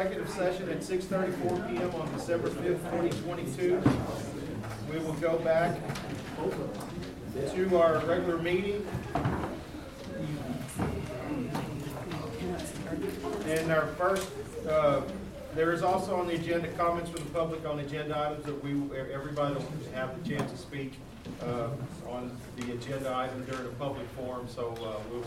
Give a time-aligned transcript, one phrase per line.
[0.00, 3.82] executive session at six thirty-four PM on December fifth, twenty twenty-two.
[4.90, 5.76] We will go back
[7.34, 8.86] to our regular meeting.
[13.44, 14.30] And our first,
[14.68, 15.02] uh,
[15.54, 18.70] there is also on the agenda comments from the public on agenda items that we,
[19.12, 19.64] everybody will
[19.94, 20.94] have the chance to speak
[21.42, 21.68] uh,
[22.08, 25.24] on the agenda item during a public forum, so uh, we'll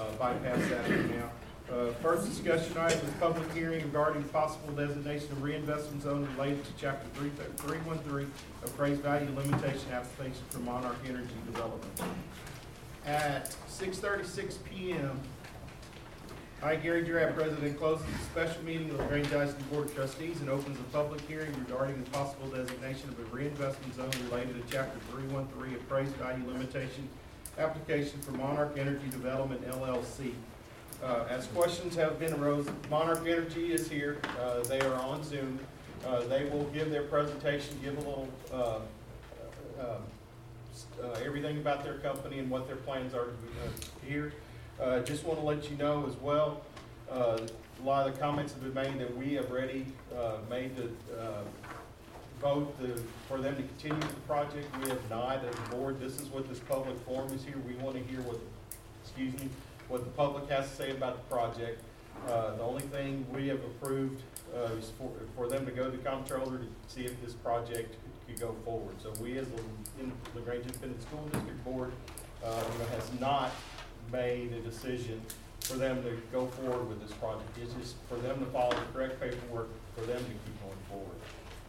[0.00, 1.30] uh, bypass that for now.
[1.70, 6.70] Uh, First discussion item is public hearing regarding possible designation of reinvestment zone related to
[6.78, 8.26] chapter three, three one three
[8.64, 12.02] appraised value limitation application for Monarch Energy Development.
[13.06, 15.18] At six thirty-six PM,
[16.62, 20.40] I, Gary Durant, President, closes the special meeting of the Grange ISD Board of Trustees
[20.40, 24.72] and opens a public hearing regarding the possible designation of a reinvestment zone related to
[24.72, 27.08] chapter three one three appraised value limitation
[27.58, 30.32] application for Monarch Energy Development LLC.
[31.02, 35.58] Uh, as questions have been arose, Monarch Energy is here, uh, they are on Zoom.
[36.06, 38.78] Uh, they will give their presentation, give a little, uh,
[39.80, 39.84] uh,
[41.02, 43.28] uh, everything about their company and what their plans are
[44.06, 44.32] here.
[45.04, 46.62] Just want to let you know as well,
[47.10, 47.38] a
[47.84, 49.86] lot of the comments have been made that we have already,
[50.48, 50.88] made the,
[52.40, 52.74] vote
[53.28, 54.66] for them to continue the project.
[54.82, 56.00] We have not as a board.
[56.00, 57.54] This is what this public forum is here.
[57.64, 58.40] We want to hear what,
[59.04, 59.48] excuse me,
[59.92, 61.82] what the public has to say about the project.
[62.26, 64.22] Uh, the only thing we have approved,
[64.56, 67.96] uh, is for, for them to go to the comptroller to see if this project
[68.26, 68.94] could go forward.
[69.02, 69.60] So we as the,
[70.00, 71.92] in Independent School District Board,
[72.42, 73.50] uh, has not
[74.10, 75.20] made a decision
[75.60, 77.50] for them to go forward with this project.
[77.62, 81.18] It's just for them to follow the correct paperwork, for them to keep going forward.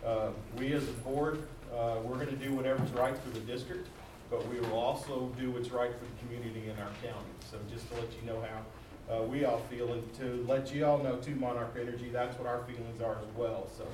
[0.06, 1.44] Uh, we as a board,
[1.76, 3.90] uh, we're gonna do whatever's right for the district,
[4.34, 7.30] but we will also do what's right for the community in our county.
[7.52, 10.86] So just to let you know how, uh, we all feel, and to let you
[10.86, 13.86] all know too, Monarch Energy, that's what our feelings are as well, so.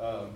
[0.00, 0.30] Um,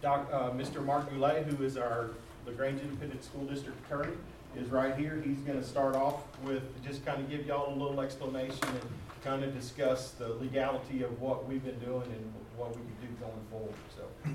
[0.00, 0.84] Doc, uh, Mr.
[0.84, 2.10] Mark Goulet, who is our
[2.46, 4.16] LaGrange Independent School District Attorney,
[4.56, 5.22] is right here.
[5.24, 8.80] He's gonna start off with, just kind of give y'all a little explanation and
[9.22, 13.08] kind of discuss the legality of what we've been doing and what we can do
[13.20, 14.30] going forward, so.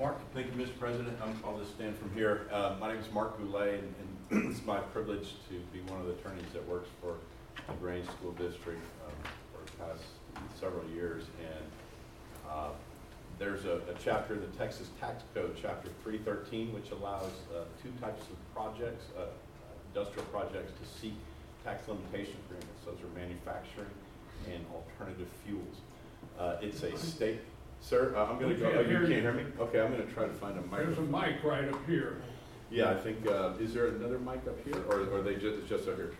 [0.00, 0.16] Mark?
[0.32, 0.78] Thank you, Mr.
[0.78, 1.20] President.
[1.20, 2.48] I'm- I'll just stand from here.
[2.50, 3.94] Uh, My name is Mark Goulet, and
[4.30, 7.16] and it's my privilege to be one of the attorneys that works for
[7.66, 9.12] the Grange School District um,
[9.52, 10.02] for the past
[10.58, 11.24] several years.
[11.40, 11.64] And
[12.50, 12.70] uh,
[13.38, 17.90] there's a a chapter in the Texas Tax Code, Chapter 313, which allows uh, two
[18.00, 19.26] types of projects, uh,
[19.92, 21.14] industrial projects, to seek
[21.62, 22.80] tax limitation agreements.
[22.86, 23.90] Those are manufacturing
[24.50, 25.76] and alternative fuels.
[26.38, 27.40] Uh, It's a state,
[27.80, 29.20] sir, uh, I'm going to We go, can't oh, you hear can't you.
[29.20, 29.44] hear me?
[29.60, 30.70] Okay, I'm going to try to find a mic.
[30.86, 31.32] There's a microphone.
[31.32, 32.16] mic right up here.
[32.70, 35.58] Yeah, I think, uh, is there another mic up here, or or are they just,
[35.58, 36.12] it's just up here?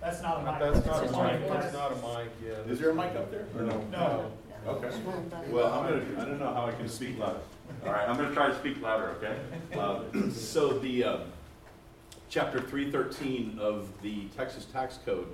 [0.00, 0.74] That's not a mic.
[0.74, 2.70] That's not a mic, that's not a mic, yeah.
[2.72, 3.80] Is there a mic up there, or no?
[3.90, 4.30] No.
[4.66, 4.90] Okay.
[5.48, 7.38] Well, I'm gonna, I don't know how I can speak louder.
[7.84, 9.38] All right, I'm gonna try to speak louder, okay?
[9.78, 11.20] Uh, So the, um,
[12.28, 15.28] chapter three thirteen of the Texas Tax Code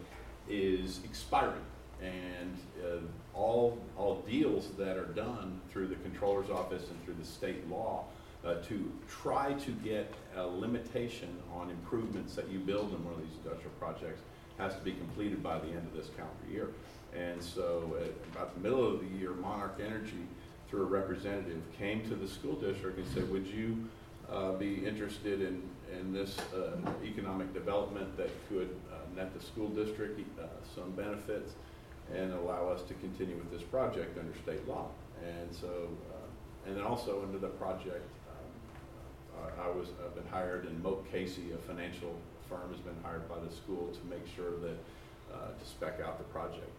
[0.48, 1.64] is expiring.
[2.02, 2.98] And, uh,
[3.34, 8.04] all, all deals that are done through the comptroller's office and through the state law,
[8.44, 13.20] uh, to try to get a limitation on improvements that you build in one of
[13.20, 14.20] these industrial projects
[14.58, 16.68] has to be completed by the end of this calendar year.
[17.16, 20.26] And so at about the middle of the year, Monarch Energy,
[20.68, 23.88] through a representative, came to the school district and said, would you
[24.30, 25.62] uh, be interested in,
[25.98, 31.52] in this uh, economic development that could uh, net the school district uh, some benefits
[32.14, 34.88] and allow us to continue with this project under state law?
[35.22, 40.26] And so, uh, and then also under the project, um, I I was, I've been
[40.30, 42.14] hired, and Moak Casey, a financial
[42.48, 44.78] firm, has been hired by the school to make sure that,
[45.32, 46.70] uh, to spec out the project.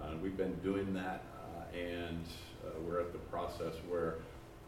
[0.00, 2.24] Uh, We've been doing that, uh, and
[2.64, 4.16] uh, we're at the process where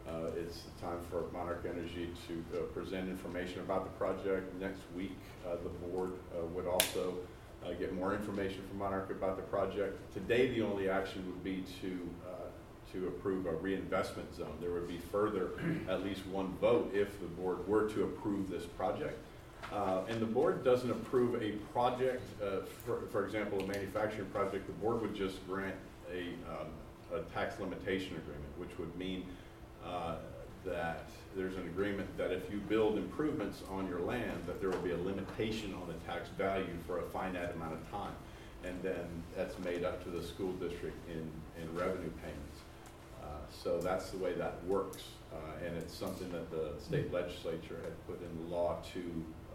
[0.07, 4.59] uh, it's time for Monarch Energy to uh, present information about the project.
[4.59, 5.15] Next week,
[5.45, 7.13] uh, the board uh, would also
[7.65, 9.97] uh, get more information from Monarch about the project.
[10.13, 12.31] Today, the only action would be to, uh,
[12.93, 14.57] to approve a reinvestment zone.
[14.61, 15.51] There would be further,
[15.89, 19.17] at least one vote if the board were to approve this project.
[19.73, 24.65] Uh, And the board doesn't approve a project, uh, for, for example, a manufacturing project,
[24.65, 25.75] the board would just grant
[26.11, 26.67] a, um,
[27.13, 29.25] a tax limitation agreement, which would mean
[29.85, 30.15] uh,
[30.65, 34.79] that there's an agreement that if you build improvements on your land, that there will
[34.79, 38.13] be a limitation on the tax value for a finite amount of time.
[38.63, 39.05] And then
[39.37, 41.29] that's made up to the school district in,
[41.61, 42.59] in revenue payments.
[43.21, 43.27] Uh,
[43.63, 45.03] So that's the way that works,
[45.33, 49.03] uh, and it's something that the state legislature had put in law to,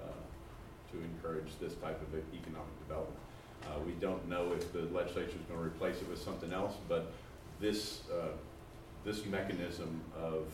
[0.03, 3.21] uh, to encourage this type of economic development.
[3.67, 6.75] Uh, We don't know if the legislature is going to replace it with something else,
[6.89, 7.13] but
[7.61, 8.29] this, uh,
[9.05, 10.47] this mechanism of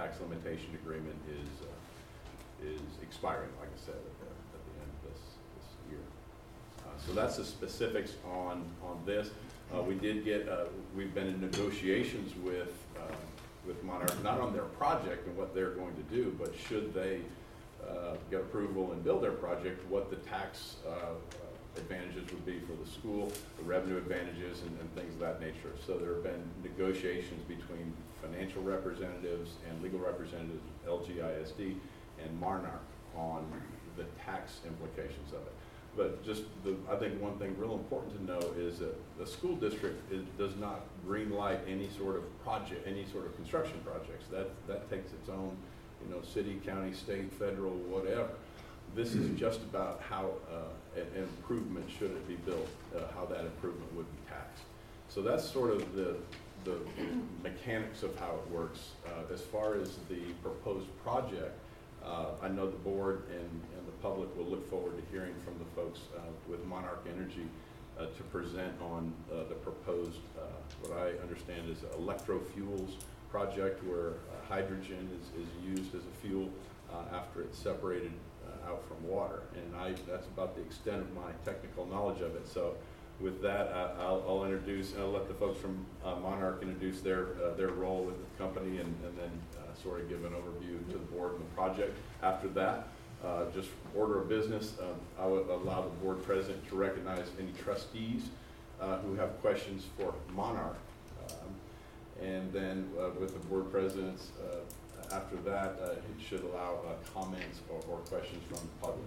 [0.00, 4.90] tax limitation agreement is, uh, is expiring, like I said, at the, at the end
[4.96, 5.20] of this,
[5.56, 6.04] this year.
[6.80, 9.30] Uh, So that's the specifics on, on this.
[9.74, 10.64] Uh, We did get, uh,
[10.96, 13.14] we've been in negotiations with, uh,
[13.66, 17.20] with Monarch, not on their project and what they're going to do, but should they
[17.86, 21.12] uh, get approval and build their project, what the tax uh,
[21.76, 25.72] advantages would be for the school, the revenue advantages and and things of that nature.
[25.86, 31.74] So there have been negotiations between financial representatives and legal representatives, of LGISD
[32.22, 32.82] and Monarch
[33.16, 33.44] on
[33.96, 35.52] the tax implications of it.
[35.96, 39.56] But just the, I think one thing real important to know is that the school
[39.56, 44.26] district is, does not green light any sort of project, any sort of construction projects.
[44.30, 45.56] That, that takes its own,
[46.06, 48.28] you know, city, county, state, federal, whatever.
[48.94, 53.24] This is just about how, uh, an an improvement, should it be built, uh, how
[53.26, 54.62] that improvement would be taxed.
[55.08, 56.16] So that's sort of the,
[56.64, 56.78] the
[57.42, 58.90] mechanics of how it works.
[59.06, 61.58] Uh, as far as the proposed project,
[62.04, 65.54] uh, I know the board and, and the public will look forward to hearing from
[65.58, 67.46] the folks uh, with Monarch Energy
[67.98, 70.18] uh, to present on uh, the proposed,
[70.80, 72.92] what I understand is electrofuels
[73.30, 74.14] project where
[74.48, 76.48] hydrogen is, is used as a fuel
[77.12, 78.12] after it's separated
[78.66, 79.42] out from water.
[79.54, 82.48] And I, that's about the extent of my technical knowledge of it.
[82.48, 82.76] So
[83.20, 87.00] with that, I- I'll, I'll introduce, and I'll let the folks from uh, Monarch introduce
[87.00, 90.32] their, uh, their role with the company and, and then uh, sort of give an
[90.32, 91.96] overview to the board and the project.
[92.22, 92.88] After that,
[93.24, 97.52] uh, just order of business, um, I would allow the board president to recognize any
[97.62, 98.30] trustees
[98.80, 100.78] uh, who have questions for Monarch.
[101.28, 101.54] Um,
[102.22, 104.28] And then uh, with the board presidents,
[105.12, 109.06] after that, uh, it should allow uh, comments or, or questions from the public.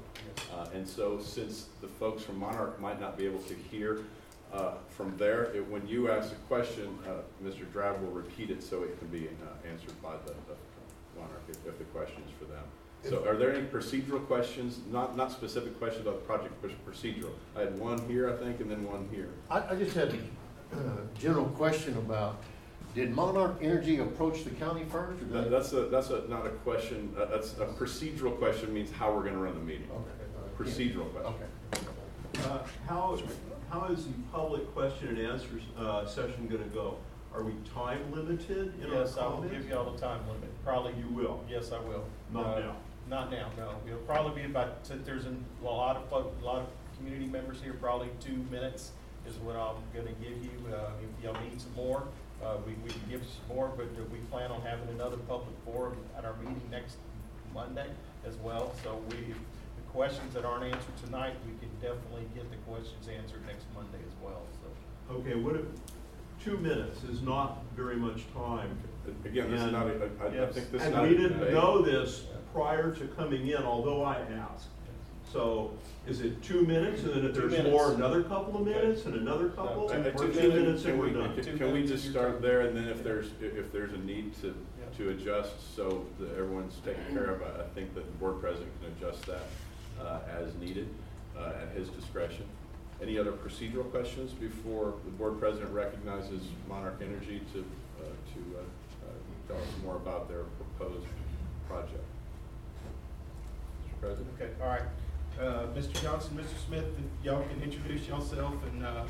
[0.54, 4.00] Uh, And so since the folks from Monarch might not be able to hear
[4.54, 7.70] uh, from there, it- when you ask a question, uh, Mr.
[7.72, 9.30] Drab will repeat it so it can be
[9.70, 10.56] answered by the the
[11.20, 12.64] Monarch if if the question is for them.
[13.10, 16.54] So are there any procedural questions, not, not specific questions about the project,
[16.90, 17.32] procedural?
[17.54, 19.28] I had one here, I think, and then one here.
[19.52, 22.38] I, I just had a general question about,
[22.94, 25.22] did Monarch Energy approach the county first?
[25.22, 28.38] or did That- they- That's a, that's a, not a question, uh, that's a procedural
[28.38, 29.88] question means how we're gonna run the meeting.
[29.92, 30.58] Okay, all right.
[30.58, 31.34] Procedural question.
[31.34, 32.50] Okay.
[32.50, 33.18] Uh, How,
[33.70, 35.48] how is the public question and answer
[35.78, 36.98] uh, session gonna go?
[37.34, 39.68] Are we time limited in our Yes, I will give comments?
[39.70, 40.94] you all the time limit, probably.
[41.00, 41.44] You will?
[41.50, 42.04] Yes, I will.
[42.32, 42.76] Not Uh, now?
[43.10, 43.72] Not now, no.
[43.88, 46.68] It'll probably be about, since there's a lot of folk, a lot of
[46.98, 48.92] community members here, probably two minutes
[49.28, 50.52] is what I'm gonna give you.
[50.74, 52.04] Uh, if y'all need some more,
[52.46, 55.56] uh, we, we can give you some more, but we plan on having another public
[55.66, 56.98] forum at our meeting next
[57.54, 57.88] Monday
[58.26, 58.74] as well.
[58.84, 63.46] So we, the questions that aren't answered tonight, we can definitely get the questions answered
[63.46, 65.16] next Monday as well, so.
[65.16, 65.66] Okay, what if,
[66.44, 68.78] two minutes is not very much time.
[69.26, 70.54] Again, this is not, a- I, I Yes.
[70.54, 71.06] think this is And not.
[71.06, 71.54] a we didn't debate.
[71.54, 72.24] know this
[72.54, 74.68] prior to coming in, although I asked.
[75.34, 75.72] So
[76.08, 79.16] is it two minutes and then if Two there's more, another couple of minutes and
[79.16, 79.90] another couple?
[79.90, 80.56] No, Or two- two two minutes.
[80.56, 81.44] minutes and we're Can we- done?
[81.44, 84.54] Can can we just start there, and then if there's, if there's a need to,
[84.98, 88.70] to adjust, so that everyone's taken care of, I I think that the board president
[88.80, 89.42] can adjust that
[90.00, 90.88] uh, as needed,
[91.36, 92.46] uh, at his discretion.
[93.02, 98.62] Any other procedural questions before the board president recognizes Monarch Energy to, uh, to uh,
[98.62, 99.12] uh,
[99.48, 100.44] tell us more about their
[100.78, 101.08] proposed
[101.68, 102.04] project?
[103.88, 104.00] Mr.
[104.00, 104.28] President?
[104.40, 104.84] Okay, all right.
[105.40, 106.02] Uh, Mr.
[106.02, 106.68] Johnson, Mr.
[106.68, 109.04] Smith, if y'all can introduce yourself and, uh,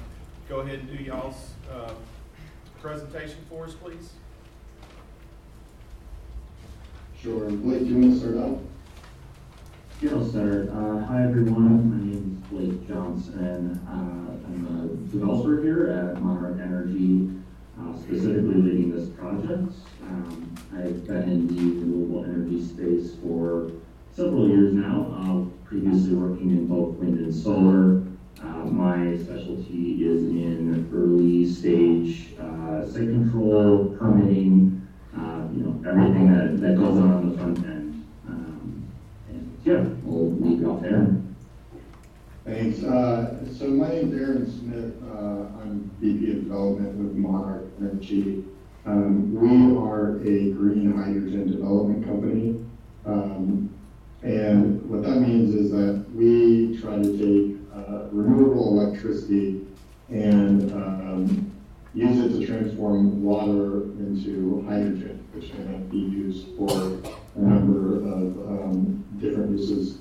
[0.47, 1.91] go ahead and do y'all's, uh,
[2.81, 4.11] presentation for us, please.
[7.21, 7.49] Sure.
[7.49, 8.59] Blake, do you want to start out?
[10.01, 10.69] Yeah, I'll start.
[10.69, 11.89] Uh, hi, everyone.
[11.89, 13.79] My name is Blake Johnson.
[13.87, 17.29] Uh, I'm a developer here at Monarch Energy,
[17.79, 19.73] uh, specifically leading this project.
[20.09, 23.71] Um, I've been in the renewable energy space for
[24.11, 28.03] several years now, uh, previously working in both wind and solar.
[28.39, 34.87] Uh, my specialty is in early stage uh, site control, permitting,
[35.17, 38.05] uh, you know, everything that, that goes on on the front end.
[38.27, 38.85] Um,
[39.29, 41.17] and yeah, we'll leave it off there.
[42.45, 42.83] Thanks.
[42.83, 44.93] Uh, so my name's Aaron Smith.
[45.01, 48.45] Uh, I'm VP of Development with Monarch Energy.
[48.85, 52.63] Um, we are a green hydrogen development company.
[53.07, 53.73] Um,
[54.23, 59.61] and what that means is that we try to take uh, renewable electricity
[60.09, 61.51] and um,
[61.93, 66.71] use it to transform water into hydrogen, which can be used for
[67.35, 69.97] a number of um, different uses.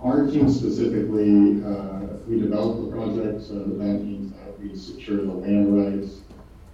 [0.00, 5.32] Our team specifically, uh, we develop the project, so that means that we secure the
[5.32, 6.20] land rights.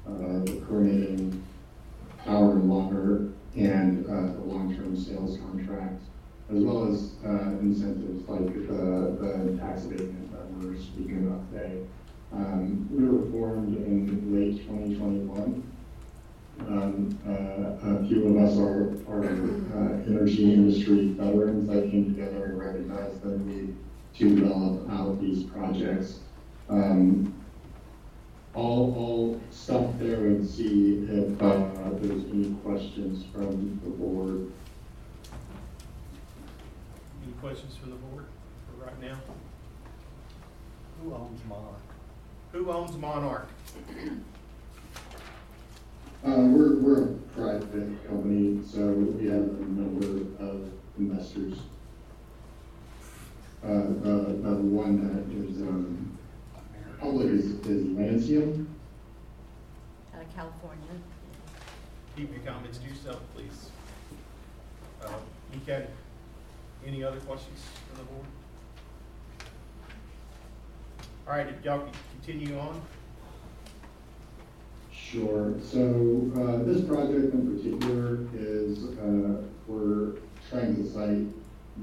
[0.07, 1.43] uh, the coordinating
[2.25, 6.01] power and water and, uh, the long-term sales contract,
[6.51, 11.83] as well as, uh, incentives like the, the tax abatement that we're speaking about today.
[12.33, 15.63] Um, we were formed in late twenty twenty-one.
[16.61, 22.45] Um, uh, a few of us are, are, uh, energy industry veterans that came together
[22.47, 23.77] and recognized the need
[24.19, 26.21] to develop out these projects.
[26.71, 27.35] Um,
[28.55, 31.69] I'll, I'll stop there and see if, uh,
[32.01, 34.51] there's any questions from the board.
[37.37, 38.25] Any questions from the board
[38.67, 39.19] for right now?
[41.03, 41.81] Who owns Monarch?
[42.53, 43.49] Who owns Monarch?
[46.25, 50.07] Uh, we're, we're a private company, so we have a number
[50.43, 51.59] of investors.
[53.63, 56.17] Uh, the, the one that is, um,
[57.01, 58.67] public is, is Lancium.
[60.15, 60.85] out of California.
[62.17, 63.69] Keep your comments to yourself, please.
[65.05, 65.09] Uh,
[65.53, 65.87] You can,
[66.87, 68.27] any other questions from the board?
[71.27, 72.81] All right, if y'all can continue on.
[74.93, 80.15] Sure, so, uh, this project in particular is, uh, we're
[80.51, 81.27] trying to site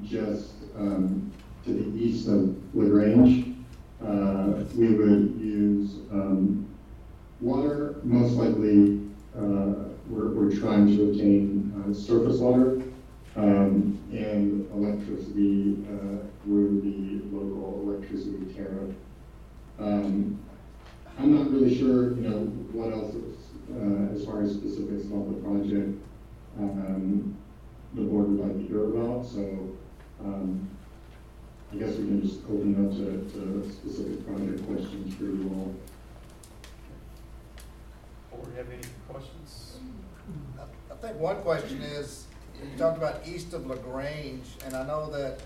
[0.04, 1.32] just, um,
[1.66, 3.56] to the east of LaGrange.
[4.06, 6.66] Uh, we would use, um,
[7.40, 9.00] water, most likely,
[9.38, 12.82] uh, we're, we're trying to obtain, uh, surface water,
[13.36, 18.96] um, and electricity, uh, through the local electricity tariff.
[19.80, 20.40] Um,
[21.18, 22.40] I'm not really sure, you know,
[22.74, 23.38] what else is,
[23.72, 26.00] uh, as far as specifics about the project,
[26.60, 27.36] um,
[27.94, 29.76] the board would like to hear about, so,
[30.24, 30.70] um,
[31.72, 35.50] I guess we can just open it up to, to specific project questions for you
[35.56, 35.76] all.
[38.32, 39.78] Board have any questions?
[40.92, 42.26] I think one question is,
[42.62, 45.40] you talked about east of LaGrange, and I know that,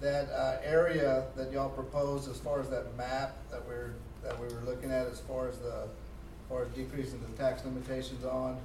[0.00, 4.46] that, uh, area that y'all proposed as far as that map that we're, that we
[4.54, 8.58] were looking at as far as the, as far as decreasing the tax limitations on,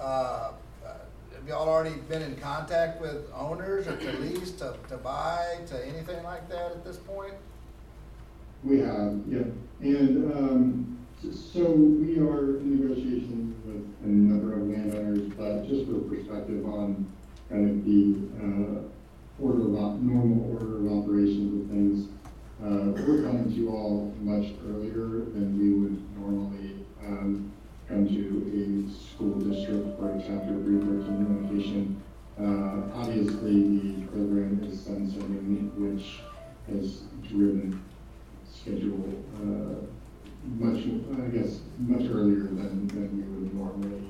[0.00, 0.52] uh, uh,
[1.34, 5.86] have y'all already been in contact with owners or to lease, to, to buy, to
[5.86, 7.34] anything like that at this point?
[8.62, 9.44] We have, yeah,
[9.80, 15.98] and, um, so we are in negotiations with a number of landowners, but just for
[16.08, 17.06] perspective on
[17.50, 18.00] kind of the,
[18.40, 22.08] uh, order of, normal order of operations of things,
[22.62, 27.50] uh, we're coming to you all much earlier than we would normally, um,
[27.88, 28.22] come to
[28.54, 32.00] a school district for a chapter thirteen location.
[32.38, 36.20] Uh, obviously, the program is sunsetting, which
[36.68, 37.82] has driven
[38.48, 39.04] schedule,
[39.36, 39.80] uh,
[40.58, 40.84] much,
[41.18, 44.06] I guess, much earlier than, than we would normally,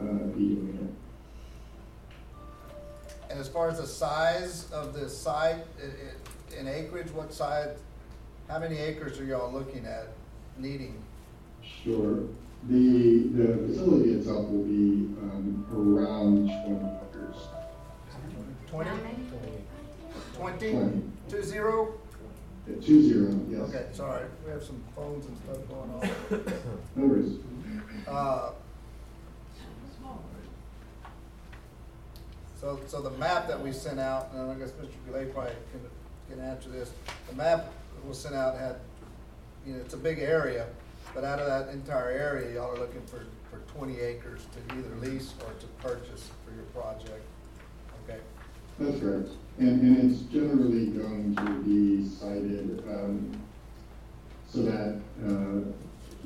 [0.00, 0.94] uh, be doing it.
[3.30, 5.84] And as far as the size of the site, i-
[6.56, 7.78] i- in acreage, what size,
[8.48, 10.08] how many acres are y'all looking at
[10.58, 10.96] needing?
[11.62, 12.24] Sure.
[12.68, 17.36] The, the facility itself will be, um, around twenty acres.
[18.68, 18.90] Twenty?
[20.36, 20.72] Twenty?
[20.72, 21.02] Twenty.
[21.28, 21.94] Two zero?
[22.68, 23.60] Uh, Two zero, yes.
[23.68, 26.52] Okay, sorry, we have some phones and stuff going on.
[26.96, 27.38] No worries.
[28.06, 28.50] Uh,
[32.60, 34.90] So, so the map that we sent out, and I guess Mr.
[35.06, 36.92] Goulet probably can, can answer this,
[37.30, 38.76] the map that was sent out had,
[39.66, 40.66] you know, it's a big area,
[41.14, 44.94] but out of that entire area, y'all are looking for, for twenty acres to either
[44.96, 47.24] lease or to purchase for your project,
[48.04, 48.20] okay?
[48.78, 49.28] That's correct.
[49.58, 53.40] And, and it's generally going to be sited, um,
[54.52, 55.72] so that, uh,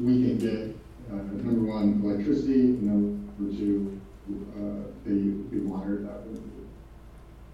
[0.01, 0.77] we can get,
[1.13, 4.01] uh, number one, electricity, number two,
[4.31, 6.43] uh, the, the water that would,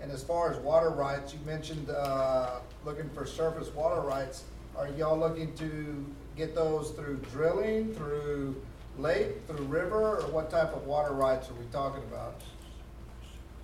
[0.01, 4.45] And as far as water rights, you mentioned, uh, looking for surface water rights.
[4.77, 8.61] Are y'all looking to get those through drilling, through
[8.99, 12.41] lake, through river, or what type of water rights are we talking about?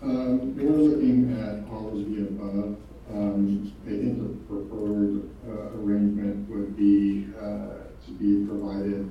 [0.03, 2.77] Um, we're looking at all of the above.
[3.13, 9.09] Um, I think the preferred, uh, arrangement would be, uh, to be provided,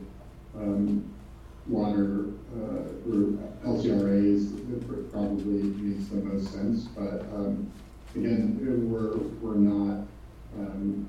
[0.56, 1.12] um,
[1.68, 4.52] water, uh, or LCRAs,
[5.12, 7.72] probably makes the most sense, but, um,
[8.16, 8.58] again,
[8.92, 10.06] we're, we're not,
[10.60, 11.08] um,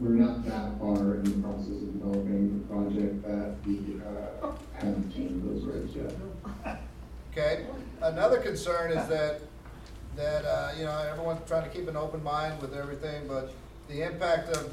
[0.00, 5.04] we're not that far in the process of developing the project that we, uh, haven't
[5.04, 6.78] obtained those rights yet.
[7.32, 7.66] Okay,
[8.02, 9.40] another concern is that,
[10.16, 13.52] that, uh, you know, everyone's trying to keep an open mind with everything, but
[13.88, 14.72] the impact of,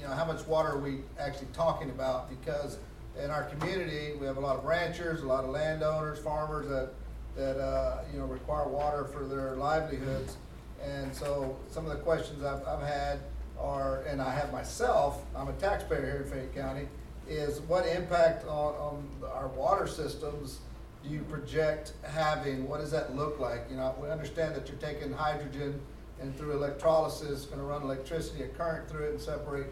[0.00, 2.30] you know, how much water are we actually talking about?
[2.30, 2.78] Because
[3.22, 6.90] in our community, we have a lot of ranchers, a lot of landowners, farmers that,
[7.36, 10.36] that, uh, you know, require water for their livelihoods.
[10.82, 13.20] And so some of the questions I've, I've had
[13.58, 16.88] are, and I have myself, I'm a taxpayer here in Fayette County,
[17.28, 20.60] is what impact on, on our water systems
[21.02, 22.68] do you project having?
[22.68, 23.66] What does that look like?
[23.70, 25.80] You know, we understand that you're taking hydrogen
[26.20, 29.66] and through electrolysis, gonna run electricity, a current through it and separate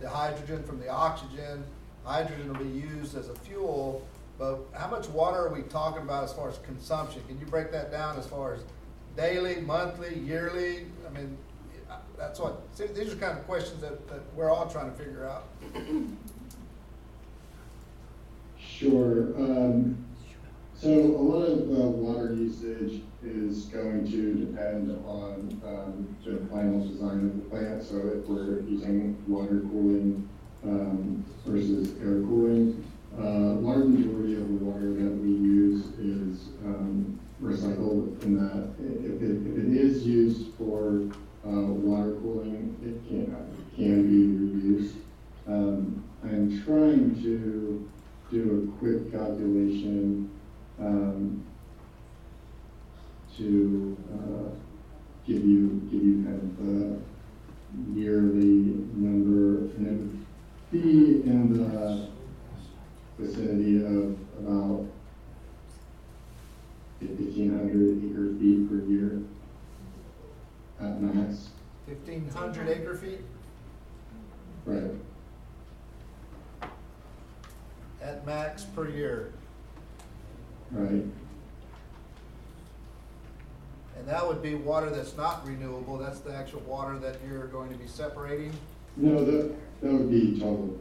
[0.00, 1.64] the hydrogen from the oxygen.
[2.04, 4.06] Hydrogen will be used as a fuel,
[4.38, 7.22] but how much water are we talking about as far as consumption?
[7.28, 8.64] Can you break that down as far as
[9.16, 10.86] daily, monthly, yearly?
[11.06, 11.36] I mean,
[12.18, 15.26] that's what, see, these are kind of questions that, that we're all trying to figure
[15.26, 15.44] out.
[18.58, 19.34] Sure.
[19.36, 20.04] Um,
[20.74, 26.80] so a lot of uh, water usage is going to depend on um, the final
[26.80, 27.82] design of the plant.
[27.84, 30.28] So if we're using water cooling
[30.64, 32.84] um, versus air cooling,
[33.18, 39.20] uh, large majority of the water that we use is um, recycled in that if
[39.20, 41.02] it, if it is used for
[41.44, 43.26] uh, water cooling, it can,
[43.76, 44.94] can be reused.
[45.46, 47.90] Um, I'm trying to
[48.30, 50.30] do a quick calculation
[50.78, 51.44] um,
[53.36, 54.54] to uh,
[55.26, 60.21] give you give you kind of a yearly number, and it
[60.72, 62.08] be in the
[63.18, 64.86] vicinity of about
[66.98, 69.20] fifteen hundred acre feet per year
[70.80, 71.50] at max.
[71.86, 73.20] Fifteen hundred acre feet
[74.64, 74.92] Right.
[78.00, 79.32] at max per year.
[80.70, 81.04] Right.
[83.98, 87.70] And that would be water that's not renewable, that's the actual water that you're going
[87.70, 88.52] to be separating?
[88.96, 90.78] No, that that would be total.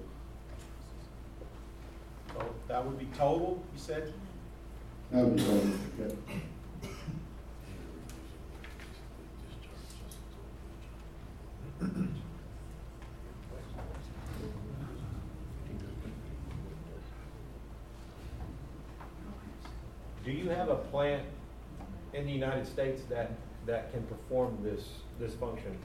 [2.29, 4.13] So that would be total, you said?
[5.12, 5.70] That would be total.
[6.00, 6.08] Yeah.
[20.24, 21.24] Do you have a plant
[22.14, 23.31] in the United States that,
[23.66, 24.83] that can perform this,
[25.20, 25.75] this function?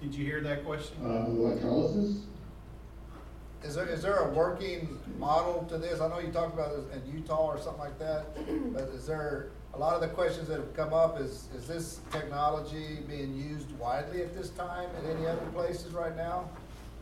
[0.00, 0.96] Did you hear that question?
[1.04, 2.22] Uh, electrolysis?
[3.62, 6.00] Is there, is there a working model to this?
[6.00, 8.34] I know you talked about it in Utah or something like that,
[8.72, 12.00] but is there, a lot of the questions that have come up, is, is this
[12.10, 16.48] technology being used widely at this time in any other places right now?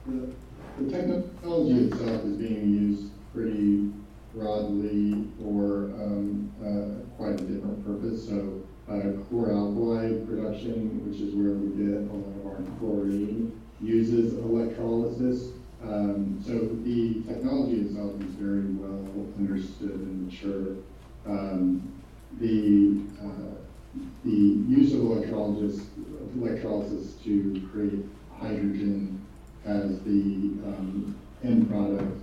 [0.07, 0.33] The
[0.81, 3.91] the technology itself is being used pretty
[4.35, 8.29] broadly for um, uh, quite a different purpose.
[8.29, 14.35] So uh, chlor-alkali production, which is where we get a lot of our chlorine, uses
[14.39, 15.53] electrolysis.
[15.83, 16.53] Um, So
[16.85, 19.05] the technology itself is very well
[19.39, 20.77] understood and mature.
[21.27, 21.93] Um,
[22.41, 23.55] The, uh,
[24.25, 25.87] the use of electrolysis,
[26.37, 28.05] electrolysis to create
[28.39, 29.25] hydrogen
[29.65, 30.23] as the
[30.69, 32.21] um, end product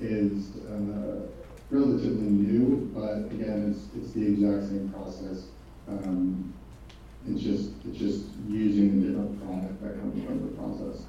[0.00, 1.26] is uh,
[1.70, 5.46] relatively new, but again, it's, it's the exact same process.
[5.88, 6.54] Um,
[7.26, 11.04] It's just, it's just using a different product that comes from the process.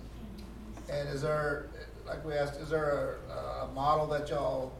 [0.92, 1.68] And is there,
[2.06, 4.74] like we asked, is there a, a model that y'all,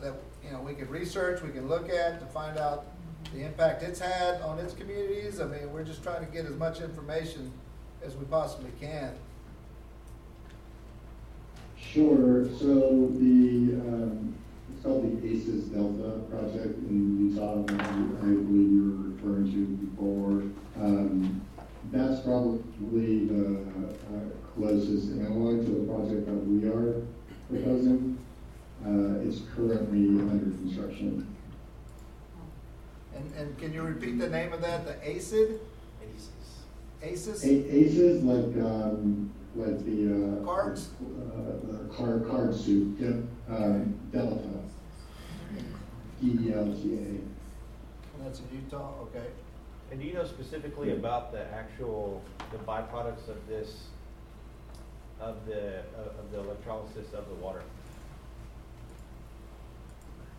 [0.00, 0.14] that,
[0.44, 2.86] you know, we could research, we can look at to find out
[3.32, 5.40] the impact it's had on its communities?
[5.40, 7.50] I mean, we're just trying to get as much information
[8.04, 9.14] as we possibly can.
[11.76, 14.34] Sure, so the, um,
[14.82, 20.84] called the ACES Delta project in Utah, I believe you were referring to before.
[20.84, 21.40] Um,
[21.92, 27.02] That's probably the uh, closest analog to the project that we are
[27.48, 28.18] proposing.
[28.84, 31.28] Uh, It's currently under construction.
[33.14, 35.60] And, and can you repeat the name of that, the ACID?
[37.02, 37.44] ACES?
[37.44, 40.44] A- ACES, like, um, like the, uh.
[40.44, 40.90] Cards?
[41.00, 43.14] Uh, the card, card suit, yep,
[43.48, 44.38] um, Delta.
[46.20, 47.28] D E L T And
[48.24, 49.26] That's in Utah, okay.
[49.90, 53.88] And do you know specifically about the actual, the byproducts of this,
[55.20, 57.62] of the, of of the electrolysis of the water?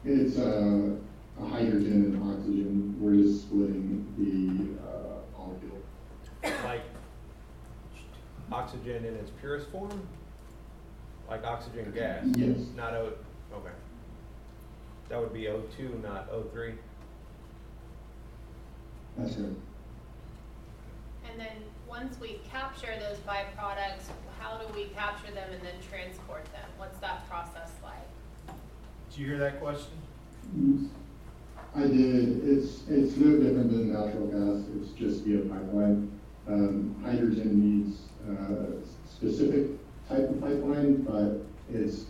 [0.06, 0.10] A.
[0.10, 0.96] It's, uh,
[1.42, 5.13] a hydrogen and oxygen, we're just splitting the, uh, molecule.
[6.44, 6.84] Like
[8.52, 10.08] oxygen in its purest form?
[11.30, 12.26] Like oxygen gas?
[12.36, 12.58] Yes.
[12.76, 13.14] Not O,
[13.54, 13.72] okay.
[15.10, 16.74] That would be O two, not O three?
[19.18, 19.56] That's right.
[21.30, 26.46] And then once we capture those byproducts, how do we capture them and then transport
[26.46, 26.70] them?
[26.78, 28.56] What's that process like?
[29.10, 30.90] Did you hear that question?
[31.76, 36.12] I did, it's, it's no different than natural gas, it's just via pipeline.
[36.46, 39.72] Um, hydrogen needs, uh, specific
[40.10, 42.06] type of pipeline, but it's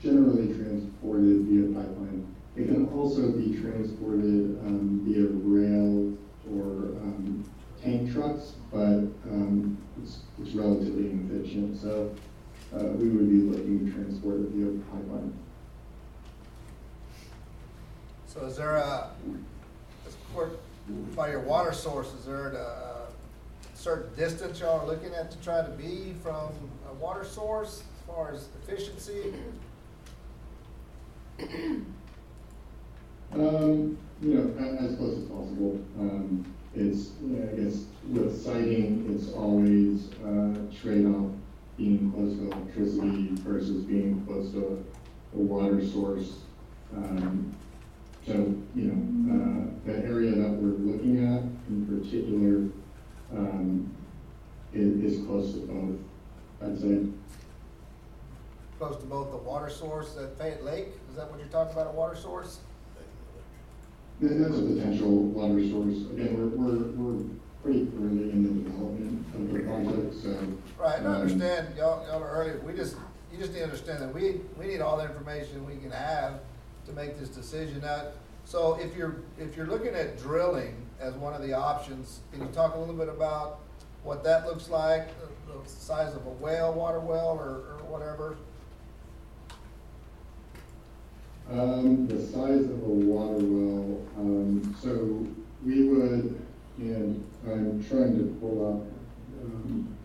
[0.00, 2.26] generally transported via pipeline.
[2.56, 6.16] It can also be transported, um, via rail
[6.52, 7.44] or, um,
[7.82, 12.14] tank trucks, but, um, it's, it's relatively inefficient, so,
[12.74, 15.32] uh, we would be looking to transport it via pipeline.
[18.28, 19.10] So is there a,
[20.06, 20.14] as
[21.30, 22.99] your water source, is there a
[23.80, 26.50] certain distance y'all are looking at to try to be from
[26.90, 29.32] a water source as far as efficiency?
[33.32, 35.80] Um, you know, as close as possible.
[35.98, 41.30] Um, it's, I guess with siting, it's always uh trade-off
[41.78, 44.84] being close to electricity versus being close to
[45.34, 46.40] a water source.
[46.94, 47.54] Um,
[48.26, 48.34] so,
[48.74, 48.98] you know,
[49.32, 52.68] uh, the area that we're looking at in particular,
[53.36, 53.94] um,
[54.72, 55.98] is, is close to both,
[56.62, 57.06] I'd say.
[58.78, 60.88] Close to both the water source at Fayette Lake?
[61.10, 62.60] Is that what you're talking about, a water source?
[64.20, 66.10] That- That's a potential water source.
[66.12, 67.24] Again, we're, we're, we're
[67.62, 70.82] pretty early in the development of the project, so.
[70.82, 72.96] Right, I um, understand, y'all, y'all are early, we just,
[73.32, 76.40] you just need to understand that we, we need all the information we can have
[76.86, 77.82] to make this decision.
[77.82, 78.04] Now,
[78.46, 82.48] so if you're, if you're looking at drilling as one of the options, can you
[82.48, 83.60] talk a little bit about
[84.02, 88.36] what that looks like, the, size of a well, water well, or, or whatever?
[91.50, 95.26] Um, the size of a water well, um, so
[95.64, 96.40] we would,
[96.78, 98.86] and I'm trying to pull up,
[99.42, 99.96] um,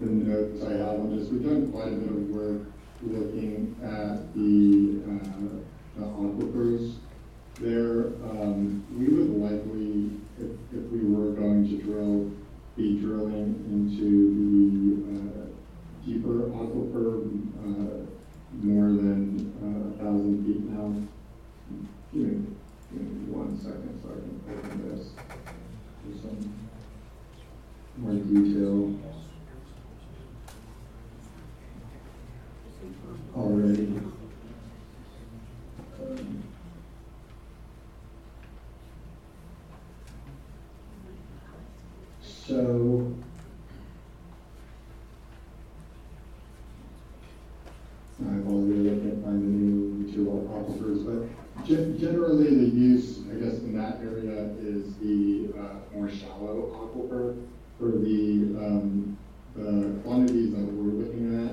[0.00, 1.28] the notes I have on this.
[1.30, 2.62] We've done quite a bit of work
[3.02, 5.56] looking at the, uh,
[5.96, 6.96] the aquifers
[7.58, 8.06] there.
[8.28, 12.30] Um, we would likely, if, if we were going to drill,
[12.76, 15.46] be drilling into the, uh,
[16.04, 17.24] deeper aquifer,
[17.62, 18.06] uh,
[18.62, 20.88] more than uh, a thousand feet now.
[22.12, 22.46] Give me,
[22.92, 25.10] give me one second so I can open this
[26.02, 26.40] for some
[27.96, 28.94] more detail.
[33.34, 34.00] Already.
[36.00, 36.45] Um,
[42.46, 43.12] So.
[48.24, 53.34] I apologize, I can't find the new material aquifers, but gen- generally the use, I
[53.34, 57.36] guess, in that area is the, uh, more shallow aquifer.
[57.78, 59.18] For the, um,
[59.54, 61.52] the quantities that we're looking at,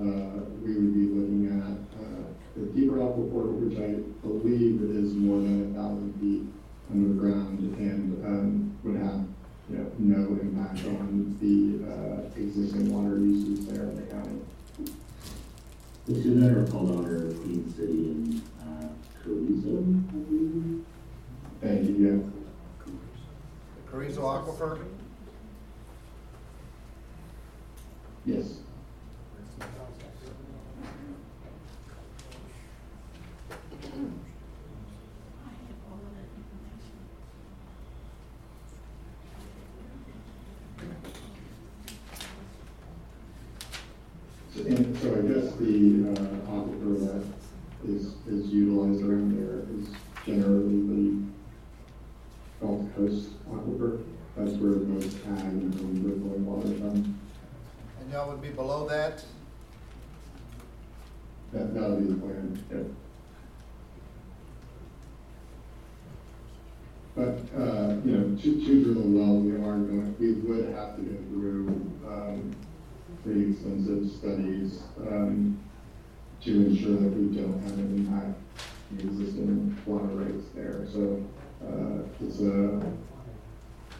[0.00, 2.24] uh, we would be looking at, uh,
[2.56, 6.42] the deeper aquifer, which I believe is more than a thousand feet
[6.90, 9.24] underground and, um, would have,
[9.70, 14.40] you know, no impact on the, uh, existing water uses there in the county.
[16.06, 18.88] The two that are called out are Queen City and, uh,
[19.22, 19.80] Carrizo, I
[20.12, 20.84] believe.
[21.60, 22.18] Thank you, yeah.
[23.76, 24.84] The Carrizo Aquifer?
[28.24, 28.58] Yes.
[44.54, 46.12] So, and so I guess the, uh,
[46.52, 47.24] aquifer that
[47.88, 49.88] is, is utilized around there is
[50.26, 51.02] generally the
[52.60, 54.02] Gulf Coast aquifer.
[54.36, 57.18] That's where most ag and home drinking water from.
[58.00, 59.24] And y'all would be below that?
[61.52, 62.78] That, that would be the plan, yeah.
[67.14, 70.96] But, uh, you know, to, to drill a well, we are going, we would have
[70.96, 71.68] to go through,
[72.06, 72.54] um,
[73.22, 75.58] pretty extensive studies, um,
[76.42, 78.38] to ensure that we don't have an impact
[78.90, 80.86] on the existing water rights there.
[80.90, 81.22] So,
[81.62, 82.80] uh, it's a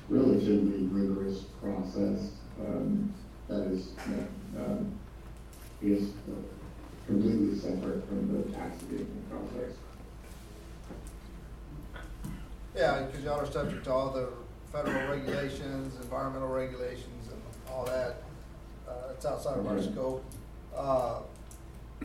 [0.08, 2.30] relatively rigorous process,
[2.66, 3.12] um,
[3.48, 4.26] that is, you know,
[4.64, 4.90] um,
[5.82, 6.34] I guess, uh,
[7.06, 9.76] completely separate from the tax abatement process.
[12.74, 14.30] Yeah, because y'all are subject to all the
[14.72, 17.38] federal regulations, environmental regulations and
[17.70, 18.22] all that.
[18.88, 19.92] Uh, it's outside of our Mhm.
[19.92, 20.24] scope.
[20.74, 21.20] Uh,
[22.00, 22.04] I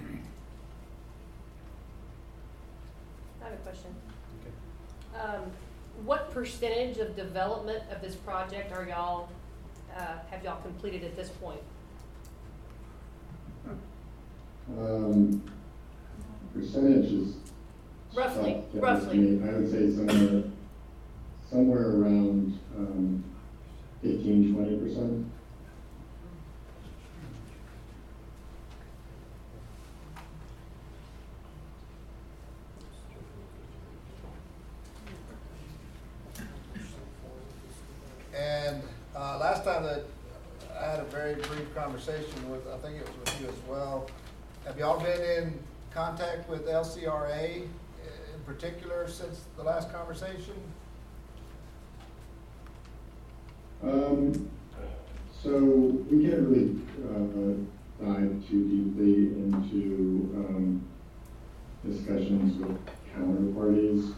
[3.45, 3.95] have a question.
[5.15, 5.51] Um,
[6.03, 9.29] what percentage of development of this project are y'all
[9.95, 11.59] uh, have y'all completed at this point?
[14.77, 15.43] Um,
[16.53, 17.35] percentage is.
[18.15, 19.41] Roughly, roughly.
[19.43, 20.43] I would say somewhere,
[21.49, 23.23] somewhere around, um,
[24.01, 25.27] fifteen, twenty percent.
[38.35, 38.81] And,
[39.15, 40.03] uh, last time that
[40.79, 44.09] I had a very brief conversation with, I think it was with you as well.
[44.65, 45.59] Have y'all been in
[45.91, 48.43] contact with LCRA in
[49.07, 50.53] particular since the last conversation?
[53.83, 54.49] Um,
[55.43, 55.59] so
[56.09, 60.81] we can't really, uh, dive too deeply into, um,
[61.85, 62.77] discussions with
[63.15, 64.13] counterparties,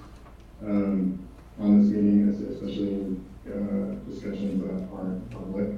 [0.66, 1.20] um,
[1.60, 5.70] on this meeting, es- especially uh, discussions that aren't public.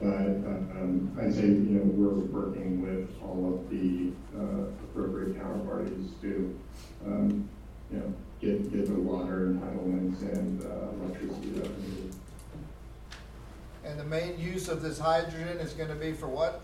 [0.00, 6.20] But, um, I'd say, you know, we're working with all of the, uh, appropriate counterparties
[6.22, 6.58] to,
[7.06, 7.48] um,
[7.94, 12.12] you know, get, get the water entitlements and, uh, electricity that we need.
[13.84, 16.62] And the main use of this hydrogen is gonna be for what?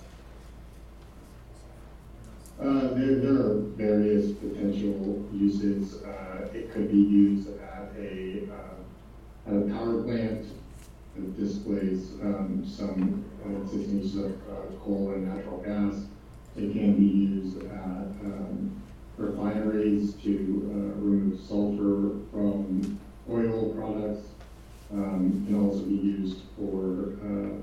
[2.61, 6.03] Uh, there, there are various potential uses.
[6.03, 10.47] Uh, it could be used at a, uh, at a power plant
[11.15, 13.25] that displays, um, some
[13.63, 16.03] existing use of, uh, coal and natural gas.
[16.57, 18.83] It can be used at, um,
[19.21, 24.27] refineries to, uh, remove sulfur from oil products.
[24.93, 27.57] Um, can also be used for, uh,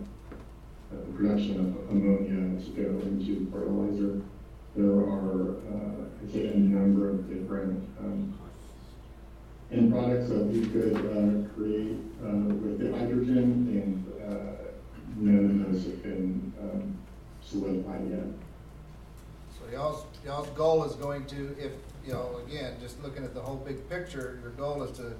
[0.89, 4.21] the production of ammonia to go into fertilizer
[4.77, 8.31] there are, uh, I'd a number of different, um,
[9.71, 14.51] end products that we could, uh, create, uh, with the hydrogen, and, uh,
[15.17, 16.93] none of those have been, um,
[17.41, 18.46] solidified yet.
[19.71, 21.71] Y'all's, y'all's goal is going to, if,
[22.05, 25.13] you know, again, just looking at the whole big picture, your goal is to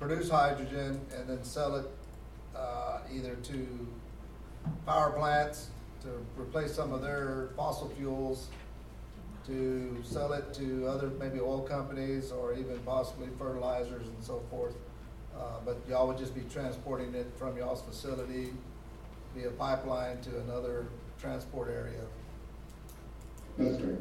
[0.00, 1.86] produce hydrogen and then sell it,
[2.56, 3.86] uh, either to
[4.86, 5.68] power plants
[6.02, 8.48] to replace some of their fossil fuels,
[9.46, 14.74] to sell it to other, maybe oil companies or even possibly fertilizers and so forth.
[15.36, 18.52] Uh, but y'all would just be transporting it from y'all's facility
[19.34, 20.86] via pipeline to another
[21.20, 22.02] transport area.
[23.58, 23.98] That's great.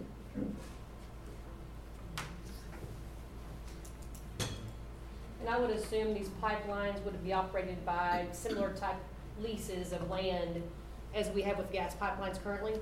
[5.40, 8.96] And I would assume these pipelines would be operated by similar type
[9.42, 10.62] leases of land
[11.16, 12.74] as we have with gas pipelines currently?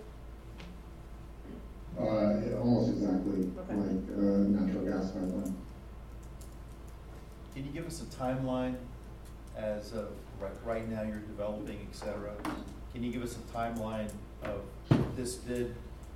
[1.97, 3.75] Uh, almost exactly Okay.
[3.75, 5.55] like, uh, natural gas pipeline.
[7.53, 8.75] Can you give us a timeline
[9.58, 12.32] as of, right, right now you're developing, et cetera?
[12.93, 14.12] Can you give us a timeline
[14.43, 14.62] of
[15.15, 15.75] this did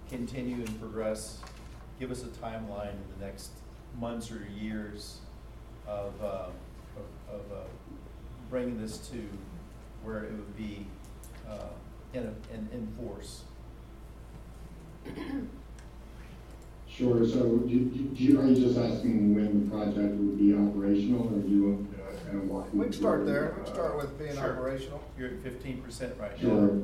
[0.10, 1.40] continue and progress?
[2.00, 3.52] Give us a timeline in the next
[4.00, 5.20] months or years
[5.88, 6.26] of, uh,
[6.98, 7.62] of, of, uh,
[8.50, 9.24] bringing this to
[10.04, 10.86] where it would be,
[11.48, 11.68] uh,
[12.14, 13.44] in, in, in force?
[16.88, 20.54] Sure, so do, do do you, are you just asking when the project would be
[20.54, 22.68] operational, or do you want to kind of walk?
[22.72, 24.54] We can start through, there, we can uh, start with being Sure.
[24.54, 25.04] operational.
[25.18, 26.80] You're at fifteen percent right now.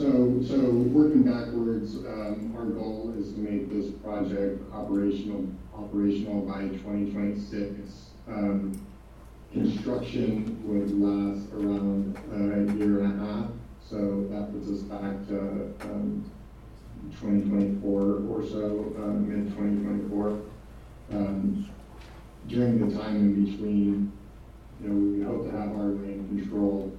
[0.00, 6.68] So, so working backwards, um, our goal is to make this project operational, operational by
[6.78, 8.08] twenty twenty-six.
[8.26, 8.80] Um,
[9.52, 13.50] construction would last around uh, a year and a half,
[13.86, 16.24] so that puts us back to, um,
[17.20, 20.40] twenty twenty-four or so, uh, mid twenty twenty-four.
[21.12, 21.68] Um,
[22.48, 24.12] during the time in between,
[24.82, 26.90] you know, we hope to have our land control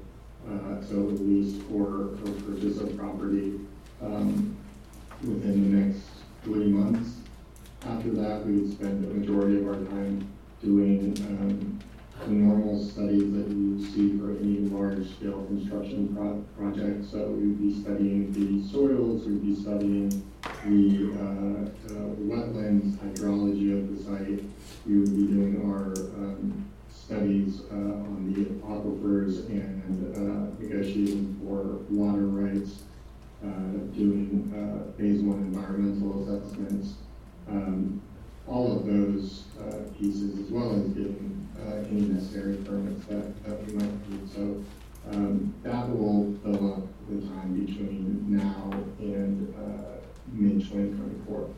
[0.50, 3.60] uh, so at least for, for purchase of property,
[4.02, 4.56] um,
[5.24, 6.04] within the next
[6.44, 7.18] three months.
[7.86, 10.28] After that, we would spend the majority of our time
[10.64, 11.80] doing, um,
[12.26, 17.06] the normal studies that you see for any large-scale construction pro- project.
[17.10, 20.10] So we'd be studying the soils, we'd be studying
[20.64, 24.44] the, uh, uh, wetlands, hydrology of the site.
[24.86, 26.66] We would be doing our, um,
[27.12, 32.84] studies uh, on the aquifers and uh, negotiating for water rights,
[33.44, 33.48] uh,
[33.94, 36.94] doing uh, phase one environmental assessments,
[37.50, 38.02] um,
[38.48, 43.68] all of those uh, pieces, as well as getting uh, any necessary permits that, that
[43.68, 44.32] we might need.
[44.32, 44.64] So
[45.12, 49.54] um, that will fill up the time between now and
[50.32, 51.50] mid 2024.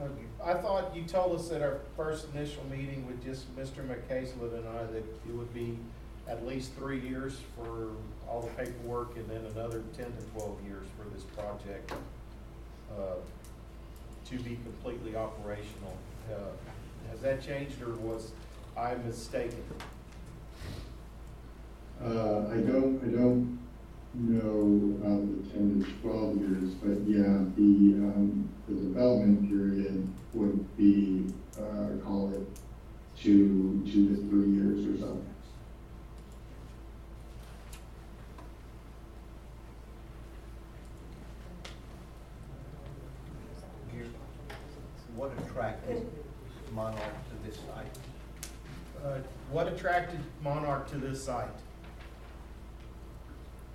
[0.00, 3.84] Uh, I thought you told us at our first initial meeting with just Mr.
[3.86, 5.76] McCaslin and I that it would be
[6.28, 7.88] at least three years for
[8.28, 11.92] all the paperwork and then another ten to twelve years for this project
[12.96, 13.14] uh,
[14.28, 15.96] to be completely operational.
[16.30, 16.34] Uh,
[17.10, 18.32] Has that changed or was
[18.76, 19.62] I mistaken?
[22.02, 23.58] Uh, I don't, I don't
[24.14, 30.76] know about the ten to twelve years, but yeah, the, um, the development period would
[30.76, 31.26] be,
[31.58, 32.46] uh, call it
[33.16, 35.20] two, two to three years or so.
[45.14, 46.06] What attracted
[46.72, 47.98] Monarch to this site?
[49.04, 49.18] Uh,
[49.50, 51.48] What attracted Monarch to this site?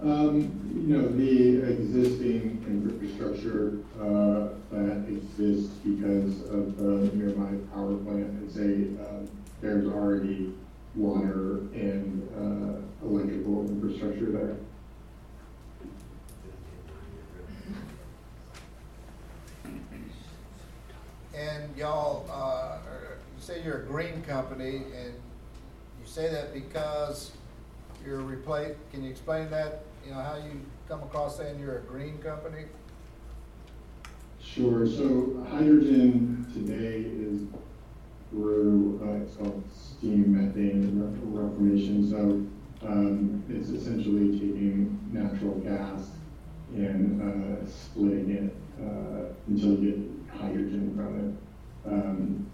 [0.03, 0.51] Um,
[0.85, 8.57] you know, the existing infrastructure, uh, that exists because of the nearby power plant, it's
[8.57, 9.25] a, uh,
[9.61, 10.53] there's already
[10.95, 14.57] water and, uh, electrical infrastructure there.
[21.33, 22.79] And y'all, uh,
[23.37, 27.31] you say you're a green company, and you say that because
[28.05, 29.85] you're replace, can you explain that?
[30.05, 32.65] You know, how you come across saying you're a green company?
[34.41, 37.43] Sure, so hydrogen today is
[38.29, 46.11] through, uh, it's called steam methane re- reformation, so, um, it's essentially taking natural gas
[46.75, 49.91] and, uh, splitting it, uh, until you
[50.27, 51.93] get hydrogen from it.
[51.93, 52.45] Um,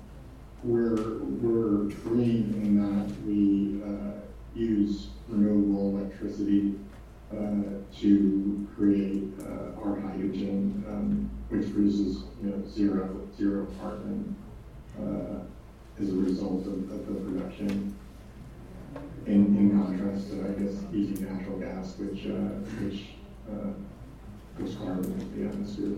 [0.63, 4.19] we're, we're green in that we, uh,
[4.55, 6.75] use renewable electricity,
[7.99, 14.35] to create, uh, our hydrogen, um, which produces, you know, zero, zero carbon,
[14.99, 17.95] uh, as a result of, of the production.
[19.25, 23.09] In, in contrast to, I guess, using natural gas, which, uh, which,
[23.51, 23.73] uh,
[24.57, 25.97] puts carbon into the atmosphere.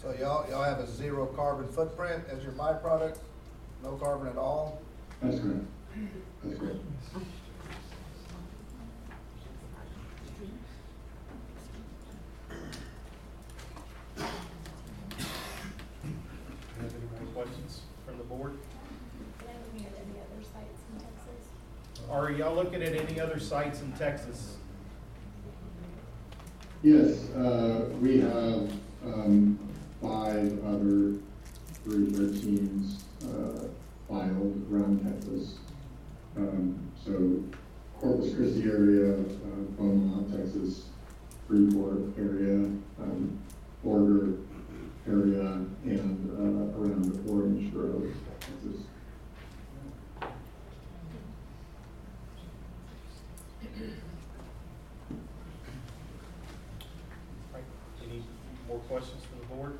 [0.00, 3.18] So y'all, y'all have a zero carbon footprint as your byproduct?
[3.82, 4.80] No carbon at all?
[5.22, 5.64] That's correct.
[6.44, 6.76] That's correct.
[16.78, 18.58] Have any more questions from the board?
[19.38, 23.80] Can I look at any other sites in Are y'all looking at any other sites
[23.80, 24.56] in Texas?
[26.82, 28.70] Yes, uh, we have,
[29.04, 29.58] um,
[30.00, 31.14] five other
[31.82, 33.66] three thirteens, uh,
[34.08, 35.56] filed around Texas.
[36.36, 37.42] Um, so
[37.98, 40.90] Corpus Christi area, uh, Beaumont, Texas,
[41.48, 43.38] Freeport area, um,
[43.82, 44.34] border
[45.08, 48.82] area, and, uh, around the Orange Grove, Texas.
[57.52, 57.64] Right,
[58.02, 58.22] Any
[58.68, 59.78] more questions for the board?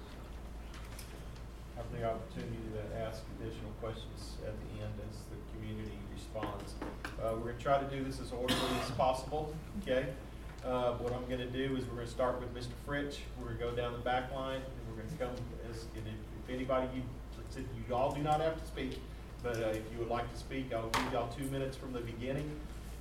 [1.76, 6.74] Have the opportunity to ask additional questions at the end as the community responds.
[7.20, 10.06] Uh, we're gonna try to do this as orderly as possible, okay?
[10.64, 12.72] Uh, what I'm gonna do is we're gonna start with Mr.
[12.86, 16.14] Fritsch, we're gonna go down the back line, and we're gonna come as, and if,
[16.44, 17.02] if anybody, you,
[17.88, 19.00] you all do not have to speak,
[19.42, 22.00] but, uh, if you would like to speak, I'll give y'all two minutes from the
[22.00, 22.50] beginning,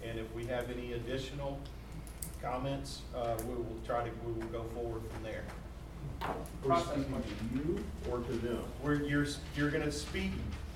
[0.04, 1.60] and if we have any additional
[2.42, 5.44] comments, uh, we will try to, we will go forward from there.
[6.64, 8.64] We're speaking to you or to them?
[8.82, 10.32] Where you're, you're gonna speak,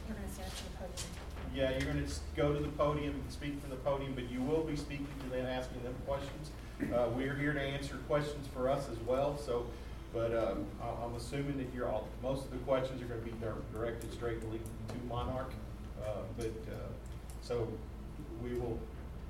[0.08, 1.10] We're gonna stand to the podium.
[1.56, 4.42] yeah, you're gonna s- go to the podium and speak from the podium, but you
[4.42, 6.52] will be speaking to them, asking them questions.
[6.94, 9.66] Uh, we're here to answer questions for us as well, so,
[10.14, 13.32] but, um, I, I'm assuming that you're all, most of the questions are gonna be
[13.42, 14.48] dir- directed straight to
[15.08, 15.52] Monarch.
[16.02, 16.76] Uh, but, uh,
[17.42, 17.68] so
[18.44, 18.80] we will,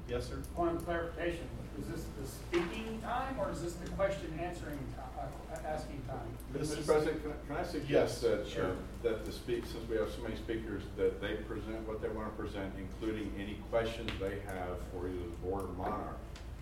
[0.10, 0.36] yes, sir?
[0.56, 1.48] Point of clarification,
[1.80, 6.28] is this the speaking time or is this the question answering, ti- uh, asking time?
[6.54, 6.86] Mr.
[6.86, 8.66] President, can I- can I suggest Yes, that, sure.
[8.72, 12.10] uh, that the speak, since we have so many speakers, that they present what they
[12.10, 16.18] want to present, including any questions they have for either the board or Monarch.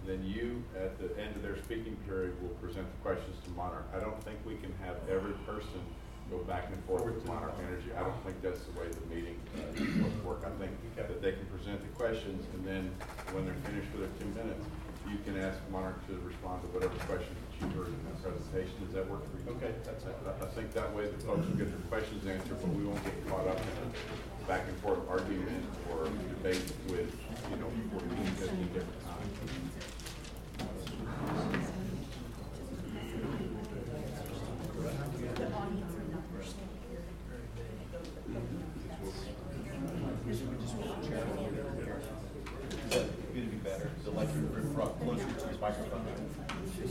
[0.05, 3.87] Then you, at the end of their speaking period, will present the questions to Monarch.
[3.95, 5.81] I don't think we can have every person
[6.29, 7.91] go back and forth with Monarch Energy.
[7.95, 10.43] I don't think that's the way the meeting uh, is supposed to work.
[10.43, 12.91] I think that they can present the questions, and then
[13.31, 14.63] when they're finished with their two minutes,
[15.07, 18.75] you can ask Monarch to respond to whatever questions that you heard in that presentation.
[18.83, 19.55] Does that work for you?
[19.55, 20.15] Okay, that's it.
[20.27, 22.99] I I think that way the folks will get their questions answered, but we won't
[23.07, 27.07] get caught up in a back and forth argument or debate with,
[27.51, 29.17] you know, 14, 15 different times.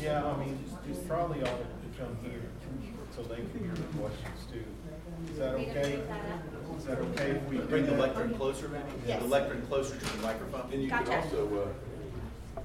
[0.06, 0.58] Yeah, I mean,
[0.88, 2.42] it's probably ought to come here,
[3.14, 4.64] so they can hear the questions too.
[5.32, 6.02] Is that okay?
[6.78, 8.84] Is that okay if we Bring the lectern closer, maybe?
[9.06, 9.22] Yes.
[9.22, 10.72] The lectern closer to the microphone?
[10.72, 11.22] And you could Gotcha.
[11.22, 12.60] also, uh,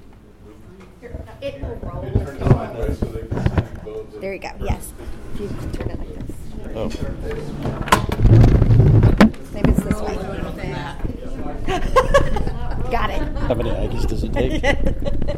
[0.99, 2.03] Here, It will roll.
[2.03, 4.21] maybe turn it sideways so they can see you both.
[4.21, 4.93] There you go, yes.
[5.33, 6.35] If you turn it like this.
[6.75, 6.89] Oh.
[9.53, 10.15] Maybe it's this way.
[12.91, 13.21] Got it.
[13.37, 14.63] How many Aggies does it take?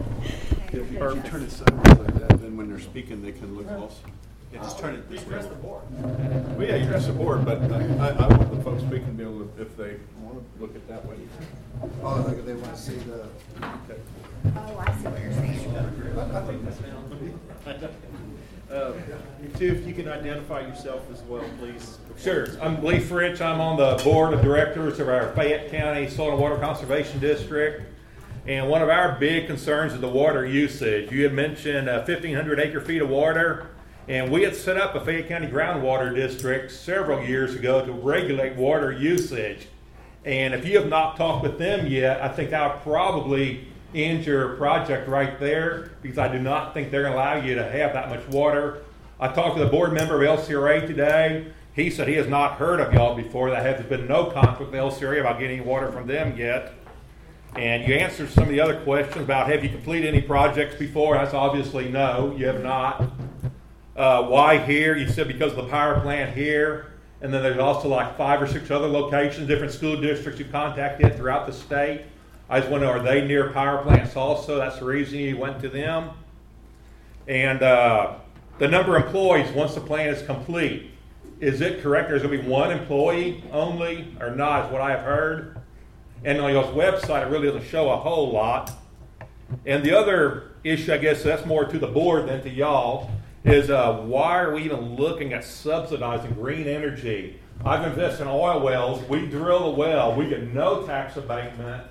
[0.74, 0.98] If you
[1.30, 3.96] turn it sideways like that, then when they're speaking, they can look also.
[4.52, 5.38] Yeah, just turn it this way.
[5.62, 9.24] Well, yeah, you press the board, but I, I want the folks speaking to be
[9.24, 11.16] able to, if they want to look at that way.
[12.04, 13.28] Oh, they, they wanna see the.
[13.62, 15.76] Oh, I see what you're saying.
[16.34, 17.94] I think that's.
[18.72, 18.94] Uh,
[19.58, 22.00] Two, if you can identify yourself as well, please.
[22.18, 22.48] Sure.
[22.62, 23.42] I'm Lee Fritsch.
[23.42, 27.84] I'm on the board of directors of our Fayette County Soil and Water Conservation District.
[28.48, 31.12] And one of our big concerns is the water usage.
[31.12, 33.68] You had mentioned uh, 1,500 acre feet of water.
[34.08, 38.56] And we had set up a Fayette County groundwater district several years ago to regulate
[38.56, 39.68] water usage.
[40.26, 44.56] And if you have not talked with them yet, I think I'll probably end your
[44.56, 47.94] project right there because I do not think they're going to allow you to have
[47.94, 48.84] that much water.
[49.20, 51.48] I talked to the board member of LCRA today.
[51.74, 53.52] He said he has not heard of y'all before.
[53.52, 56.74] That has been no conflict with LCRA about getting water from them yet.
[57.56, 61.16] And you answered some of the other questions about have you completed any projects before?
[61.16, 63.04] That's obviously no, you have not.
[63.96, 64.98] Uh, why here?
[64.98, 66.94] You said because of the power plant here.
[67.22, 71.16] And then there's also like five or six other locations, different school districts you contacted
[71.16, 72.02] throughout the state.
[72.50, 74.58] I just know, are they near power plants also?
[74.58, 76.10] That's the reason you went to them.
[77.28, 78.16] And uh,
[78.60, 80.92] the number of employees once the plant is complete,
[81.40, 82.10] is it correct?
[82.10, 85.58] There's going to be one employee only or not, is what I have heard.
[86.26, 88.72] And on your website, it really doesn't show a whole lot.
[89.66, 93.10] And the other issue, I guess that's more to the board than to y'all,
[93.44, 97.40] is uh, why are we even looking at subsidizing green energy?
[97.66, 99.04] I've invested in oil wells.
[99.08, 100.16] We drill the well.
[100.16, 101.84] We get no tax abatement.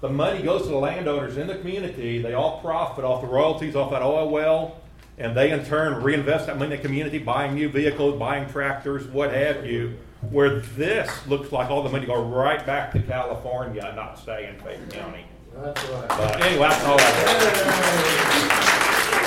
[0.00, 2.22] The money goes to the landowners in the community.
[2.22, 4.80] They all profit off the royalties off that oil well,
[5.18, 9.06] and they in turn reinvest that money in the community, buying new vehicles, buying tractors,
[9.06, 9.98] what have you.
[10.30, 14.56] Where this looks like all the money go right back to California, not stay in
[14.60, 15.24] Fayette County.
[15.54, 16.08] That's right.
[16.08, 19.17] But anyway, that's all I got.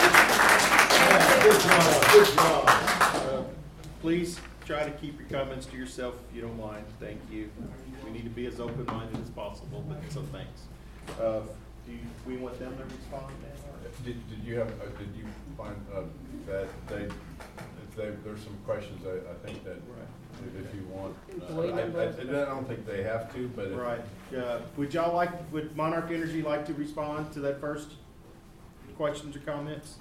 [1.42, 2.64] Good job, good job.
[2.68, 3.44] Uh,
[4.02, 6.86] Please try to keep your comments to yourself if you don't mind.
[7.00, 7.50] Thank you.
[8.06, 10.62] We need to be as open-minded as possible, but so thanks.
[11.20, 11.42] Uh,
[11.86, 13.52] Do you, we want them to respond then?
[13.72, 15.26] or- Did, did you have, uh, did you
[15.58, 16.02] find, uh,
[16.48, 19.78] that they, if they, there's some questions, I, I think that,
[20.58, 21.16] if if you want.
[21.32, 22.00] uh, Employee I- number.
[22.02, 23.68] I, I don't think they have to, but.
[23.68, 24.02] if- Right.
[24.36, 27.94] Uh, Would y'all like, would Monarch Energy like to respond to that first
[28.96, 29.96] questions or comments?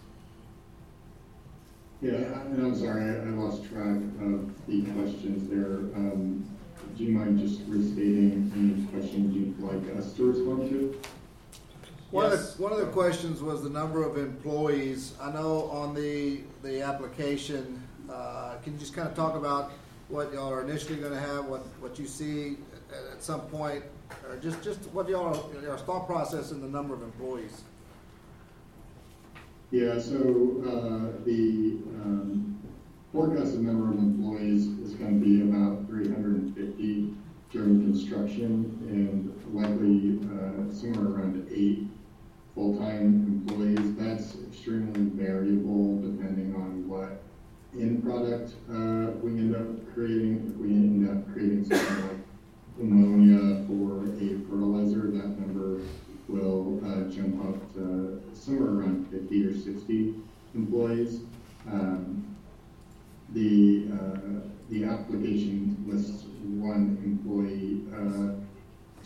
[2.03, 5.77] Yeah, and I'm sorry, I I lost track of the questions there.
[5.97, 6.45] Um,
[6.97, 11.01] Do you mind just restating any questions you'd like us to respond to?
[12.11, 12.55] One of Yes.
[12.57, 15.15] the, one of the questions was the number of employees.
[15.21, 19.71] I know on the, the application, uh, can you just kind of talk about
[20.09, 22.57] what y'all are initially gonna have, what, what you see
[22.91, 23.85] at, at some point?
[24.29, 27.63] Or just, just what y'all, your thought process in the number of employees?
[29.73, 30.19] Yeah, so
[30.67, 32.59] uh, the um,
[33.13, 37.15] forecasted number of employees is going to be about 350
[37.53, 41.87] during construction and likely uh, somewhere around eight
[42.57, 43.95] full-time employees.
[43.95, 47.23] That's extremely variable depending on what
[47.79, 50.51] end product uh, we end up creating.
[50.51, 52.19] If we end up creating something like
[52.81, 55.81] ammonia for a fertilizer, that number
[56.31, 60.15] will uh, jump up to somewhere around 50 or 60
[60.55, 61.21] employees.
[61.71, 62.37] Um,
[63.33, 68.35] the uh, the application lists one employee uh,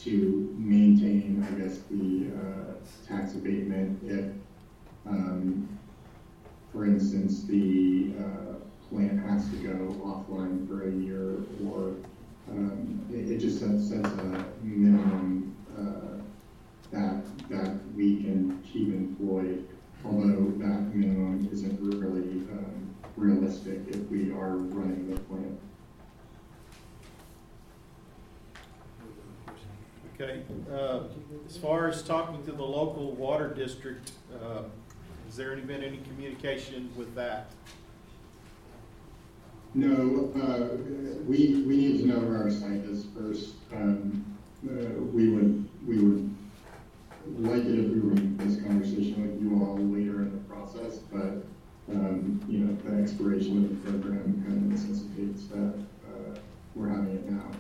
[0.01, 2.75] to maintain, I guess, the uh,
[3.09, 4.27] tax abatement if,
[5.07, 5.69] um,
[6.73, 8.13] for instance, the
[8.91, 11.95] plant has to go offline for a year, or
[12.51, 16.14] um, it, it just sets, sets a minimum uh,
[16.95, 19.69] that that we can keep employed,
[20.05, 25.59] although that minimum isn't really um, realistic if we are running the plant.
[30.15, 30.43] Okay,
[30.73, 31.01] uh,
[31.47, 34.63] as far as talking to the local water district, uh,
[35.27, 37.51] has there any, been any communication with that?
[39.75, 40.77] No, uh,
[41.27, 43.55] we, we need to know where our site is first.
[43.73, 44.25] Um,
[44.65, 46.35] uh, we would, we would
[47.39, 50.99] like it if we were in this conversation with you all later in the process,
[51.13, 51.45] but
[51.91, 55.75] um, you know, the expiration of the program kind of necessitates that
[56.09, 56.39] uh,
[56.75, 57.51] we're having it now.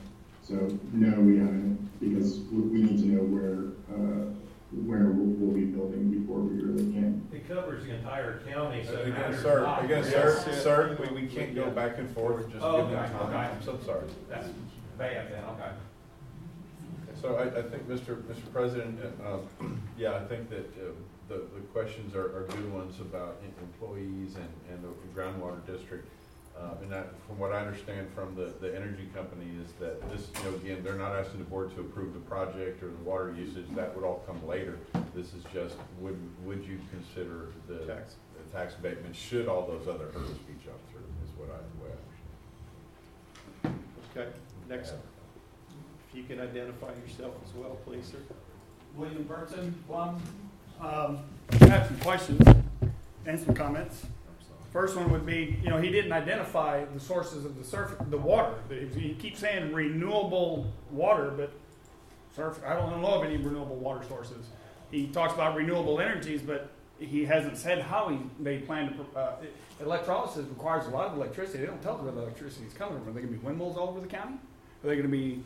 [0.43, 0.55] So
[0.93, 4.31] no, we haven't because we need to know where uh,
[4.87, 7.27] where we'll, we'll, be building before we really can.
[7.33, 10.63] It covers the entire county, so again, sir, again, sir, yes.
[10.63, 12.51] sir, we, we can't go back and forth.
[12.51, 13.37] Just oh, okay, okay.
[13.37, 14.09] I'm so sorry.
[14.29, 14.49] That's
[14.99, 15.45] bad then.
[15.45, 15.71] Okay.
[17.25, 18.21] So I, I think, Mr.
[18.25, 18.53] Mr.
[18.53, 20.93] President, uh, um, yeah, I think that uh,
[21.27, 26.07] the, the questions are, are good ones about employees and, and the groundwater district.
[26.55, 30.29] Uh, And that, from what I understand from the, the energy company is that this,
[30.37, 33.35] you know, again, they're not asking the board to approve the project or the water
[33.35, 34.79] usage, that would all come later.
[35.15, 38.17] This is just, would, would you consider the Tax.
[38.37, 41.85] the tax abatement, should all those other hurdles be jumped through, is what I, the
[41.85, 41.91] way
[43.65, 43.81] I understand.
[44.15, 44.29] Okay,
[44.69, 44.93] next.
[46.15, 48.19] You can identify yourself as well, please, sir.
[48.97, 50.23] William Burton, Plum.
[50.81, 51.19] Um,
[51.61, 52.41] I have some questions
[53.27, 54.07] and some comments.
[54.73, 58.19] First one would be, you know, he didn't identify the sources of the surf, the
[58.19, 58.55] water.
[58.69, 61.53] He keeps saying renewable water, but
[62.35, 64.47] surf, I don't know of any renewable water sources.
[64.91, 69.37] He talks about renewable energies, but he hasn't said how he, they plan to, uh,
[69.81, 71.59] electrolysis requires a lot of electricity.
[71.59, 73.09] They don't tell where the electricity is coming from.
[73.09, 74.37] Are they gonna be windmills all over the county?
[74.83, 75.43] Are they gonna be,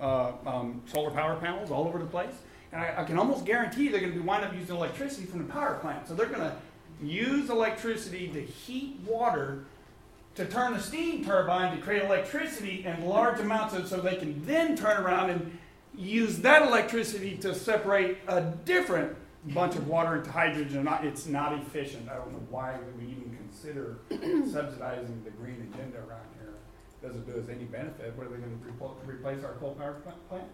[0.00, 2.34] uh, um, solar power panels all over the place?
[2.72, 5.52] And I, I can almost guarantee they're gonna be wind up using electricity from the
[5.52, 6.08] power plant.
[6.08, 6.56] So they're gonna
[7.02, 9.64] use electricity to heat water
[10.34, 14.44] to turn a steam turbine to create electricity in large amounts of, so they can
[14.44, 15.58] then turn around and
[15.96, 19.16] use that electricity to separate a different
[19.48, 20.88] bunch of water into hydrogen.
[21.02, 22.08] It's not efficient.
[22.08, 23.98] I don't know why we even consider
[24.50, 26.23] subsidizing the green agenda around.
[27.04, 28.16] Doesn't do us any benefit.
[28.16, 30.48] What are they gonna repl- replace our coal power pla- plant?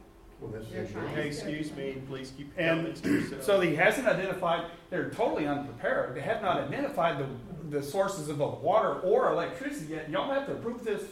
[1.15, 3.43] Hey, excuse me, please keep your And comments to yourself.
[3.45, 6.15] so he hasn't identified, they're totally unprepared.
[6.17, 10.09] They have not identified the, the sources of the water or electricity yet.
[10.11, 11.03] Y'all have to approve this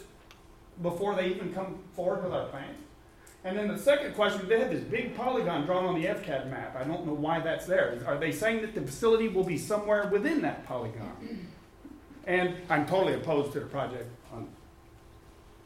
[0.81, 2.75] before they even come forward with our plan.
[3.45, 6.75] And then the second question, they have this big polygon drawn on the FCAD map.
[6.75, 8.01] I don't know why that's there.
[8.07, 11.47] Are they saying that the facility will be somewhere within that polygon?
[12.25, 14.09] And I'm totally opposed to the project on,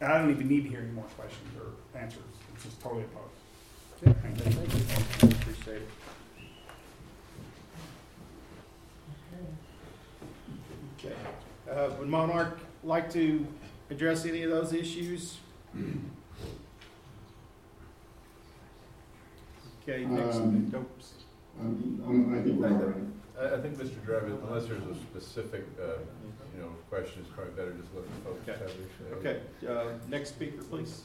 [0.02, 2.22] and I don't even need to hear any more questions or answers.
[2.56, 4.20] It's just totally opposed.
[4.22, 5.30] Thank you.
[5.30, 5.89] Appreciate it.
[11.00, 11.16] Okay.
[11.70, 13.46] Uh, Would Monarch like to
[13.89, 15.38] address any of those issues?
[19.82, 20.38] Okay, next.
[20.38, 20.89] Um, Nope.
[21.60, 22.96] Um, um, I think we're all right.
[23.39, 23.96] I, I think, Mr.
[24.06, 25.98] Draven, unless there's a specific, uh,
[26.56, 28.60] you know, question, it's probably better just let the folks Okay.
[28.60, 29.30] have their say.
[29.68, 31.04] Okay, uh, next speaker, please.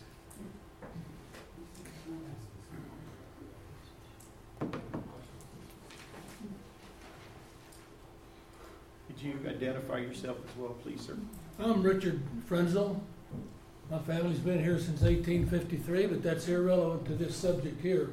[9.06, 11.16] Could you identify yourself as well, please, sir?
[11.58, 13.00] I'm Richard Frenzel.
[13.90, 18.10] My family's been here since eighteen fifty-three, but that's irrelevant to this subject here.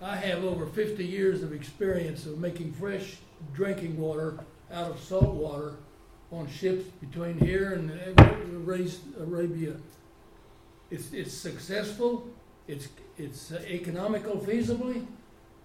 [0.00, 3.16] I have over fifty years of experience of making fresh
[3.52, 4.38] drinking water
[4.72, 5.74] out of salt water
[6.32, 9.74] on ships between here and uh, Arabia.
[10.90, 12.26] It's, it's successful,
[12.68, 15.06] it's, it's economical feasibly,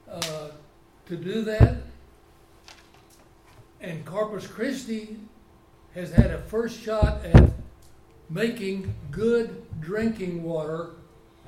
[0.09, 0.49] uh,
[1.07, 1.78] to do that.
[3.82, 5.18] And Corpus Christi
[5.95, 7.51] has had a first shot at
[8.30, 10.91] making good drinking water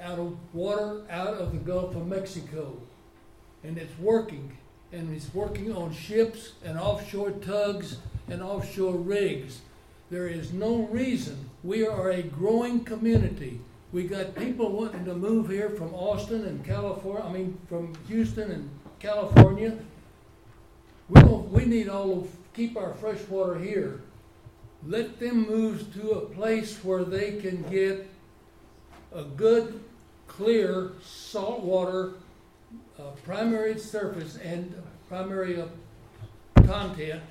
[0.01, 2.75] out of water out of the Gulf of Mexico.
[3.63, 4.57] And it's working.
[4.91, 7.97] And it's working on ships and offshore tugs
[8.29, 9.61] and offshore rigs.
[10.09, 11.49] There is no reason.
[11.63, 13.59] We are a growing community.
[13.91, 18.51] We got people wanting to move here from Austin and California, I mean, from Houston
[18.51, 18.69] and
[18.99, 19.77] California.
[21.09, 24.01] We we need all of, keep our fresh water here.
[24.85, 28.09] Let them move to a place where they can get
[29.13, 29.79] a good,
[30.27, 32.13] clear saltwater,
[32.99, 34.75] uh, primary surface and
[35.07, 35.67] primary uh,
[36.65, 37.21] content,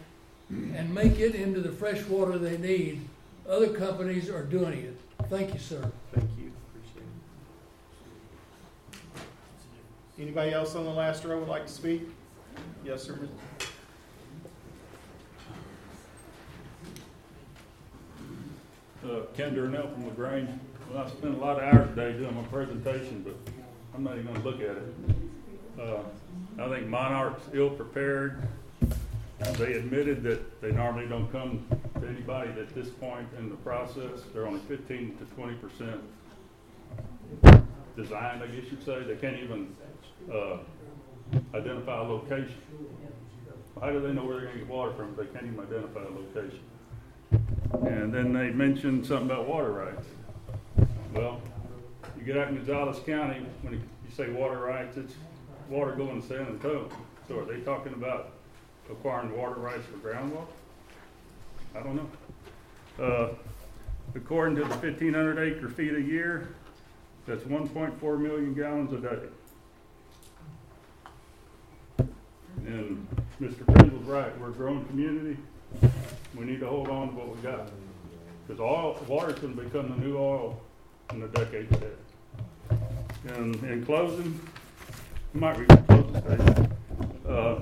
[0.75, 3.01] and make it into the fresh water they need.
[3.49, 4.99] Other companies are doing it.
[5.29, 5.91] Thank you, sir.
[6.13, 7.07] Thank you, appreciate
[10.17, 10.23] it.
[10.23, 12.03] Anybody else on the last row would like to speak?
[12.85, 13.19] Yes, sir.
[19.05, 20.51] Uh, Ken Darnell from LaGrange.
[20.91, 23.35] Well, I spent a lot of hours today doing my presentation, but
[23.95, 24.95] I'm not even gonna look at it.
[25.81, 26.03] Uh,
[26.63, 27.43] I think Monarch's
[29.59, 31.67] They admitted that they normally don't come
[32.01, 34.21] to anybody at this point in the process.
[34.33, 36.01] They're only fifteen to twenty percent
[37.97, 39.03] designed, I guess you'd say.
[39.03, 39.77] They can't even,
[40.33, 40.59] uh,
[41.55, 42.57] identify a location.
[43.81, 46.01] How do they know where they're gonna get water from if they can't even identify
[46.01, 46.61] a location?
[47.87, 50.07] And then they mentioned something about water rights.
[51.15, 51.41] Well,
[52.17, 53.81] you get out in Gonzales County, when you
[54.15, 55.15] say water rights, it's
[55.69, 56.89] water going to San Antonio.
[57.29, 58.33] So are they talking about
[58.93, 60.47] acquiring water rights for groundwater?
[61.75, 62.09] I don't know.
[63.05, 63.29] Uh,
[64.15, 66.49] according to the fifteen hundred acre feet a year,
[67.27, 69.19] that's one point four million gallons a day.
[72.67, 73.07] And
[73.41, 73.65] Mr.
[73.65, 75.37] Prinzel's right, we're a growing community,
[76.37, 77.71] we need to hold on to what we got.
[78.47, 80.61] Cause oil, water's gonna become the new oil
[81.13, 81.97] in the decades ahead.
[83.37, 84.39] And in closing,
[85.35, 86.73] I might read the closing statement.
[87.27, 87.61] Uh,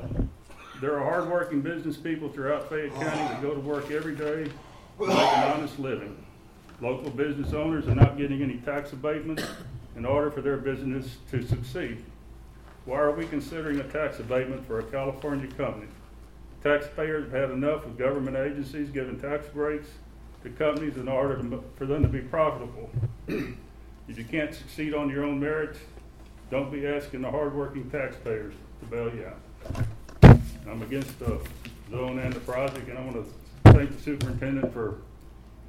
[0.80, 4.44] there are hardworking business people throughout Fayette County that go to work every day
[4.98, 6.16] to make an honest living.
[6.80, 9.44] Local business owners are not getting any tax abatements
[9.96, 12.02] in order for their business to succeed.
[12.86, 15.86] Why are we considering a tax abatement for a California company?
[16.62, 19.88] Taxpayers have had enough of government agencies giving tax breaks
[20.42, 22.90] to companies in order to, for them to be profitable.
[23.28, 25.78] If you can't succeed on your own merits,
[26.50, 29.84] don't be asking the hardworking taxpayers to bail you out.
[30.68, 31.40] I'm against the
[31.90, 34.98] zone and the project, and I want to thank the superintendent for,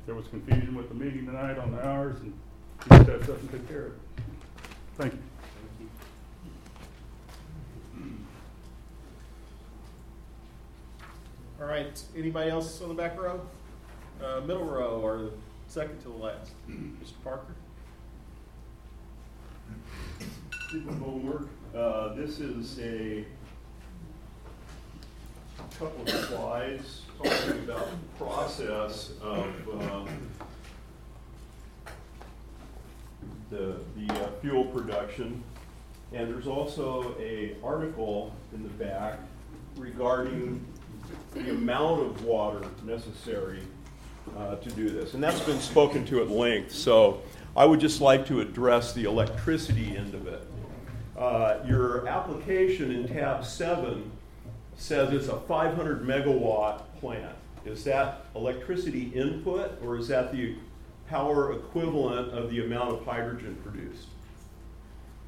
[0.05, 2.33] there was confusion with the meeting tonight on the hours, and
[2.83, 3.91] he just had something to take care of.
[3.91, 3.99] It.
[4.97, 5.19] Thank you.
[11.59, 13.39] All right, anybody else on the back row?
[14.23, 15.31] Uh, middle row or the
[15.67, 16.51] second to the last?
[16.69, 17.13] Mr.
[17.23, 17.53] Parker?
[20.67, 21.47] Stephen Bowler.
[21.75, 23.25] Uh, this is a
[25.79, 29.45] couple of slides talking about the process of,
[29.81, 30.07] um,
[33.49, 35.43] the, the uh, fuel production.
[36.13, 39.19] And there's also a article in the back
[39.77, 40.65] regarding
[41.33, 43.61] the amount of water necessary
[44.37, 45.13] uh, to do this.
[45.13, 46.73] And that's been spoken to at length.
[46.73, 47.21] So
[47.55, 50.47] I would just like to address the electricity end of it.
[51.17, 54.11] Uh, your application in tab seven
[54.81, 57.35] says it's a 500 megawatt plant.
[57.65, 60.55] Is that electricity input or is that the
[61.07, 64.07] power equivalent of the amount of hydrogen produced?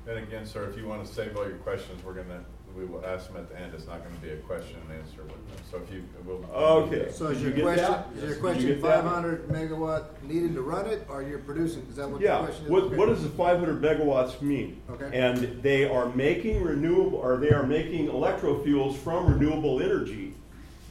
[0.07, 2.43] And again, sir, if you want to save all your questions, we're gonna,
[2.75, 3.73] we will ask them at the end.
[3.73, 5.65] It's not gonna be a question and answer with them.
[5.69, 6.43] So if you, we'll.
[6.53, 7.11] Okay.
[7.11, 8.07] So is Did your you question, that?
[8.17, 9.03] is your question you get that?
[9.03, 12.65] five hundred megawatt needed to run it, or you're producing, is that what the question
[12.65, 12.71] is?
[12.71, 12.95] what, Okay.
[12.95, 14.81] what does the five hundred megawatts mean?
[14.89, 15.09] Okay.
[15.17, 20.33] And they are making renewable, or they are making electrofuels from renewable energy,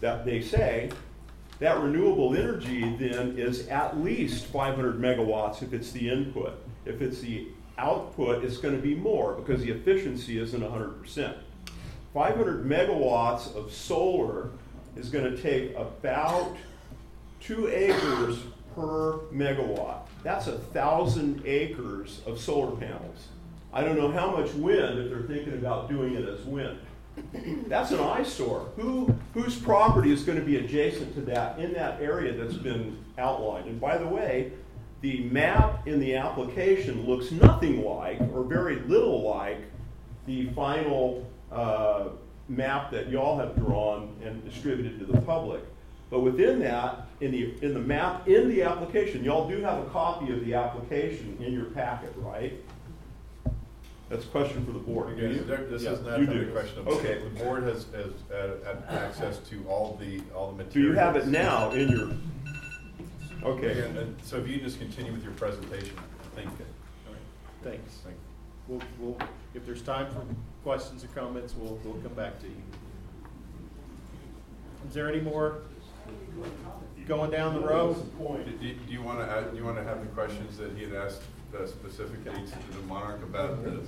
[0.01, 0.91] that they say.
[1.59, 6.55] That renewable energy then is at least five hundred megawatts if it's the input.
[6.85, 7.47] If it's the
[7.78, 11.37] output, it's gonna be more, because the efficiency isn't hundred percent.
[12.14, 14.50] Five hundred megawatts of solar
[14.96, 16.56] is gonna take about
[17.40, 18.38] two acres
[18.74, 20.06] per megawatt.
[20.22, 23.28] That's a thousand acres of solar panels.
[23.72, 26.78] I don't know how much wind, if they're thinking about doing it as wind.
[27.66, 28.70] That's an eyesore.
[28.76, 33.68] Who, whose property is gonna be adjacent to that in that area that's been outlined?
[33.68, 34.52] And by the way,
[35.00, 39.62] the map in the application looks nothing like, or very little like,
[40.26, 42.09] the final, uh,
[42.48, 45.62] map that y'all have drawn and distributed to the public.
[46.11, 49.88] But within that, in the, in the map, in the application, y'all do have a
[49.90, 52.53] copy of the application in your packet, right?
[54.11, 55.16] That's a question for the board.
[55.16, 55.28] Do you?
[55.30, 56.53] Again, there- this Yeah, is not you a do.
[56.53, 56.88] question of.
[56.88, 57.18] Okay.
[57.22, 60.74] The board has, has had, had access to all the, all the materials.
[60.74, 60.94] Do materials.
[60.94, 63.70] you have it now in your, okay.
[63.70, 65.96] Again, and so if you just continue with your presentation,
[66.34, 66.66] thank you.
[67.64, 68.00] Thanks.
[68.05, 68.16] Thank
[68.68, 69.16] We'll, we'll,
[69.55, 70.24] if there's time for
[70.62, 72.54] questions or comments, we'll, we'll come back to you.
[74.88, 75.58] Is there any more
[77.06, 77.94] going down the row?
[77.94, 80.94] Do, do- do you wanna add, do you wanna have the questions that he had
[80.94, 81.22] asked
[81.56, 83.80] uh, specifically to the monarch about the,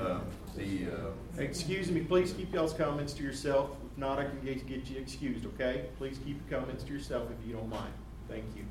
[0.00, 0.20] uh,
[0.56, 3.70] the, uh, Excuse me, please keep y'all's comments to yourself.
[3.92, 5.86] If not, I can get, get you excused, okay?
[5.96, 7.92] Please keep your comments to yourself if you don't mind.
[8.28, 8.64] Thank you.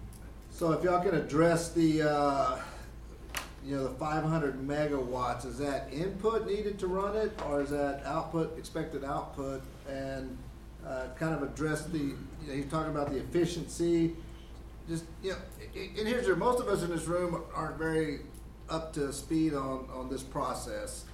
[0.52, 2.60] So if y'all can address the, uh,
[3.66, 7.70] you know, the five hundred megawatts, is that input needed to run it, or is
[7.72, 9.62] that output, expected output?
[9.90, 10.38] And,
[10.88, 14.16] uh, kind of address the, you know, he's talking about the efficiency,
[14.88, 15.38] just, you know,
[15.76, 18.22] and here's, your- most of us in this room aren't very
[18.70, 21.06] up to speed on, on this process.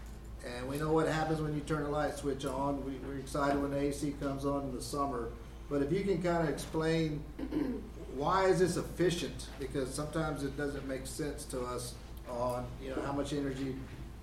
[0.45, 3.59] And we know what happens when you turn a light switch on, we, we're excited
[3.59, 5.29] when the AC comes on in the summer.
[5.69, 7.23] But if you can kind of explain
[8.15, 9.47] why is this efficient?
[9.59, 11.95] Because sometimes it doesn't make sense to us
[12.29, 13.75] on, you know, how much energy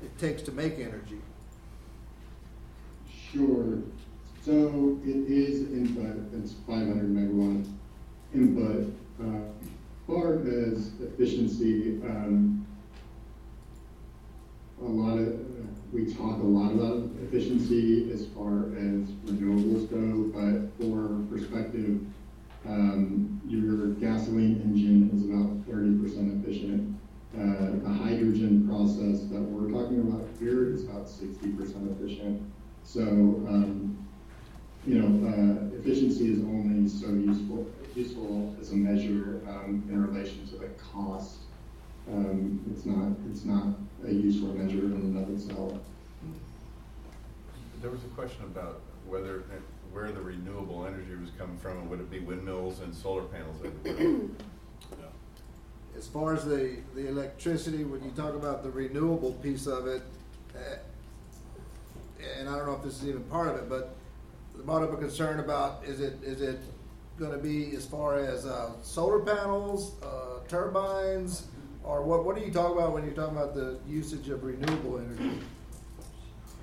[0.03, 1.20] it takes to make energy.
[3.32, 3.78] Sure.
[4.44, 7.66] So it is input, it's five hundred megawatt
[8.34, 8.92] input.
[9.20, 9.53] Uh,
[10.07, 12.66] far as efficiency, um,
[14.80, 15.38] a lot of,
[15.92, 22.00] we talk a lot about efficiency as far as renewables go, but for perspective,
[22.66, 26.98] um, your gasoline engine is about thirty percent efficient.
[27.35, 32.43] Uh, the hydrogen process that we're talking about here is about sixty percent efficient.
[32.85, 33.97] So, um,
[34.87, 40.47] you know, uh, efficiency is only so useful, useful as a measure, um, in relation
[40.49, 41.39] to the cost.
[42.11, 43.66] Um, it's not, it's not
[44.05, 45.78] a useful measure in and of itself.
[47.80, 49.45] There was a question about whether,
[49.93, 53.57] where the renewable energy was coming from, and would it be windmills and solar panels
[53.64, 54.20] everywhere?
[55.97, 60.03] As far as the, the electricity, when you talk about the renewable piece of it,
[60.57, 60.76] eh,
[62.38, 63.95] and I don't know if this is even part of it, but
[64.64, 66.61] brought up a concern about, is it, is it
[67.18, 71.47] gonna be as far as, uh, solar panels, uh, turbines?
[71.84, 74.99] Or what, what are you talking about when you're talking about the usage of renewable
[74.99, 75.40] energy?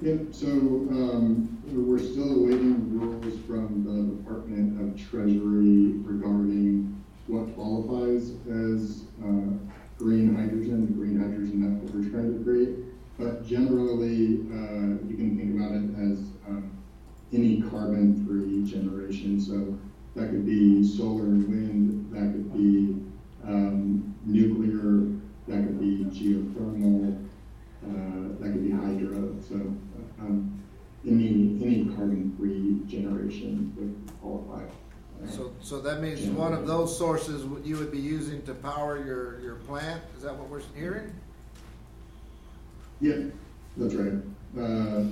[0.02, 6.99] Yep, so, um, we're still awaiting rules from the Department of Treasury regarding
[7.30, 9.54] what qualifies as, uh,
[10.00, 12.76] green hydrogen, the green hydrogen that we're trying to create.
[13.20, 16.72] But generally, uh, you can think about it as, um,
[17.32, 19.78] any carbon-free generation, so
[20.16, 22.96] that could be solar and wind, that could be,
[23.46, 25.06] um, nuclear,
[25.48, 27.16] that could be geothermal,
[27.86, 29.56] uh, that could be hydro, so,
[30.20, 30.60] um,
[31.06, 34.66] any, any carbon-free generation would qualify.
[35.28, 39.40] So, so that means one of those sources you would be using to power your,
[39.42, 40.02] your plant?
[40.16, 41.12] Is that what we're hearing?
[43.02, 43.26] Yeah,
[43.78, 44.14] that's right.
[44.58, 45.04] Uh,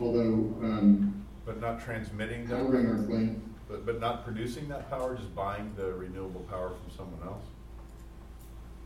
[0.00, 2.56] although, um, But not transmitting that?
[2.60, 6.96] powering our plant, But, but not producing that power, just buying the renewable power from
[6.96, 7.44] someone else?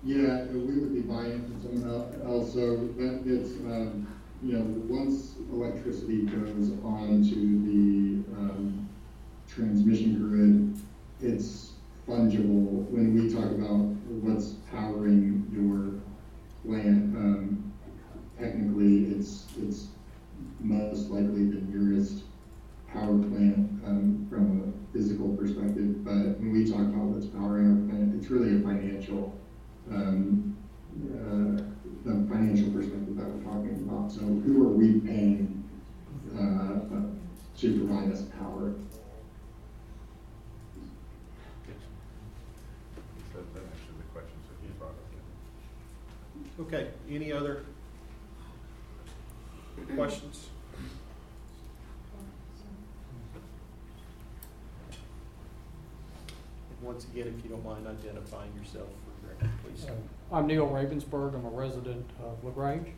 [0.03, 4.07] yeah, we would be buying from someone else, so that it's, um,
[4.43, 7.35] you know, once electricity goes onto
[7.67, 8.89] the, um,
[9.55, 10.81] transmission grid,
[11.21, 11.73] it's
[12.07, 12.89] fungible.
[12.91, 13.85] When we talk about
[14.23, 16.01] what's powering your
[16.65, 17.73] plant, um,
[18.39, 19.89] technically, it's, it's
[20.61, 22.23] most likely the nearest
[22.89, 27.89] power plant, um, from a physical perspective, but when we talk about what's powering our
[27.89, 29.33] plant, it's really a financial,
[29.91, 30.57] um,
[31.15, 31.63] uh,
[32.05, 34.11] the financial perspective that we're talking about.
[34.11, 35.63] So who are we paying,
[36.35, 36.81] uh,
[37.59, 38.75] to provide us power?
[43.33, 44.97] That, that answered the questions that you brought up.
[46.61, 47.65] Okay, any other
[49.97, 50.51] questions?
[56.83, 59.87] Once again, if you don't mind identifying yourself for the record, please.
[59.87, 62.89] Uh, I'm Neil Ravensburg, I'm a resident of LaGrange.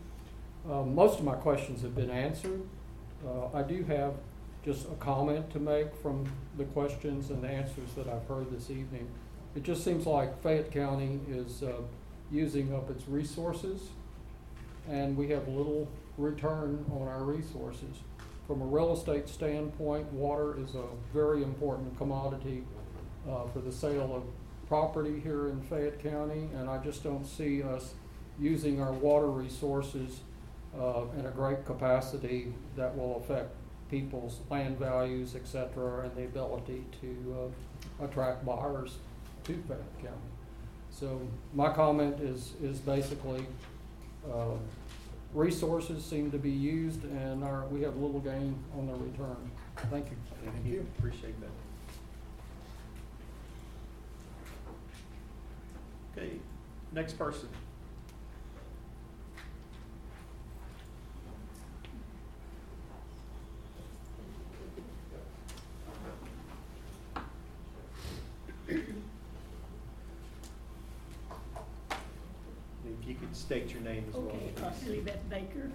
[0.68, 2.62] Uh, Most of my questions have been answered.
[3.24, 4.14] Uh, I do have
[4.64, 6.24] just a comment to make from
[6.56, 9.08] the questions and the answers that I've heard this evening.
[9.54, 11.72] It just seems like Fayette County is uh,
[12.33, 13.91] using up its resources,
[14.89, 17.99] and we have little return on our resources.
[18.47, 22.64] From a real estate standpoint, water is a very important commodity
[23.28, 24.24] uh, for the sale of
[24.68, 27.95] property here in Fayette County, and I just don't see us
[28.41, 30.20] using our water resources
[30.78, 33.51] uh, in a great capacity that will affect
[33.91, 37.51] people's land values, et cetera, and the ability to
[38.01, 38.97] uh, attract buyers
[39.45, 40.32] to Fayette County.
[40.93, 41.20] So
[41.55, 43.45] my comment is, is basically,
[44.32, 44.57] uh,
[45.34, 49.51] resources seem to be used and our, we have little gain on the return.
[49.90, 50.16] Thank you.
[50.45, 51.49] Thank you, appreciate that.
[56.16, 56.32] Okay,
[56.93, 57.49] next person.
[72.84, 74.26] If you could state your name as well.
[74.26, 74.70] Okay, uh.
[74.87, 75.70] Elizabeth Baker.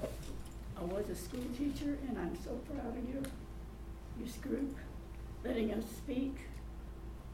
[0.79, 3.23] I was a school teacher, and I'm so proud of you,
[4.19, 4.75] this group,
[5.43, 6.37] letting us speak.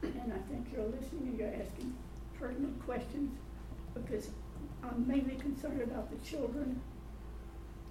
[0.02, 1.94] And I think you're listening and you're asking
[2.38, 3.38] pertinent questions,
[3.94, 4.30] because
[4.82, 6.80] I'm mainly concerned about the children.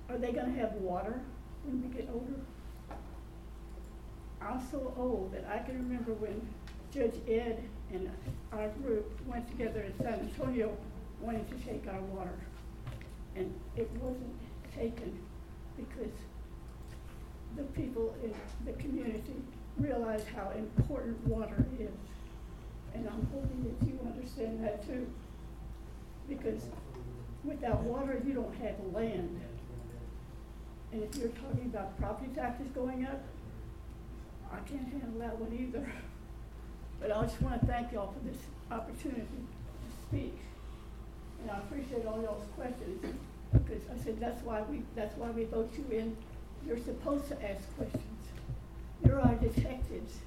[0.10, 1.22] Are they gonna have water
[1.64, 2.40] when we get older?
[4.42, 6.42] I'm so old that I can remember when
[6.94, 8.12] Judge Ed and
[8.52, 10.76] our group went together in San Antonio
[11.22, 12.38] wanting to take our water.
[13.36, 14.36] And it wasn't
[14.76, 15.20] taken
[15.76, 16.14] because
[17.56, 18.34] the people in
[18.66, 19.36] the community
[19.78, 21.90] realize how important water is.
[22.94, 25.08] And I'm hoping that you understand that too.
[26.30, 26.64] Because
[27.44, 29.42] without water, you don't have land.
[30.92, 33.24] And if you're talking about property taxes going up,
[34.52, 35.92] I can't handle that one either.
[37.02, 38.38] But I just wanna thank y'all for this
[38.72, 40.38] opportunity to speak.
[41.44, 43.06] And I appreciate all y'all's questions,
[43.52, 46.16] because I said, that's why we, that's why we vote you in.
[46.66, 48.02] You're supposed to ask questions.
[49.06, 50.20] You're our detectives.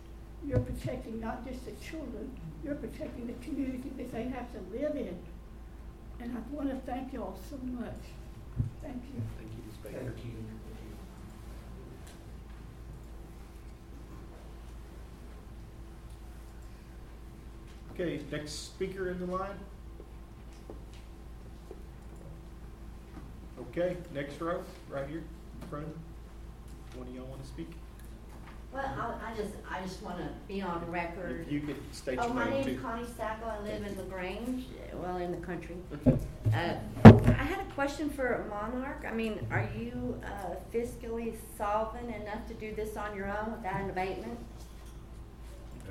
[0.46, 2.30] You're protecting not just the children,
[2.62, 5.16] you're protecting the community that they have to live in.
[6.20, 7.94] And I wanna thank y'all so much.
[8.82, 9.22] Thank you.
[9.38, 9.76] Thank you, Ms.
[9.82, 10.12] Baker.
[17.92, 19.56] Okay, next speaker in the line.
[23.60, 25.22] Okay, next row, right here,
[25.62, 25.86] in front.
[26.94, 27.70] One of y'all want to speak?
[28.72, 31.42] Well, I, I just, I just wanna be on record.
[31.46, 32.78] If you could state Oh, your my name name's too.
[32.82, 35.76] Connie Sacco, I live in LaGrange, well, in the country.
[36.06, 42.46] Uh, I had a question for Monarch, I mean, are you uh, fiscally solvent enough
[42.48, 44.38] to do this on your own without an abatement?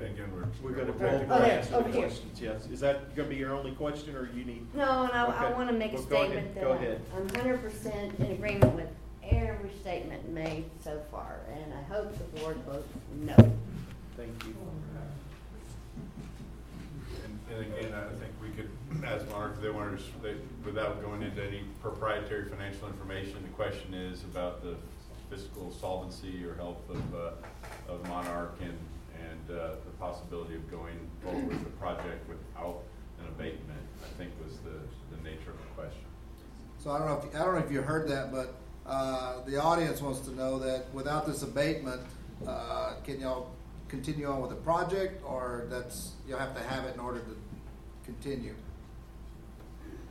[0.00, 0.44] Again, we're.
[0.62, 2.06] We're gonna Okay, take okay, answer over the here.
[2.08, 2.66] questions, yes.
[2.66, 4.66] Is that gonna be your only question, or you need?
[4.74, 5.54] No, and I, I Okay.
[5.54, 6.28] wanna make a Well, go ahead.
[6.32, 7.00] statement that Go ahead.
[7.16, 8.88] I'm hundred percent in agreement with
[9.22, 12.88] every statement made so far, and I hope the board votes
[13.22, 13.34] no.
[14.16, 14.54] Thank you.
[17.24, 18.70] And, and again, I think we could,
[19.04, 20.34] as Monarch, if they wanted, to s- they,
[20.64, 24.76] without going into any proprietary financial information, the question is about the
[25.30, 28.78] fiscal solvency or health of, uh, of Monarch and, and,
[29.50, 32.82] uh, the possibility of going forward with the project without
[33.20, 34.78] an abatement, I think was the,
[35.14, 36.02] the nature of the question.
[36.78, 38.54] So I don't know if, I don't know if you heard that, but,
[38.86, 42.02] uh, the audience wants to know that without this abatement,
[42.46, 43.50] uh, can y'all
[43.88, 47.36] continue on with the project, or that's, you'll have to have it in order to
[48.04, 48.54] continue?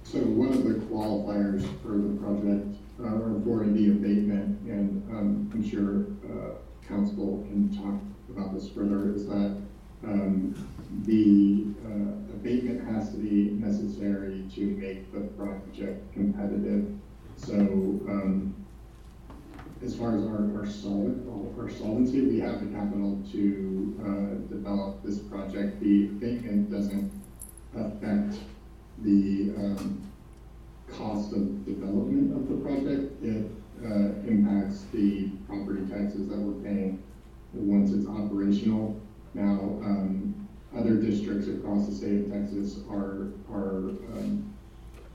[0.03, 5.49] So one of the qualifiers for the project, uh, or for the abatement, and, um,
[5.53, 6.55] I'm sure, uh,
[6.88, 7.99] counsel can talk
[8.36, 9.57] about this further, is that,
[10.03, 10.53] um,
[11.05, 16.93] the, uh, abatement has to be necessary to make the project competitive.
[17.38, 18.53] So, um,
[19.83, 21.27] as far as our, our solid,
[21.57, 25.79] our solvency, we have the capital to, uh, develop this project.
[25.81, 27.11] The abatement doesn't
[27.75, 28.38] affect
[29.03, 30.01] the, um,
[30.88, 33.23] cost of development of the project.
[33.23, 33.51] It,
[33.83, 37.03] uh, impacts the property taxes that we're paying
[37.56, 38.99] once it's operational.
[39.34, 40.47] Now, um,
[40.78, 44.53] other districts across the state of Texas are, are, um,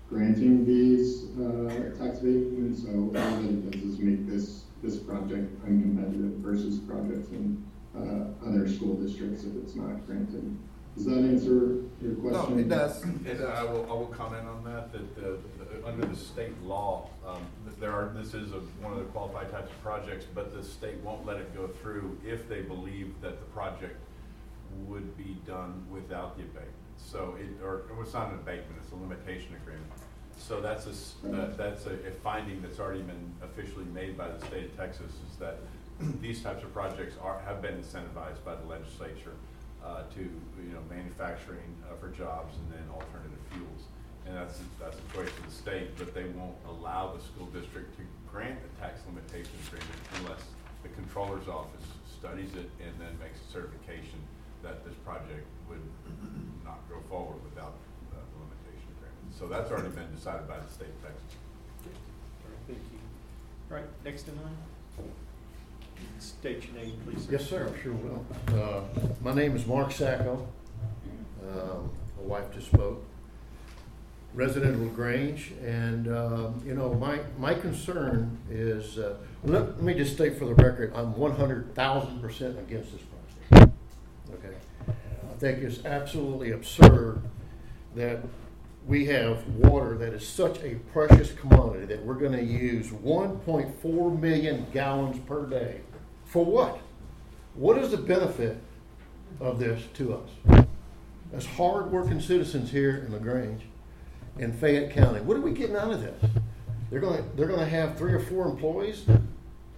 [0.08, 5.54] granting these, uh, tax abatements, so all that it does is make this, this project
[5.64, 7.62] uncompetitive versus projects in,
[7.96, 10.56] uh, other school districts if it's not granted.
[10.96, 12.54] Does that answer your question?
[12.56, 13.02] No, it does.
[13.04, 15.38] And I will, I will comment on that, that, the-
[15.84, 17.46] under the state law, um,
[17.78, 20.96] there are, this is a, one of the qualified types of projects, but the state
[20.98, 23.96] won't let it go through if they believe that the project
[24.86, 26.74] would be done without the abatement.
[26.96, 29.90] So it, or, it's not an abatement, it's a limitation agreement.
[30.36, 34.66] So that's a, that's a, a finding that's already been officially made by the state
[34.66, 35.58] of Texas, is that
[36.20, 39.34] these types of projects are, have been incentivized by the legislature
[39.84, 43.82] uh, to, you know, manufacturing uh, for jobs and then alternative fuels.
[44.30, 47.98] And that's, that's a choice of the state, but they won't allow the school district
[47.98, 50.38] to grant a tax limitation agreement unless
[50.84, 54.22] the comptroller's office studies it and then makes a certification
[54.62, 55.82] that this project would
[56.64, 57.74] not go forward without
[58.14, 59.34] uh, the limitation agreement.
[59.34, 61.34] So that's already been decided by the state of Texas.
[62.68, 62.98] Thank you.
[63.66, 65.10] All right, next in line.
[66.20, 67.26] State your name, please.
[67.28, 68.24] Yes, sir, I'm sure will.
[68.46, 68.82] Uh,
[69.24, 70.46] My name is Mark Sacco.
[71.42, 73.09] Um, My wife just spoke.
[74.32, 80.14] Resident of LaGrange, and, um, you know, my, my concern is, uh, let, me just
[80.14, 83.00] state for the record, I'm one hundred thousand percent against this
[83.50, 83.74] project.
[84.34, 84.54] Okay?
[84.88, 87.22] I think it's absolutely absurd
[87.96, 88.20] that
[88.86, 93.80] we have water that is such a precious commodity that we're gonna use one point
[93.82, 95.80] four million gallons per day.
[96.24, 96.78] For what?
[97.54, 98.58] What is the benefit
[99.40, 100.66] of this to us?
[101.32, 103.62] As hard-working citizens here in LaGrange,
[104.40, 106.30] in Fayette County, what are we getting out of this?
[106.90, 109.04] They're gonna, they're gonna have three or four employees?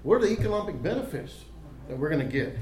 [0.05, 1.45] What are the economic benefits
[1.89, 2.57] that we're gonna get?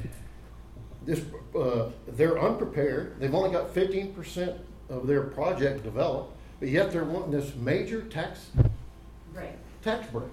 [1.05, 1.23] This,
[1.59, 4.57] uh, they're unprepared, they've only got fifteen percent
[4.89, 8.47] of their project developed, but yet they're wanting this major tax,
[9.35, 9.57] Right.
[9.83, 10.25] tax break.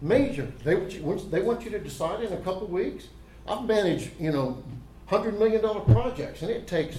[0.00, 3.08] Major, They want, you, they want you to decide in a couple weeks.
[3.48, 4.62] I've managed, you know,
[5.06, 6.98] hundred million dollar projects, and it takes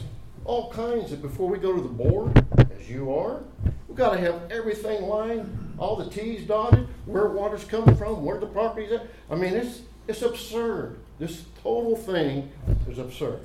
[0.50, 2.44] all kinds of, before we go to the board,
[2.76, 3.44] as you are,
[3.88, 8.48] we've gotta have everything lined, all the Ts dotted, where water's coming from, where the
[8.48, 9.06] property's at.
[9.30, 10.98] I mean, it's, it's absurd.
[11.20, 12.52] This total thing
[12.90, 13.42] is absurd.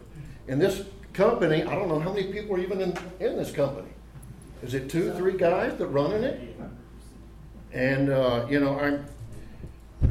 [0.49, 3.91] And this company, I don't know how many people are even in, in this company.
[4.63, 6.57] Is it two, three guys that running it?
[7.75, 9.05] And, uh, you know, I'm,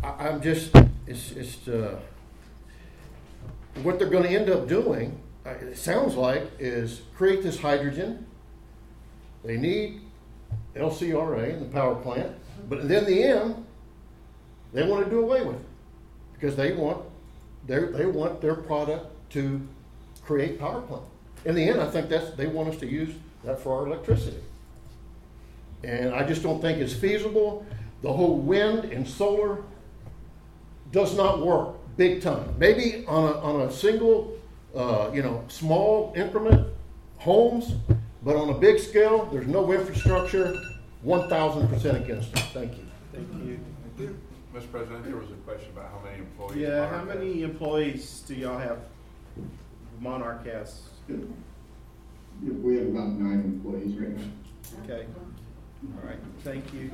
[0.03, 0.75] I- I'm just,
[1.07, 1.99] it's, it's, uh,
[3.81, 8.25] what they're gonna end up doing, Uh, it sounds like, is create this hydrogen.
[9.43, 10.01] They need
[10.75, 12.35] LCRA in the power plant,
[12.69, 13.65] but then in the end,
[14.71, 15.65] they wanna do away with it.
[16.33, 17.03] Because they want,
[17.67, 19.61] they they want their product to
[20.25, 21.03] create power plant.
[21.45, 23.13] In the end, I think that's, they want us to use
[23.43, 24.41] that for our electricity.
[25.83, 27.65] And I just don't think it's feasible.
[28.01, 29.63] The whole wind and solar
[30.91, 32.55] does not work big time.
[32.57, 34.37] Maybe on a, on a single,
[34.75, 36.67] uh, you know, small increment,
[37.17, 37.73] homes,
[38.23, 40.55] but on a big scale, there's no infrastructure,
[41.01, 42.39] one thousand percent against it.
[42.53, 42.85] Thank you.
[43.13, 43.59] Thank you.
[44.53, 44.71] Mr.
[44.71, 46.57] President, there was a question about how many employees.
[46.57, 48.79] Yeah, how Monarch many employees do y'all have
[49.99, 50.81] Monarch has?
[52.41, 54.23] We have about nine employees right now.
[54.83, 55.05] Okay,
[55.83, 56.91] all right, thank you.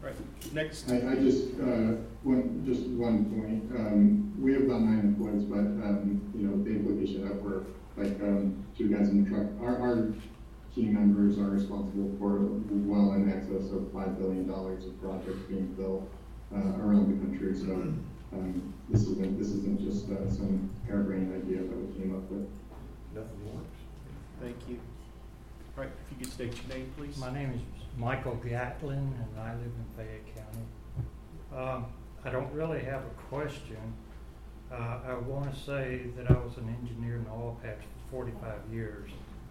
[0.00, 0.88] All right, next.
[0.90, 5.58] I, I just, uh, one, just one point, um, we have about nine employees, but,
[5.58, 7.62] um, you know, the implication that we're,
[7.96, 10.14] like, um, two guys in the truck, our, our
[10.72, 12.38] team members are responsible for
[12.86, 16.08] well in excess of five billion dollars of projects being built,
[16.54, 17.72] uh, around the country, so,
[18.32, 22.46] um, this isn't, this isn't just, uh, some harebrained idea that we came up with.
[23.14, 23.78] Nothing works.
[24.40, 24.78] Thank you.
[25.76, 27.16] All right, if you could state your name, please.
[27.18, 30.64] My name is Michael Gatlin, and I live in Fayette County.
[31.52, 31.86] Um,
[32.24, 33.76] I don't really have a question.
[34.70, 38.18] Uh, I want to say that I was an engineer in the oil patch for
[38.18, 39.10] forty-five years,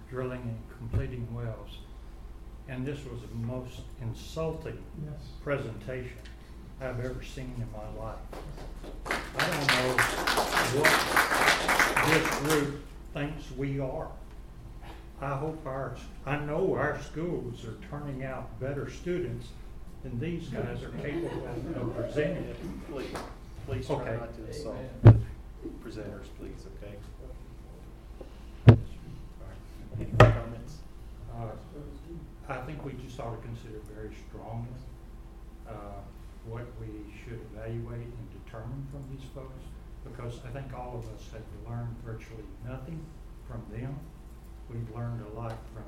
[0.09, 1.79] drilling and completing wells.
[2.69, 4.81] And this was the most insulting
[5.43, 6.17] presentation
[6.79, 8.17] I've ever seen in my life.
[9.05, 9.89] I don't know
[10.79, 10.93] what
[12.07, 14.09] this group thinks we are.
[15.19, 15.95] I hope our,
[16.25, 19.47] I know our schools are turning out better students
[20.03, 22.53] than these guys are capable of presenting.
[22.91, 23.07] Please,
[23.65, 24.17] please try Okay.
[24.17, 24.75] not to insult
[25.83, 26.95] presenters, please, okay?
[29.99, 30.77] Any comments?
[31.35, 31.47] Uh,
[32.47, 34.69] I think we just ought to consider very strongly,
[35.67, 35.71] uh,
[36.47, 36.87] what we
[37.23, 39.63] should evaluate and determine from these folks,
[40.05, 43.03] because I think all of us have learned virtually nothing
[43.47, 43.97] from them.
[44.69, 45.83] We've learned a lot from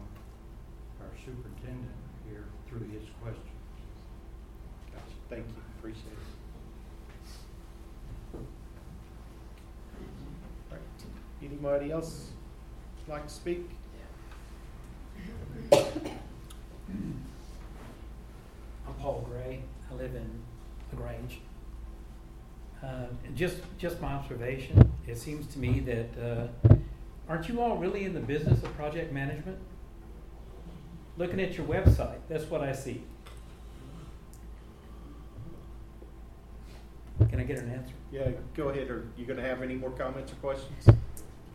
[1.01, 1.91] our superintendent
[2.27, 3.45] here through his questions.
[4.93, 6.11] Gotcha, Thank you, appreciate it.
[8.35, 8.41] All
[10.71, 10.81] right,
[11.43, 12.29] Anybody else
[13.09, 13.69] like to speak?
[15.73, 15.81] I'm
[18.99, 19.61] Paul Gray.
[19.91, 20.29] I live in
[20.91, 21.39] LaGrange.
[22.83, 23.05] Uh,
[23.35, 26.47] just, just my observation, it seems to me that, uh,
[27.29, 29.57] aren't you all really in the business of project management?
[31.17, 33.03] Looking at your website, that's what I see.
[37.29, 37.93] Can I get an answer?
[38.11, 40.87] Yeah, go ahead, are you gonna have any more comments or questions?
[40.87, 40.95] Or is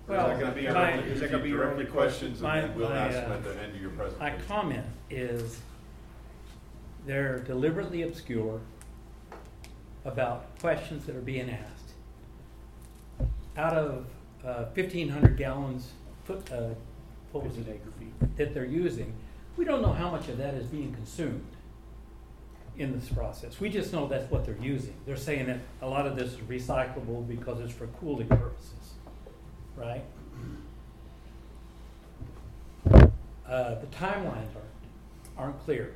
[0.06, 2.28] Well, that gonna be your my- only- Is that gonna be your only the question?
[2.28, 4.38] questions My- and then we'll my, ask them uh, at the end of your presentation.
[4.38, 5.60] My comment is,
[7.06, 8.60] they're deliberately obscure
[10.04, 11.94] about questions that are being asked.
[13.56, 14.06] Out of
[14.44, 15.92] uh, fifteen hundred gallons,
[16.24, 16.70] foot, uh,
[17.32, 17.66] what was it?
[17.68, 18.36] Acre feet.
[18.36, 19.12] That they're using,
[19.56, 21.46] we don't know how much of that is being consumed
[22.76, 23.60] in this process.
[23.60, 24.94] We just know that's what they're using.
[25.06, 28.94] They're saying that a lot of this is recyclable because it's for cooling purposes,
[29.76, 30.02] right?
[33.46, 35.94] Uh, the timelines aren't, aren't clear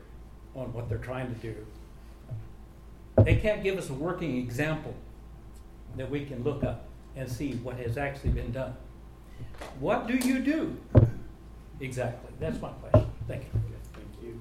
[0.54, 1.54] on what they're trying to do.
[3.24, 4.94] They can't give us a working example
[5.96, 8.74] that we can look up and see what has actually been done.
[9.80, 10.76] What do you do?
[11.80, 13.10] Exactly, that's my question.
[13.26, 13.60] Thank you.
[13.92, 14.40] Thank you.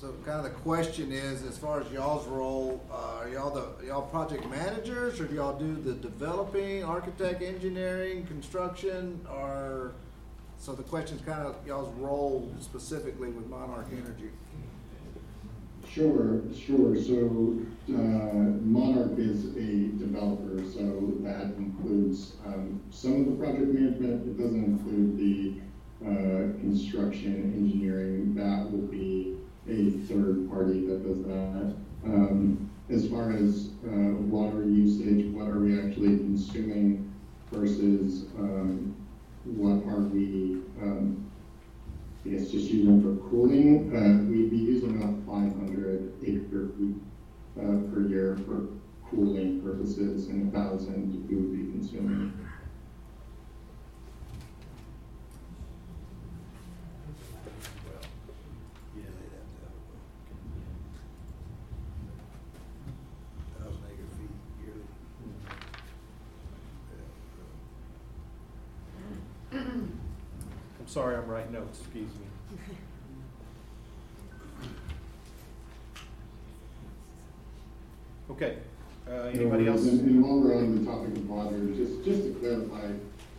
[0.00, 3.86] So kind of the question is, as far as y'all's role, uh, are y'all the,
[3.86, 9.92] y'all project managers, or do y'all do the developing, architect, engineering, construction, or?
[10.60, 14.30] So the question's kind of y'all's role specifically with Monarch Energy.
[15.98, 16.94] Sure, sure.
[16.94, 24.28] So uh, Monarch is a developer, so that includes um, some of the project management.
[24.28, 25.54] It doesn't include the
[26.06, 28.36] uh, construction, engineering.
[28.36, 29.38] That will be
[29.68, 31.74] a third party that does that.
[32.04, 37.12] Um, as far as uh, water usage, what are we actually consuming
[37.50, 38.94] versus, um,
[39.42, 41.28] what are we, um,
[42.24, 46.96] I guess just using for cooling, uh, we'd be using about five hundred acre feet,
[47.58, 48.68] uh, per year for
[49.08, 52.32] cooling purposes and a thousand we would be consuming.
[69.50, 72.26] I'm sorry, I'm writing notes, excuse me.
[78.32, 78.58] Okay,
[79.08, 79.86] uh, anybody else?
[79.86, 82.88] And, and while we're on the topic of water, just, just to clarify,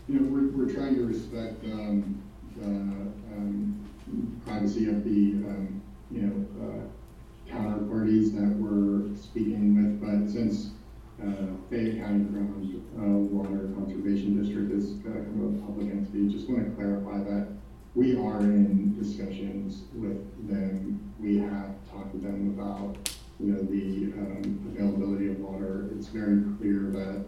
[0.08, 2.24] you know, we're, we're trying to respect, um,
[4.46, 6.36] privacy of the, um, you know,
[6.66, 10.72] uh, counterparties that we're speaking with, but since,
[11.22, 13.02] uh, Fayette County Ground, uh,
[13.36, 17.48] Water Conservation District is uh, kind of a public entity, just want to clarify that
[17.94, 21.00] we are in discussions with them.
[21.20, 22.96] We have talked to them about,
[23.40, 25.90] you know, the, um, availability of water.
[25.96, 27.26] It's very clear that,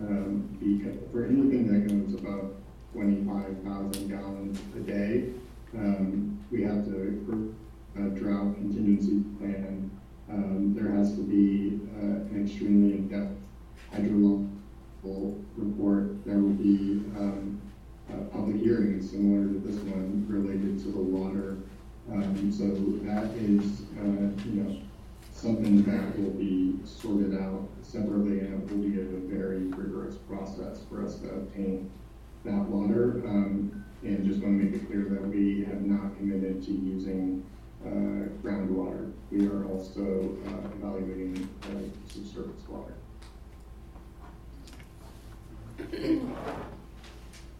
[0.00, 2.52] um, because, for anything that goes above
[2.92, 5.30] twenty-five thousand gallons a day,
[5.76, 9.90] um, we have to, for a drought contingency plan,
[10.30, 13.36] um, there has to be, uh, an extremely in-depth
[13.92, 16.24] hydrological report.
[16.24, 17.60] There will be, um,
[18.10, 21.58] uh, public hearings similar to this one related to the water.
[22.10, 22.64] Um, so
[23.04, 24.76] that is, uh, you know,
[25.32, 30.80] something that will be sorted out separately and it will be a very rigorous process
[30.88, 31.90] for us to obtain
[32.44, 33.22] that water.
[33.26, 37.44] Um, and just want to make it clear that we have not committed to using,
[37.84, 39.12] uh, groundwater.
[39.30, 42.94] We are also, uh, evaluating, uh, subsurface water.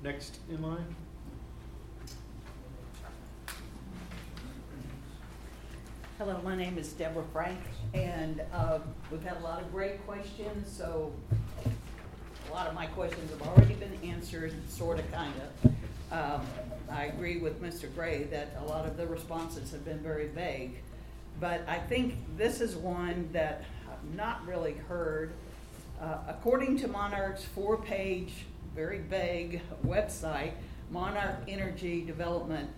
[0.03, 0.95] Next in line?
[6.19, 7.59] Hello, my name is Deborah Frank,
[7.93, 8.79] and uh,
[9.11, 11.13] we've had a lot of great questions, so
[12.49, 15.73] a lot of my questions have already been answered, sort of, kind of.
[16.13, 16.47] Um,
[16.89, 17.93] I agree with Mr.
[17.93, 20.77] Gray that a lot of the responses have been very vague,
[21.41, 25.33] but I think this is one that I've not really heard.
[26.01, 28.33] Uh, According to Monarch's four-page,
[28.77, 30.53] very vague website,
[30.93, 32.71] Monarch Energy Development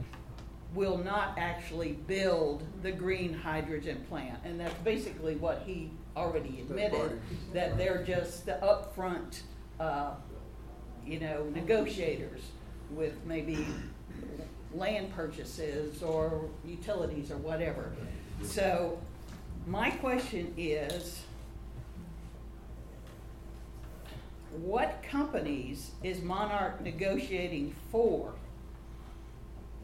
[0.75, 4.39] will not actually build the green hydrogen plant.
[4.45, 7.21] And that's basically what he already admitted,
[7.53, 9.41] that they're just the upfront,
[9.79, 10.13] uh,
[11.07, 12.41] you know, negotiators
[12.91, 13.67] with maybe
[14.75, 17.93] land purchases or utilities or whatever.
[18.43, 19.01] So
[19.67, 21.23] my question is,
[24.63, 28.33] what companies is Monarch negotiating for?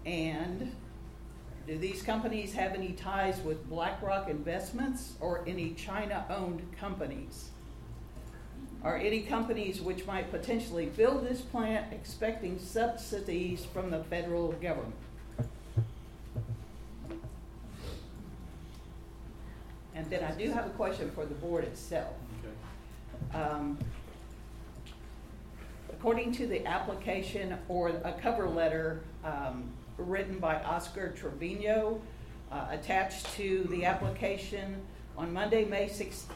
[0.06, 0.72] And
[1.66, 7.50] do these companies have any ties with BlackRock Investments or any China-owned companies?
[8.84, 14.94] Are any companies which might potentially build this plant expecting subsidies from the federal government?
[19.96, 22.14] And then I do have a question for the board itself.
[23.34, 23.76] Um,
[25.98, 32.00] According to the application or a cover letter um, written by Oscar Trevino,
[32.50, 34.80] uh, attached to the application
[35.16, 36.26] on Monday, May 6,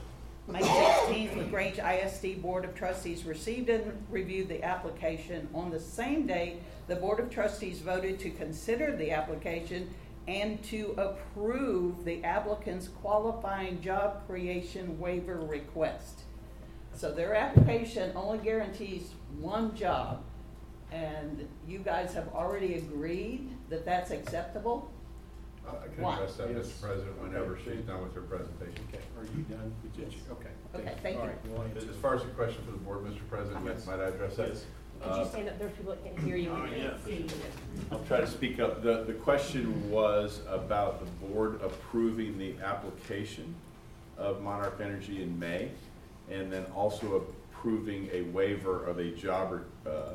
[0.48, 5.48] May 16th, LaGrange ISD Board of Trustees received and reviewed the application.
[5.54, 6.58] On the same day,
[6.88, 9.94] the Board of Trustees voted to consider the application
[10.26, 16.22] and to approve the applicant's qualifying job creation waiver request.
[16.94, 20.22] So their application only guarantees one job,
[20.92, 24.90] and you guys have already agreed that that's acceptable?
[25.66, 26.14] Uh, I can Why?
[26.16, 26.66] address that, Yes.
[26.68, 26.80] Mr.
[26.80, 28.84] President, whenever she's done with her presentation.
[28.88, 29.72] Okay, are you done?
[29.82, 30.48] with your- Okay.
[30.74, 31.30] Okay, thank All you.
[31.30, 31.90] right, we'll answer.
[31.90, 33.20] As far as the question for the board, Mr.
[33.28, 33.86] President, Yes.
[33.86, 34.48] might I address that?
[34.48, 34.64] Yes.
[35.02, 36.50] Could you stand up, there's people that can't hear you.
[36.50, 37.26] Oh, and can't see you.
[37.90, 38.82] I'll try to speak up.
[38.82, 43.54] The, the question was about the board approving the application
[44.18, 45.70] of Monarch Energy in May,
[46.30, 50.14] and then also approving a waiver of a job, uh,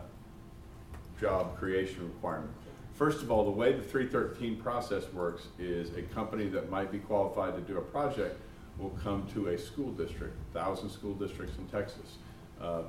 [1.20, 2.52] job creation requirement.
[2.94, 6.92] First of all, the way the three thirteen process works is a company that might
[6.92, 8.40] be qualified to do a project
[8.78, 12.18] will come to a school district, thousand school districts in Texas.
[12.62, 12.84] Uh, uh,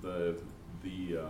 [0.00, 0.36] The,
[0.82, 1.26] the, uh,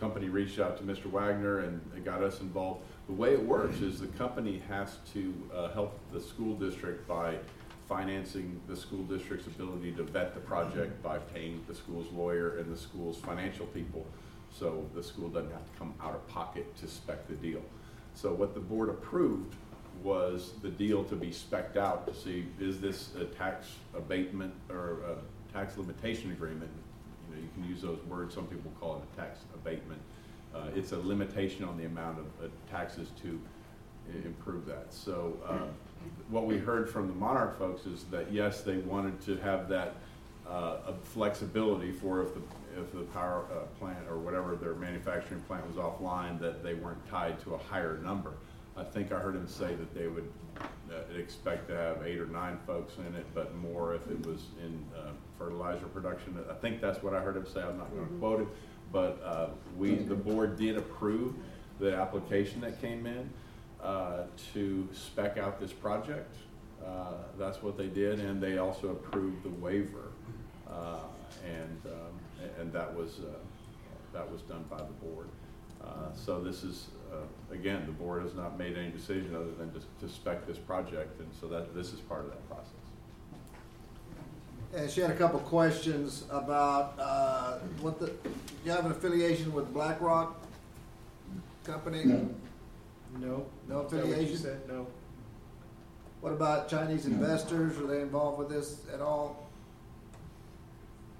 [0.00, 1.06] company reached out to Mr.
[1.06, 2.82] Wagner and and got us involved.
[3.06, 7.38] The way it works is the company has to uh, help the school district by
[7.88, 12.72] financing the school district's ability to vet the project by paying the school's lawyer and
[12.72, 14.04] the school's financial people.
[14.58, 17.60] So the school doesn't have to come out of pocket to spec the deal.
[18.14, 19.54] So what the board approved
[20.02, 23.66] was the deal to be spec'd out to see, is this a tax
[23.96, 26.70] abatement or a tax limitation agreement?
[27.28, 30.00] You know, you can use those words, some people call it a tax abatement.
[30.54, 33.40] Uh, it's a limitation on the amount of uh, taxes to
[34.24, 34.92] improve that.
[34.92, 35.58] So, uh,
[36.28, 39.94] what we heard from the Monarch folks is that, yes, they wanted to have that,
[40.46, 42.40] uh, of flexibility for if the,
[42.78, 47.04] if the power, uh, plant or whatever their manufacturing plant was offline, that they weren't
[47.08, 48.32] tied to a higher number.
[48.76, 50.30] I think I heard him say that they would,
[50.90, 54.46] uh, expect to have eight or nine folks in it, but more if it was
[54.62, 56.38] in, uh, fertilizer production.
[56.50, 58.48] I think that's what I heard him say, I'm not gonna quote it.
[58.92, 61.34] But, uh, we, the board did approve
[61.80, 63.30] the application that came in,
[63.82, 64.24] uh,
[64.54, 66.34] to spec out this project.
[66.84, 70.10] Uh, That's what they did, and they also approved the waiver.
[70.68, 70.98] Uh,
[72.44, 73.32] And, and that was, uh,
[74.12, 75.28] that was done by the board.
[75.82, 77.16] Uh, So this is, uh,
[77.54, 81.20] again, the board has not made any decision other than just to spec this project,
[81.20, 82.70] and so that, this is part of that process.
[84.74, 88.12] And she had a couple questions about, uh, what the,
[88.64, 90.40] you have an affiliation with BlackRock
[91.64, 92.04] Company?
[92.04, 92.28] No.
[93.18, 93.46] No.
[93.68, 94.36] No Is that what affiliation?
[94.36, 94.60] said?
[94.68, 94.86] No.
[96.20, 97.14] What about Chinese No.
[97.14, 97.78] investors?
[97.78, 99.46] Are they involved with this at all?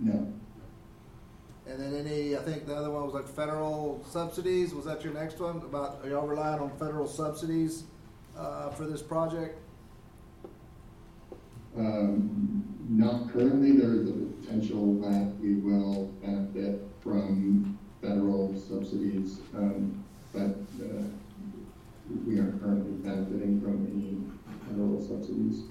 [0.01, 0.32] No.
[1.66, 4.74] And then any, I think the other one was like federal subsidies.
[4.74, 5.57] Was that your next one?
[5.57, 7.85] About, are y'all relying on federal subsidies,
[8.36, 9.59] uh, for this project?
[11.77, 20.05] Um, not currently, there is a potential that we will benefit from federal subsidies, um,
[20.32, 21.03] but, uh,
[22.27, 24.19] we aren't currently benefiting from any
[24.69, 25.65] federal subsidies.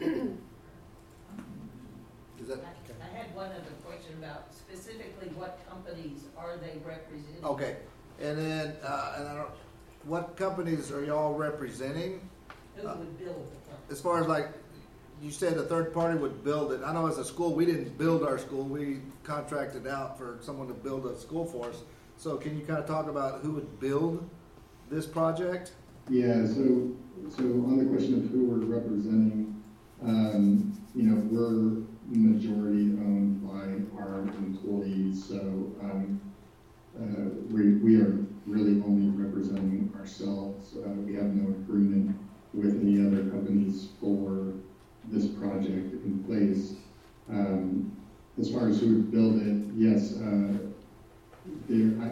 [2.40, 2.64] Is that,
[3.02, 7.42] I had one other question about specifically what companies are they representing?
[7.42, 7.76] okay.
[8.20, 9.50] And then, uh, and I don't,
[10.04, 12.20] what companies are y'all representing?
[12.76, 13.90] Who would build the company?
[13.90, 14.48] As far as like,
[15.22, 16.82] you said a third party would build it.
[16.84, 18.64] I know as a school, we didn't build our school.
[18.64, 21.76] We contracted out for someone to build a school for us.
[22.18, 24.28] So can you kind of talk about who would build
[24.90, 25.72] this project?
[26.10, 26.90] Yeah, so,
[27.30, 29.62] so on the question of who we're representing,
[30.02, 35.38] um, you know, we're majority owned by our employees, so,
[35.82, 36.20] um,
[37.00, 40.76] uh, we, we are really only representing ourselves.
[40.76, 42.16] Uh, we have no agreement
[42.52, 44.52] with any other companies for
[45.08, 46.74] this project in place.
[47.30, 47.96] Um,
[48.38, 50.54] as far as who would build it, yes, uh,
[51.68, 52.10] there, I,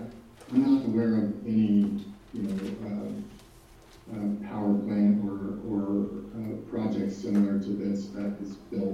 [0.53, 2.55] I'm not aware of any, you know,
[2.87, 6.07] uh, uh, power plant or, or,
[6.37, 8.88] uh, project similar to this that is built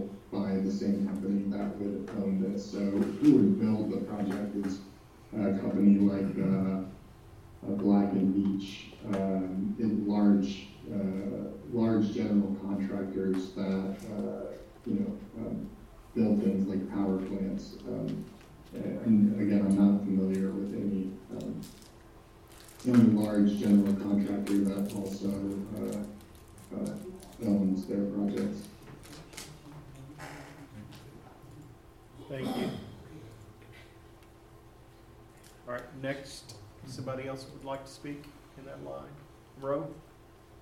[0.85, 2.73] same company that would own this.
[2.73, 4.81] So who would build the project is
[5.33, 6.85] a company like, uh,
[7.77, 14.53] Black and Veatch, um, in large, uh, large general contractors that, uh,
[14.85, 15.67] you know, um,
[16.15, 17.77] build things like power plants.
[17.89, 18.25] Um,
[18.75, 21.61] and again, I'm not familiar with any, um,
[22.87, 25.33] any large general contractor that also,
[25.81, 28.69] uh, uh, owns their projects.
[32.29, 32.71] Thank you.
[35.67, 36.55] All right, next,
[36.87, 38.25] somebody else would like to speak
[38.57, 39.03] in that line?
[39.61, 39.87] Row?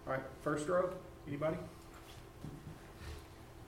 [0.07, 0.91] All right, first row,
[1.29, 1.57] anybody?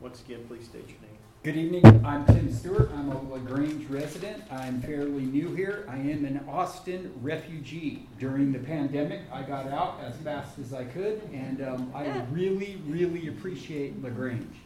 [0.00, 1.18] Once again, please state your name.
[1.44, 6.24] Good evening, I'm Tim Stewart, I'm a LaGrange resident, I'm fairly new here, I am
[6.24, 8.08] an Austin refugee.
[8.18, 12.80] During the pandemic, I got out as fast as I could, and um, I really,
[12.88, 14.56] really appreciate LaGrange.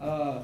[0.00, 0.42] Uh,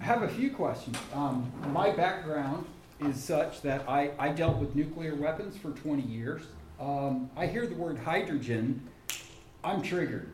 [0.00, 0.96] I have a few questions.
[1.12, 2.66] Um, my background
[3.00, 6.42] is such that I, I dealt with nuclear weapons for 20 years.
[6.80, 8.80] Um, I hear the word hydrogen,
[9.64, 10.28] I'm triggered.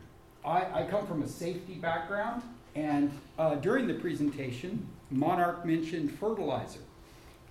[0.45, 2.43] I, I come from a safety background,
[2.75, 6.79] and uh, during the presentation, Monarch mentioned fertilizer.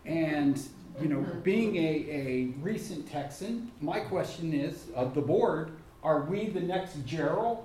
[0.05, 0.61] And,
[1.01, 1.81] you know, being a,
[2.11, 5.71] a recent Texan, my question is of the board,
[6.05, 7.65] are we the next Gerald?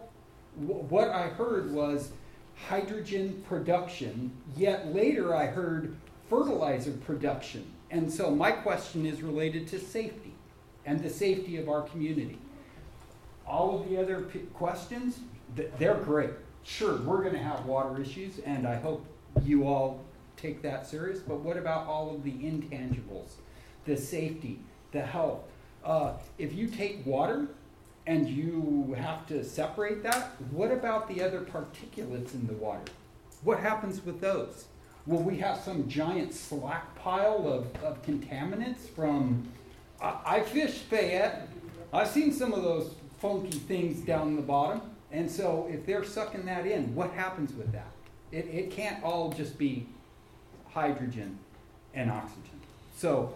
[0.58, 2.12] Wh- What I heard was
[2.68, 5.96] hydrogen production, yet later I heard
[6.30, 7.66] fertilizer production.
[7.92, 10.34] And so my question is related to safety
[10.86, 12.38] and the safety of our community.
[13.48, 15.20] All of the other p- questions,
[15.56, 16.32] th- they're great.
[16.64, 19.06] Sure, we're going to have water issues, and I hope
[19.44, 20.04] you all
[20.38, 21.20] take that serious.
[21.20, 23.32] But what about all of the intangibles,
[23.86, 24.60] the safety,
[24.92, 25.42] the health?
[25.84, 27.48] Uh, if you take water
[28.10, 32.92] and you have to separate that, what about the other particulates in the water?
[33.44, 34.66] What happens with those?
[35.06, 39.48] Will we have some giant slack pile of, of contaminants from?
[40.02, 41.50] I, I fished Fayette.
[41.94, 44.82] I've seen some of those funky things down the bottom.
[45.12, 47.92] And so if they're sucking that in, what happens with that?
[48.32, 49.86] It, it can't all just be
[50.72, 51.38] hydrogen
[51.94, 52.60] and oxygen.
[52.98, 53.36] So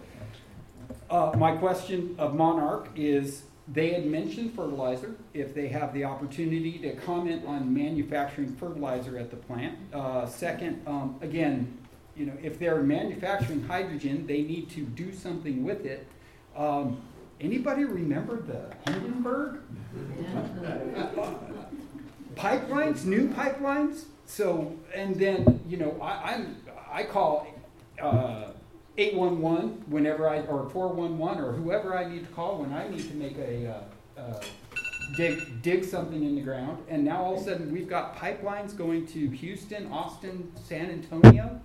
[1.08, 5.14] uh, my question of Monarch is they had mentioned fertilizer.
[5.32, 9.78] If they have the opportunity to comment on manufacturing fertilizer at the plant.
[9.92, 11.78] Uh, second, um, again,
[12.16, 16.06] you know, if they're manufacturing hydrogen, they need to do something with it.
[16.56, 17.00] Um,
[17.40, 19.60] anybody remember the Hindenburg?
[22.36, 24.04] pipelines, new pipelines.
[24.26, 26.56] So, and then, you know, I, I'm,
[26.90, 27.46] I call
[28.00, 28.48] uh,
[28.96, 33.14] 811 whenever I, or 411 or whoever I need to call when I need to
[33.14, 33.66] make a,
[34.16, 34.40] uh, uh,
[35.16, 36.82] dig, dig something in the ground.
[36.88, 41.60] And now all of a sudden we've got pipelines going to Houston, Austin, San Antonio.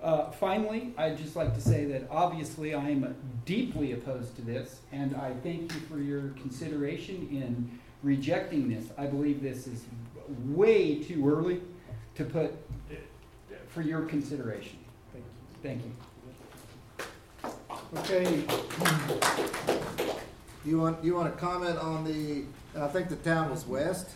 [0.00, 4.80] Uh, finally, I'd just like to say that obviously I am deeply opposed to this,
[4.92, 8.86] and I thank you for your consideration in rejecting this.
[8.96, 9.84] I believe this is
[10.46, 11.60] way too early
[12.14, 12.54] to put
[13.68, 14.78] for your consideration.
[15.62, 16.07] Thank you.
[17.96, 18.44] Okay.
[20.64, 22.44] You want, you want to comment on the,
[22.78, 24.10] I think the town was West,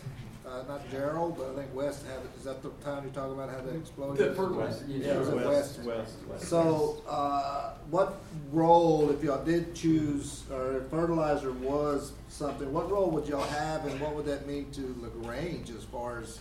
[0.47, 3.49] uh, not Gerald, but I think West had, is that the town you're talking about
[3.49, 4.27] had the explosion?
[4.27, 4.85] The fertilizer.
[4.87, 5.77] Yeah, it was at West, West.
[5.87, 6.47] west, west.
[6.47, 8.21] So, uh, what
[8.51, 13.85] role, if y'all did choose, or if fertilizer was something, what role would y'all have
[13.87, 16.39] and what would that mean to LaGrange as far as,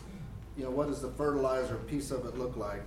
[0.58, 2.82] you know, what does the fertilizer piece of it look like?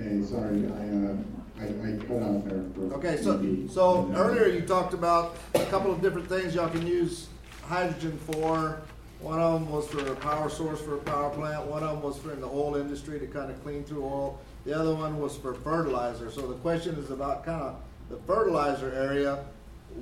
[0.00, 1.16] Hey, sorry, I, uh,
[1.60, 2.94] I, I cut out there for.
[2.94, 3.70] Okay, so, TV.
[3.70, 7.28] so earlier you talked about a couple of different things y'all can use
[7.64, 8.80] hydrogen for.
[9.20, 12.02] One of them was for a power source for a power plant, one of them
[12.02, 14.40] was for in the oil industry to kind of clean through oil.
[14.64, 17.76] The other one was for fertilizer, so the question is about kind of
[18.08, 19.44] the fertilizer area.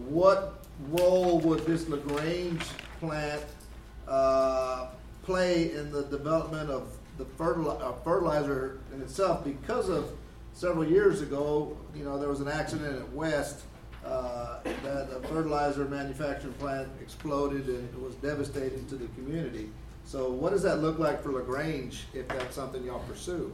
[0.09, 2.63] What role would this LaGrange
[3.01, 3.43] plant,
[4.07, 4.87] uh,
[5.25, 9.45] play in the development of the fertili- uh, fertilizer in itself?
[9.45, 10.11] Because of
[10.55, 13.61] several years ago, you know, there was an accident at West,
[14.07, 19.71] uh, that a fertilizer manufacturing plant exploded and it was devastating to the community.
[20.05, 23.53] So what does that look like for LaGrange if that's something y'all pursue?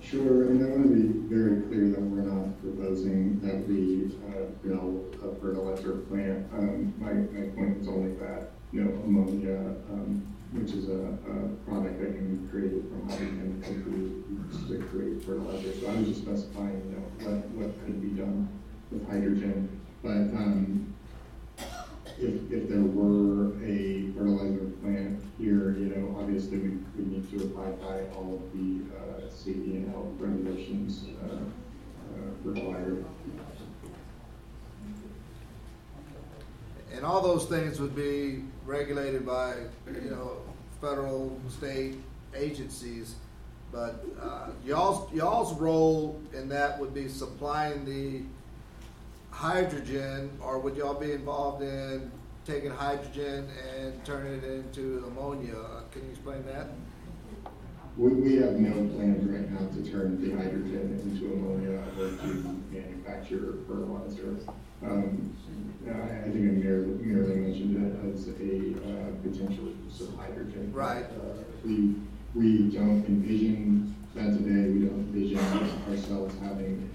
[0.00, 4.46] Sure, and I want to be very clear that we're not proposing that we uh,
[4.66, 6.46] build a fertilizer plant.
[6.52, 9.58] Um, My, my point is only that, you know, ammonia,
[9.92, 10.22] um,
[10.52, 15.72] which is a, a product that can be created from hydrogen, used to create fertilizer.
[15.80, 18.48] So I was just specifying, you know, what, what could be done
[18.90, 19.80] with hydrogen.
[20.02, 20.94] But um,
[22.18, 26.68] if, if there were a fertilizer plant here, you know, obviously we,
[26.98, 31.40] we need to abide by all of the, uh, safety and health regulations, uh, uh,
[32.44, 33.04] required.
[36.94, 39.54] And all those things would be regulated by,
[39.86, 40.38] you know,
[40.80, 41.96] federal, state
[42.34, 43.16] agencies.
[43.70, 48.22] But, uh, y'all's, y'all's role in that would be supplying the
[49.30, 52.10] hydrogen, or would y'all be involved in
[52.44, 55.56] taking hydrogen and turning it into ammonia?
[55.90, 56.68] Can you explain that?
[57.96, 62.62] We, we have no plans right now to turn the hydrogen into ammonia or to
[62.70, 64.36] manufacture fertilizer.
[64.84, 65.36] Um,
[65.86, 68.32] I, I think I merely, merely mentioned it as a,
[68.88, 70.72] uh, potential use of hydrogen.
[70.72, 71.04] Right.
[71.04, 71.94] Uh, We,
[72.34, 75.38] we don't envision that today, we don't envision
[75.88, 76.90] ourselves having,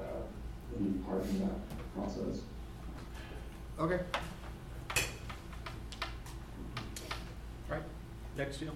[0.00, 0.22] uh,
[0.78, 2.42] any part in that process.
[3.78, 4.00] Okay.
[7.68, 7.82] Right,
[8.36, 8.72] next deal.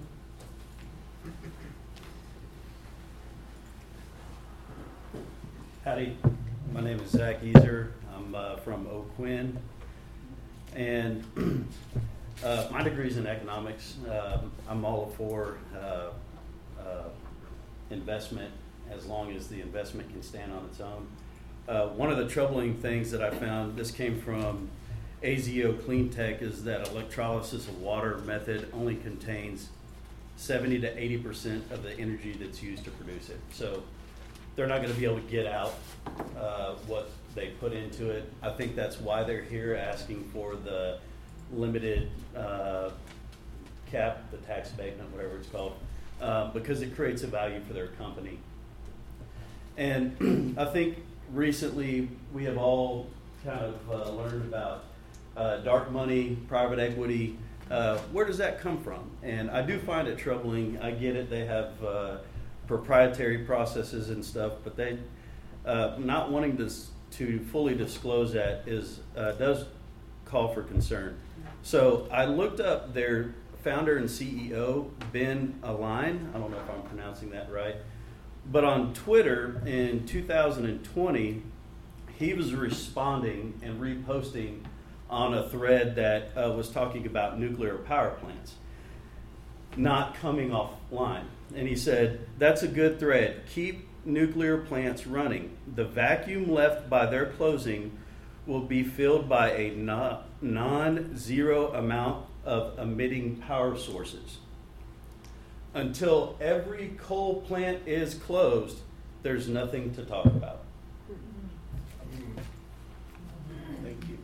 [5.84, 6.16] Howdy,
[6.72, 7.92] my name is Zach Easer.
[8.34, 9.58] Uh, from Oak Quinn.
[10.74, 11.24] And
[12.44, 13.96] uh, my degree's in economics.
[14.08, 16.10] Uh, I'm all for uh,
[16.78, 17.08] uh,
[17.90, 18.52] investment
[18.90, 21.06] as long as the investment can stand on its own.
[21.68, 24.68] Uh, one of the troubling things that I found, this came from
[25.22, 29.68] AZoCleantech, is that electrolysis of water method only contains
[30.36, 33.40] 70 to 80 percent of the energy that's used to produce it.
[33.52, 33.82] So
[34.54, 35.74] they're not going to be able to get out
[36.38, 38.30] uh, what they put into it.
[38.42, 40.98] I think that's why they're here asking for the
[41.52, 42.90] limited uh,
[43.90, 45.74] cap, the tax abatement, whatever it's called,
[46.20, 48.38] uh, because it creates a value for their company.
[49.76, 50.98] And I think
[51.32, 53.08] recently we have all
[53.44, 54.84] kind of uh, learned about
[55.36, 57.38] uh, dark money, private equity.
[57.70, 59.08] Uh, where does that come from?
[59.22, 60.78] And I do find it troubling.
[60.82, 62.16] I get it; they have uh,
[62.66, 64.98] proprietary processes and stuff, but they
[65.64, 66.68] uh, not wanting to
[67.12, 69.64] to fully disclose that is uh, does
[70.24, 71.18] call for concern.
[71.62, 76.30] So I looked up their founder and CEO Ben Aline.
[76.34, 77.76] I don't know if I'm pronouncing that right,
[78.50, 81.42] but on Twitter in 2020,
[82.16, 84.60] he was responding and reposting
[85.08, 88.54] on a thread that uh, was talking about nuclear power plants
[89.78, 91.24] not coming offline.
[91.54, 93.42] And he said, That's a good thread.
[93.54, 95.56] Keep nuclear plants running.
[95.74, 97.96] The vacuum left by their closing
[98.46, 99.70] will be filled by a
[100.40, 104.38] non zero amount of emitting power sources.
[105.74, 108.78] Until every coal plant is closed,
[109.22, 110.60] there's nothing to talk about.
[113.82, 114.18] Thank you.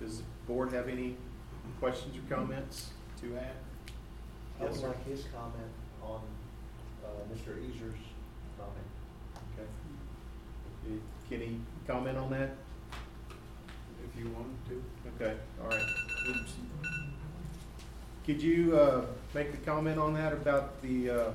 [0.00, 1.16] Does the board have any
[1.80, 3.56] questions or comments to add?
[4.60, 4.86] I Yes, would sir.
[4.88, 5.70] like his comment
[6.06, 6.20] on,
[7.04, 7.58] uh, Mr.
[7.58, 7.98] Easer's
[8.58, 8.90] comment.
[9.54, 9.68] Okay.
[11.28, 12.50] Can he comment on that?
[14.04, 14.82] If you want to.
[15.24, 15.82] Okay, all right.
[16.28, 16.52] Oops.
[18.24, 19.04] Could you, uh,
[19.34, 21.30] make a comment on that about the, uh,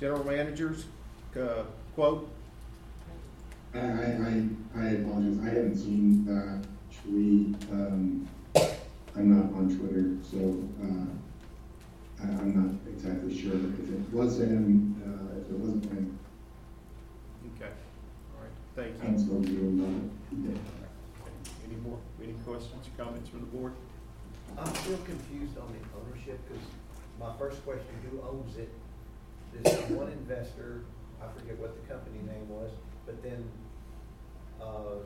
[0.00, 0.86] general manager's,
[1.38, 1.62] uh,
[1.94, 2.28] quote?
[3.74, 6.64] I, I, I I apologize, I haven't seen that
[7.02, 8.28] tweet, um,
[9.16, 10.38] I'm not on Twitter, so,
[10.82, 11.31] uh, I,
[12.22, 16.18] I'm not exactly sure if it was him, uh, if it wasn't him,
[17.56, 17.70] Okay,
[18.36, 19.18] all right, thank I'm you.
[19.18, 20.60] still doing that.
[21.66, 23.72] Any more, any questions or comments from the board?
[24.56, 26.64] I'm still confused on the ownership, because
[27.18, 28.70] my first question, who owns it?
[29.52, 30.84] There's one investor,
[31.20, 32.70] I forget what the company name was,
[33.04, 33.44] but then,
[34.60, 35.02] uh,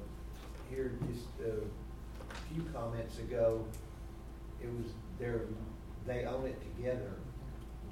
[0.70, 1.64] here just a
[2.52, 3.64] few comments ago,
[4.62, 5.40] it was, they're,
[6.06, 7.12] they own it together.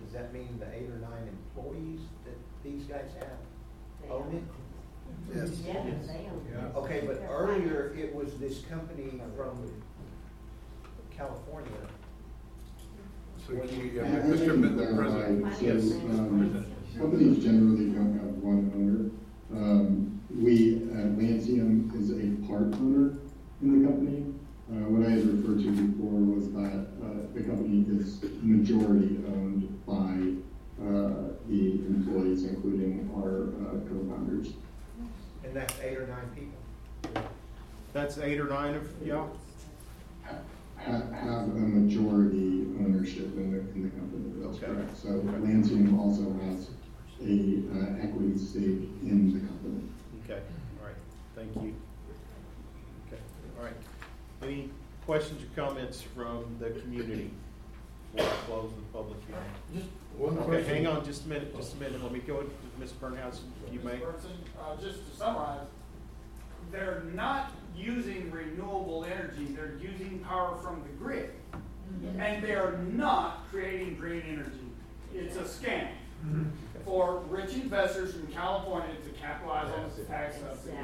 [0.02, 5.34] Does that mean the eight or nine employees that these guys have own it?
[5.34, 5.50] Yes.
[5.66, 6.76] Yeah, they own it.
[6.76, 9.82] Okay, but earlier it was this company from
[11.10, 11.70] California.
[13.46, 14.46] So you, I- yeah, I Mr.
[14.46, 15.40] can Min- the clarify.
[15.48, 15.88] president.
[15.90, 16.66] So, um,
[16.98, 19.10] companies generally don't have one owner.
[19.60, 23.18] Um, we, uh, Lancium is a part owner
[23.62, 24.34] in the company.
[24.74, 29.70] Uh, what I had referred to before was that, uh, the company is majority owned
[29.86, 30.34] by,
[30.82, 34.54] uh, the employees, including our, uh, co-founders.
[35.44, 37.22] And that's eight or nine people.
[37.92, 39.30] That's eight or nine of y'all?
[40.24, 40.42] Ha-
[41.12, 44.66] have a majority ownership in the, in the company, that's Okay.
[44.66, 44.96] correct.
[44.96, 45.08] So
[45.40, 46.70] Lancium also has
[47.22, 49.84] a, uh, equity stake in the company.
[50.24, 50.42] Okay,
[50.80, 50.96] all right,
[51.36, 51.74] thank you.
[54.44, 54.52] Okay, all right.
[54.52, 54.70] Any
[55.06, 57.30] questions or comments from the community
[58.14, 59.42] before I close the public hearing?
[59.74, 60.74] Just one Okay, question.
[60.74, 62.02] hang on just a minute, just a minute.
[62.02, 62.92] Let me go, with Ms.
[62.92, 63.40] Burnhouse,
[63.72, 63.94] you may.
[64.02, 65.66] Uh, just to summarize,
[66.70, 71.30] they're not using renewable energy, they're using power from the grid.
[72.18, 74.58] And they're not creating green energy.
[75.14, 75.88] It's a scam
[76.84, 80.78] for rich investors from California to capitalize on the tax subsidies.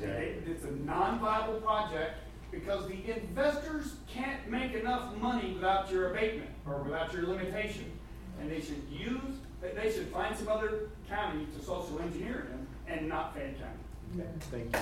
[0.00, 2.18] It- It's a non-viable project
[2.54, 7.90] because the investors can't make enough money without your abatement or without your limitation.
[8.40, 9.20] And they should use,
[9.60, 14.28] they- they should find some other county to social engineer them and not Fayette County.
[14.50, 14.80] Thank you.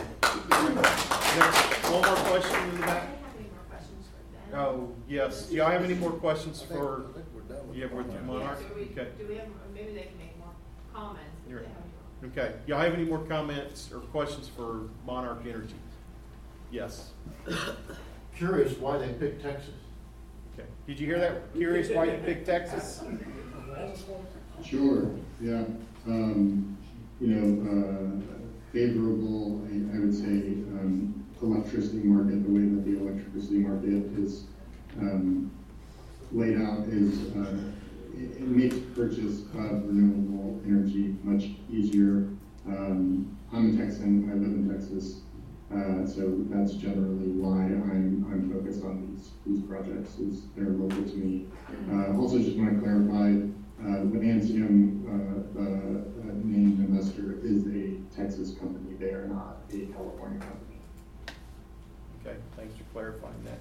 [0.50, 3.08] Next, One more question in the back?
[4.54, 5.46] Oh, yes.
[5.46, 7.06] Do y'all have any more questions for,
[7.72, 8.58] yeah, with Monarch?
[8.60, 9.08] Yeah, so we- Okay.
[9.18, 10.48] Do we have, maybe they can make more
[10.92, 11.74] comments if You're they right.
[11.74, 12.30] have.
[12.38, 15.74] Okay, y'all have any more comments or questions for Monarch Energy?
[16.72, 17.12] Yes.
[18.36, 19.74] Curious why they picked Texas.
[20.54, 21.52] Okay, did you hear that?
[21.54, 23.04] Curious why you picked Texas?
[24.64, 25.64] Sure, yeah.
[26.06, 26.78] Um,
[27.20, 28.38] you know, uh,
[28.72, 34.44] favorable, I, I would say, um, electricity market, the way that the electricity market is,
[35.00, 35.50] um,
[36.30, 37.58] laid out is, uh,
[38.16, 42.28] it, it makes purchase of renewable energy much easier.
[42.68, 45.22] Um, I'm a Texan, I live in Texas,
[46.02, 51.02] uh, so that's generally why I'm, I'm focused on these, these projects, is they're local
[51.02, 51.46] to me.
[51.90, 53.34] Uh, also just want to clarify,
[53.82, 59.86] uh, Lancium, uh, the uh, named investor is a Texas company, they are not a
[59.86, 60.78] California company.
[62.24, 63.58] Okay, thanks for clarifying that.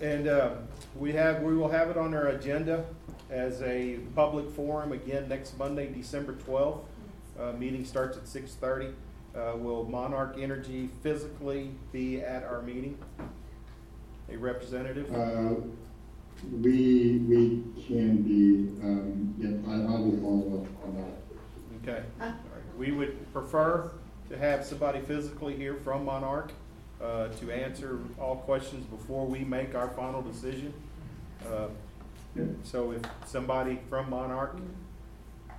[0.00, 0.50] And uh,
[0.96, 2.84] we have, we will have it on our agenda
[3.30, 6.86] as a public forum again next Monday, December twelfth.
[7.38, 8.92] Uh, Meeting starts at six thirty.
[9.38, 12.98] Uh, will Monarch Energy physically be at our meeting?
[14.30, 15.14] A representative?
[15.14, 15.54] Uh,
[16.60, 21.88] we, we can be, um, yeah, I, I will follow up on that.
[21.88, 22.04] Okay.
[22.20, 22.34] All right.
[22.76, 23.92] We would prefer
[24.28, 26.52] to have somebody physically here from Monarch
[27.02, 30.72] uh, to answer all questions before we make our final decision.
[31.46, 31.68] Uh,
[32.62, 34.58] So if somebody from Monarch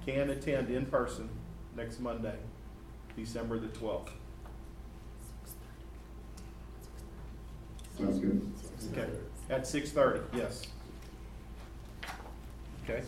[0.05, 1.27] can attend in person
[1.75, 2.37] next Monday,
[3.19, 4.11] December the twelfth.
[7.97, 8.51] Sounds good.
[8.93, 9.09] Okay,
[9.49, 10.63] at six thirty, yes.
[12.83, 13.03] Okay.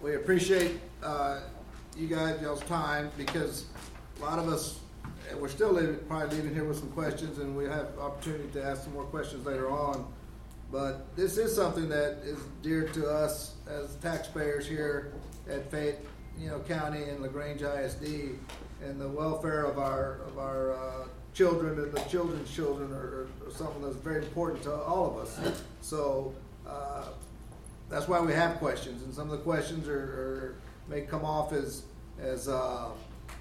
[0.00, 1.40] We appreciate, uh,
[1.96, 3.64] you guys, y'all's time, because
[4.18, 4.78] a lot of us,
[5.30, 8.62] and we're still leaving, probably leaving here with some questions, and we have opportunity to
[8.62, 10.06] ask some more questions later on.
[10.70, 15.12] But this is something that is dear to us as taxpayers here
[15.48, 16.04] at Fayette,
[16.38, 18.38] you know, County and LaGrange ISD,
[18.82, 23.50] and the welfare of our, of our, uh, children and the children's children are, are
[23.50, 25.62] something that's very important to all of us.
[25.80, 26.32] So,
[26.66, 27.06] uh,
[27.90, 30.54] that's why we have questions, and some of the questions are, are,
[30.88, 31.82] may come off as,
[32.20, 32.88] as, uh,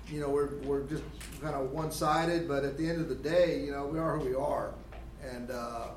[0.10, 1.04] you know, we're, we're just
[1.42, 4.26] kind of one-sided, but at the end of the day, you know, we are who
[4.30, 4.74] we are.
[5.24, 5.88] And, uh,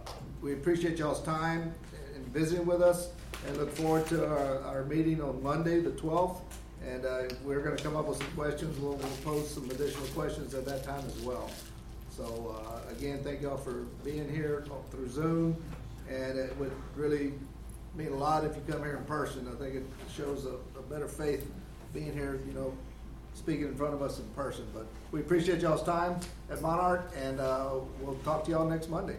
[0.43, 1.75] we appreciate y'all's time
[2.15, 3.09] in visiting with us,
[3.47, 6.43] and look forward to our, our meeting on Monday, the twelfth.
[6.87, 10.55] And, uh, we're gonna come up with some questions, we'll, we'll pose some additional questions
[10.55, 11.51] at that time as well.
[12.11, 15.57] So, uh, again, thank y'all for being here through Zoom,
[16.09, 17.33] and it would really
[17.97, 19.49] mean a lot if you come here in person.
[19.53, 21.51] I think it shows a, a better faith
[21.93, 22.73] being here, you know,
[23.35, 24.65] speaking in front of us in person.
[24.73, 26.21] But we appreciate y'all's time
[26.51, 27.71] at Monarch, and, uh,
[28.01, 29.17] we'll talk to y'all next Monday.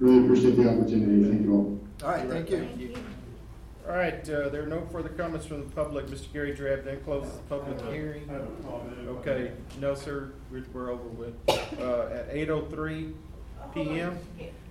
[0.00, 1.28] Really appreciate the opportunity.
[1.28, 1.80] Thank you all.
[2.04, 2.94] All right, thank you.
[3.88, 6.06] All right, uh, there are no further comments from the public.
[6.06, 6.30] Mr.
[6.32, 8.28] Gary Drab then closes the public hearing.
[9.08, 11.34] Okay, no, sir, we're, we're over with.
[11.48, 13.14] Uh, at eight oh three
[13.74, 14.18] PM,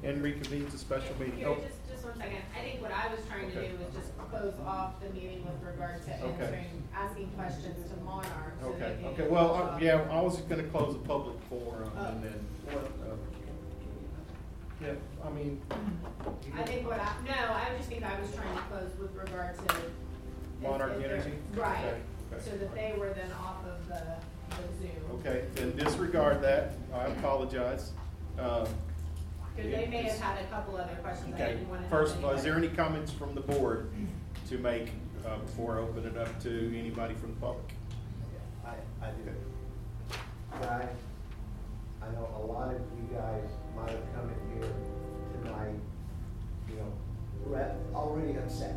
[0.03, 1.37] and reconvenes a special meeting.
[1.37, 2.37] Here, Oh, just, just one second.
[2.57, 3.69] I think what I was trying to Okay.
[3.71, 6.43] do was just close off the meeting with regard to Okay.
[6.43, 8.53] answering, asking questions to Monarch.
[8.61, 12.23] so Okay, can- okay, well, uh, yeah, I was gonna close the public forum and
[12.23, 13.15] then, uh,
[14.81, 14.93] yeah,
[15.25, 15.61] I mean.
[16.55, 19.57] I think what I, no, I just think I was trying to close with regard
[19.57, 19.75] to.
[19.75, 19.91] if-
[20.61, 21.33] Monarch if they're- Energy?
[21.55, 21.97] Right, Okay,
[22.33, 22.43] okay.
[22.43, 24.01] so that they were then off of the,
[24.49, 25.19] the Zoom.
[25.19, 27.91] Okay, then disregard that, I apologize.
[28.39, 28.65] Uh,
[29.55, 31.89] Because they may have had a couple other questions I Okay, didn't want to.
[31.89, 33.89] first of all, is there any comments from the board
[34.49, 34.91] to make,
[35.27, 37.65] uh, before I open it up to anybody from the public?
[38.65, 38.73] I,
[39.05, 39.31] I do.
[40.61, 40.87] Guys,
[42.01, 44.71] I know a lot of you guys might have come in here
[45.41, 45.79] tonight,
[46.69, 46.91] you know,
[47.45, 48.75] re- already upset,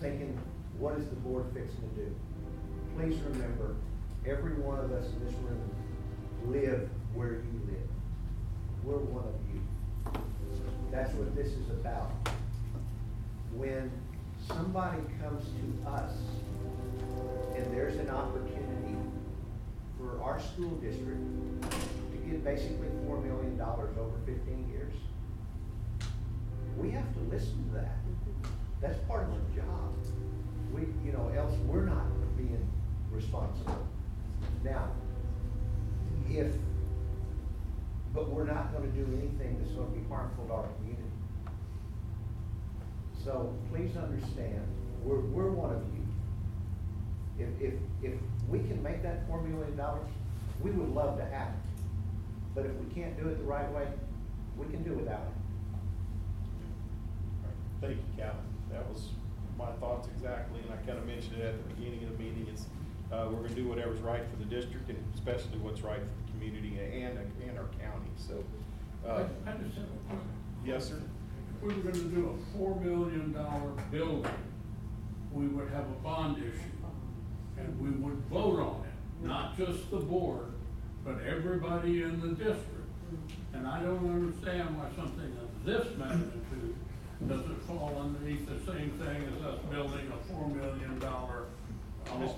[0.00, 0.38] thinking,
[0.78, 2.14] what is the board fixing to do?
[2.96, 3.76] Please remember,
[4.26, 5.60] every one of us in this room
[6.46, 7.88] live where you live.
[8.84, 10.22] We're one of you.
[10.90, 12.10] That's what this is about.
[13.54, 13.90] When
[14.46, 16.12] somebody comes to us
[17.54, 18.96] and there's an opportunity
[19.98, 21.20] for our school district
[22.28, 24.94] get basically four million dollars over fifteen years,
[26.76, 27.96] we have to listen to that.
[28.04, 28.48] Mm-hmm.
[28.80, 29.94] That's part of our job.
[30.72, 32.06] We, you know, else we're not
[32.36, 32.68] being
[33.10, 33.86] responsible.
[34.62, 34.90] Now,
[36.28, 36.52] if,
[38.14, 41.02] but we're not gonna do anything that's gonna be harmful to our community.
[43.24, 44.62] So please understand,
[45.02, 47.44] we're, we're one of you.
[47.44, 48.18] If, if, if
[48.48, 50.06] we can make that four million dollars,
[50.60, 51.54] we would love to have it.
[52.58, 53.86] But if we can't do it the right way,
[54.56, 55.32] we can do without it.
[57.80, 58.40] Thank you, Calvin.
[58.72, 59.10] That was
[59.56, 62.48] my thoughts exactly, and I kind of mentioned it at the beginning of the meeting.
[62.52, 62.66] It's,
[63.12, 66.32] uh, we're gonna do whatever's right for the district and especially what's right for the
[66.32, 67.16] community and,
[67.48, 68.42] and our county, so.
[69.06, 70.28] uh, I just have a question.
[70.66, 71.00] Yes, sir?
[71.54, 74.32] If we were gonna do a four million dollar building,
[75.30, 76.58] we would have a bond issue,
[77.56, 80.54] and we would vote on it, not just the board,
[81.08, 82.64] but everybody in the district.
[83.54, 86.76] And I don't understand why something of this magnitude
[87.26, 91.46] doesn't fall underneath the same thing as us building a four million dollar
[92.10, 92.32] office.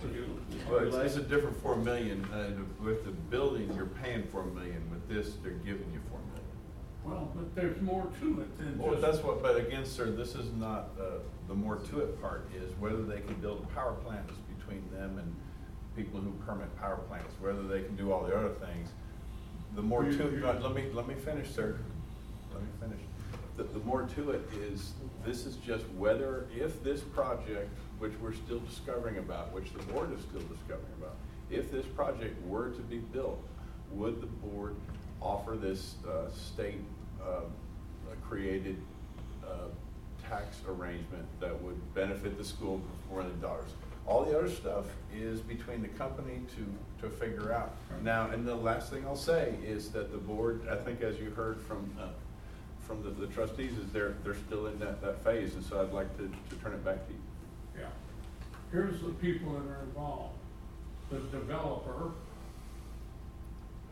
[0.68, 2.52] Well, it's, it's a different four million, uh,
[2.82, 6.40] with the building, you're paying four million, with this, they're giving you four million.
[7.05, 9.02] Well, but there's more to it than Well, just.
[9.02, 11.18] that's what, but again, sir, this is not, uh,
[11.48, 14.82] the more to it part is whether they can build a power plant is between
[14.92, 15.34] them and
[15.96, 18.88] people who permit power plants, whether they can do all the other things.
[19.74, 21.78] The more to, it- let me, let me finish, sir.
[22.52, 23.00] Let me finish.
[23.56, 24.92] The, the more to it is,
[25.24, 30.10] this is just whether, if this project which we're still discovering about, which the board
[30.12, 31.14] is still discovering about.
[31.50, 33.38] If this project were to be built,
[33.92, 34.74] would the board
[35.20, 36.80] offer this uh, state
[37.22, 37.40] uh,
[38.26, 38.80] created
[39.46, 39.66] uh,
[40.26, 42.80] tax arrangement that would benefit the school
[43.10, 43.68] four million dollars?
[44.11, 47.77] All the other stuff is between the company to, to figure out.
[48.03, 51.31] Now, and the last thing I'll say is that the board, I think as you
[51.31, 52.09] heard from, uh,
[52.81, 55.93] from the, the trustees, is they're, they're still in that, that phase, and so I'd
[55.93, 57.20] like to, to turn it back to you.
[57.78, 57.87] Yeah.
[58.73, 60.35] Here's the people that are involved.
[61.12, 62.11] The developer,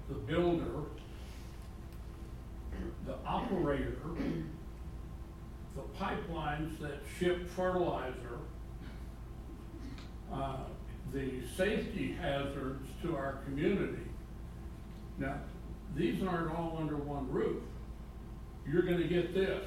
[0.08, 0.82] the builder,
[3.06, 3.94] the operator,
[5.76, 8.38] the pipelines that ship fertilizer,
[10.32, 10.56] uh,
[11.12, 14.02] the safety hazards to our community.
[15.18, 15.38] Now,
[15.96, 17.62] these aren't all under one roof.
[18.70, 19.64] You're gonna get this.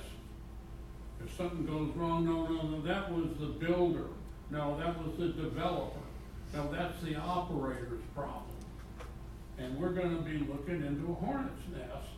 [1.23, 4.05] If something goes wrong, no, no, no, that was the builder.
[4.49, 5.99] No, that was the developer.
[6.53, 8.43] No, that's the operator's problem.
[9.57, 12.09] And we're gonna be looking into a hornet's nest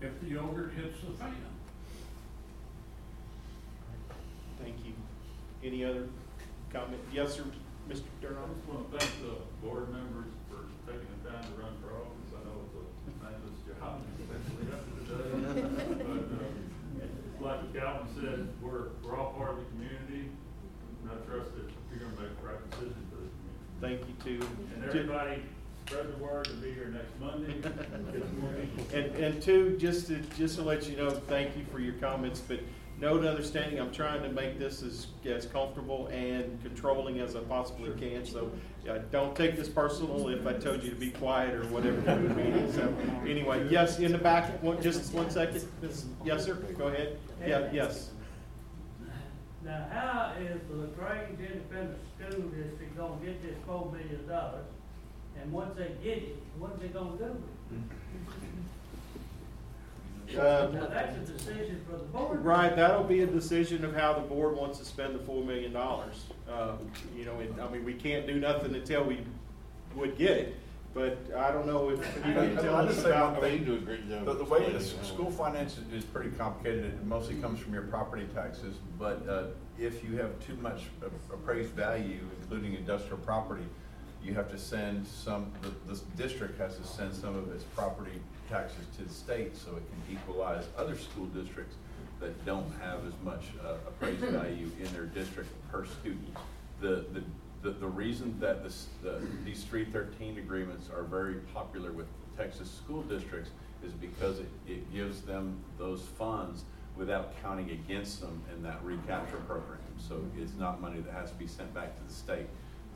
[0.00, 1.34] if the yogurt hits the fan.
[4.62, 4.92] Thank you.
[5.62, 6.08] Any other
[6.72, 7.00] comment?
[7.12, 7.44] Yes, sir,
[7.88, 8.02] Mr.
[8.20, 8.38] Durham?
[8.42, 11.94] I just want to thank the board members for taking the time to run for
[11.94, 12.30] office.
[12.34, 12.84] I know it's a
[13.22, 15.30] thankless job, especially after today.
[16.02, 20.30] But, uh, like Calvin said, we're, we're all part of the community,
[21.02, 23.78] and I trust that you're gonna make the right decision for the community.
[23.80, 24.46] Thank you too.
[24.74, 25.42] And everybody,
[25.86, 27.60] spread the word to be here next Monday.
[27.62, 28.98] Get more people.
[28.98, 32.40] And, and two, just to, just to let you know, thank you for your comments,
[32.40, 32.58] but
[33.00, 37.40] note and understanding, I'm trying to make this as, as comfortable and controlling as I
[37.40, 38.50] possibly can, so,
[38.88, 42.20] uh, don't take this personal if I told you to be quiet or whatever that
[42.20, 42.92] would mean, so,
[43.26, 47.68] anyway, yes, in the back, one, just one second, This- yes, sir, go ahead, yeah,
[47.72, 48.10] yes.
[49.64, 54.64] Now, how is the La Grange Independent School District gonna get this four million dollars?
[55.42, 57.34] And once they get it, what are they gonna do with
[57.72, 58.05] it?
[60.38, 62.44] Uh, Now, that's a decision for the board.
[62.44, 65.72] Right, that'll be a decision of how the board wants to spend the four million
[65.72, 66.24] dollars.
[66.50, 66.72] Uh,
[67.16, 69.20] you know, and, I mean, we can't do nothing until we
[69.94, 70.56] would get it,
[70.94, 73.32] but I don't know if you can tell I'll us just say about.
[73.32, 73.64] one thing.
[74.24, 77.72] The, the way the s- school finance is- is pretty complicated, it mostly comes from
[77.72, 79.44] your property taxes, but, uh,
[79.78, 83.64] if you have too much a- appraised value, including industrial property,
[84.22, 88.20] you have to send some, the, this district has to send some of its property
[88.48, 91.76] taxes to the state so it can equalize other school districts
[92.20, 96.36] that don't have as much, uh, appraised value in their district per student.
[96.80, 97.22] The, the,
[97.62, 102.06] the, the reason that this, the, these three thirteen agreements are very popular with
[102.36, 103.50] Texas school districts
[103.84, 106.64] is because it, it gives them those funds
[106.96, 109.78] without counting against them in that recapture program.
[109.98, 112.46] So it's not money that has to be sent back to the state.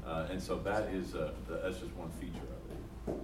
[0.07, 3.21] Uh, and so that is, uh, the- that's just one feature of it.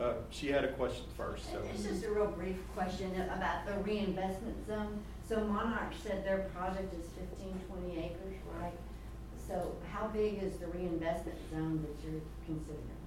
[0.00, 1.60] Uh, she had a question first, so.
[1.74, 5.00] It's just a real brief question about the reinvestment zone.
[5.28, 7.06] So Monarch said their project is
[7.38, 8.72] 15, 20 acres, right?
[9.46, 12.99] So how big is the reinvestment zone that you're considering?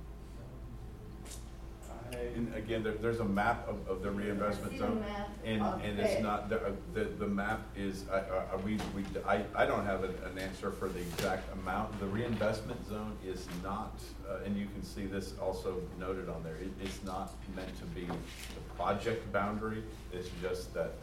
[2.36, 5.06] And again, there, there's a map of, of the reinvestment I see the zone.
[5.44, 9.44] And, and it's not, the, uh, the, the map is, I, I, we, we, I,
[9.56, 12.00] I don't have an, an answer for the exact amount.
[12.00, 14.00] The reinvestment zone is not,
[14.30, 17.86] uh, and you can see this also noted on there, it, it's not meant to
[17.86, 19.84] be the project boundary.
[20.12, 20.94] It's just that,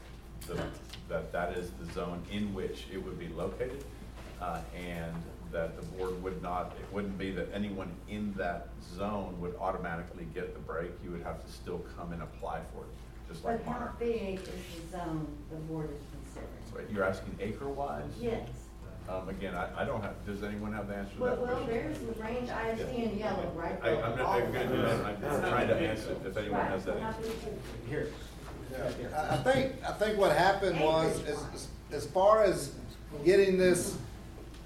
[0.47, 0.63] the,
[1.09, 3.85] that that is the zone in which it would be located.
[4.41, 5.15] Uh, and
[5.53, 10.27] that the board would not, it wouldn't be that anyone in that zone would automatically
[10.35, 10.91] get the break.
[11.05, 12.91] You would have to still come and apply for it,
[13.29, 13.99] just But like how Monarch.
[13.99, 14.49] big is
[14.91, 16.87] the zone the board is considering?
[16.89, 18.05] So you're asking acre wise?
[18.21, 18.49] Yes.
[19.09, 21.57] Um, again, I, I don't have, does anyone have the answer to Well, that well,
[21.57, 21.69] question?
[21.69, 22.49] there's La Grange
[22.79, 23.77] ISD in yellow, right?
[23.83, 25.21] I, I'm not, I'm gonna do that, I'm
[25.51, 27.23] trying to answer if anyone has that answer.
[27.89, 28.09] Here.
[29.17, 32.73] I, I think, I think what happened was, as, as far as
[33.25, 33.97] getting this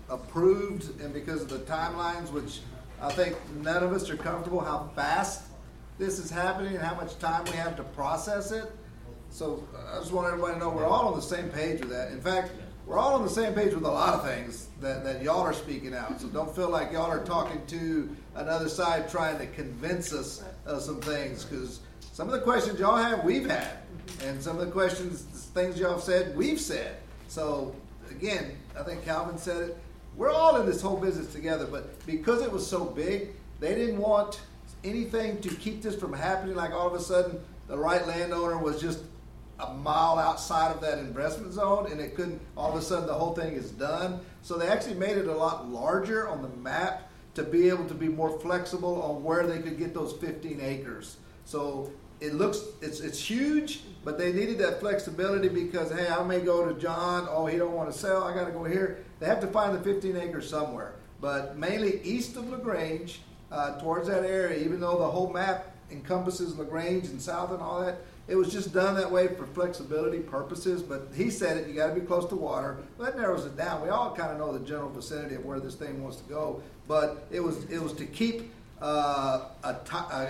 [0.09, 2.61] approved, and because of the timelines, which
[3.01, 5.43] I think none of us are comfortable how fast
[5.99, 8.71] this is happening and how much time we have to process it.
[9.31, 12.13] So I just want everybody to know we're all on the same page with that.
[12.13, 12.53] In fact,
[12.87, 15.55] we're all on the same page with a lot of things that, that y'all are
[15.55, 16.21] speaking out.
[16.21, 20.83] So don't feel like y'all are talking to another side trying to convince us of
[20.83, 21.81] some things, because
[22.13, 23.79] some of the questions y'all have, we've had.
[24.23, 25.23] And some of the questions,
[25.55, 26.97] things y'all have said, we've said.
[27.29, 27.75] So
[28.11, 29.79] again, I think Calvin said it.
[30.17, 33.31] We're all in this whole business together, but because it was so big,
[33.61, 34.41] they didn't want
[34.85, 36.55] anything to keep this from happening.
[36.55, 39.01] Like all of a sudden, the right landowner was just
[39.61, 43.15] a mile outside of that investment zone, and it couldn't, all of a sudden, the
[43.15, 44.21] whole thing is done.
[44.43, 47.95] So they actually made it a lot larger on the map to be able to
[47.95, 51.17] be more flexible on where they could get those fifteen acres.
[51.45, 56.41] So it looks, it's, it's huge, but they needed that flexibility because, hey, I may
[56.41, 59.05] go to John, oh, he don't wanna sell, I gotta go here.
[59.21, 63.21] They have to find the fifteen acres somewhere, but mainly east of La Grange,
[63.51, 67.63] uh, towards that area, even though the whole map encompasses La Grange and south and
[67.63, 71.69] all that, it was just done that way for flexibility purposes, but he said it,
[71.69, 72.79] you gotta be close to water.
[72.99, 73.83] Well, That narrows it down.
[73.83, 77.27] We all kinda know the general vicinity of where this thing wants to go, but
[77.31, 78.51] it was, it was to keep,
[78.81, 79.69] uh, a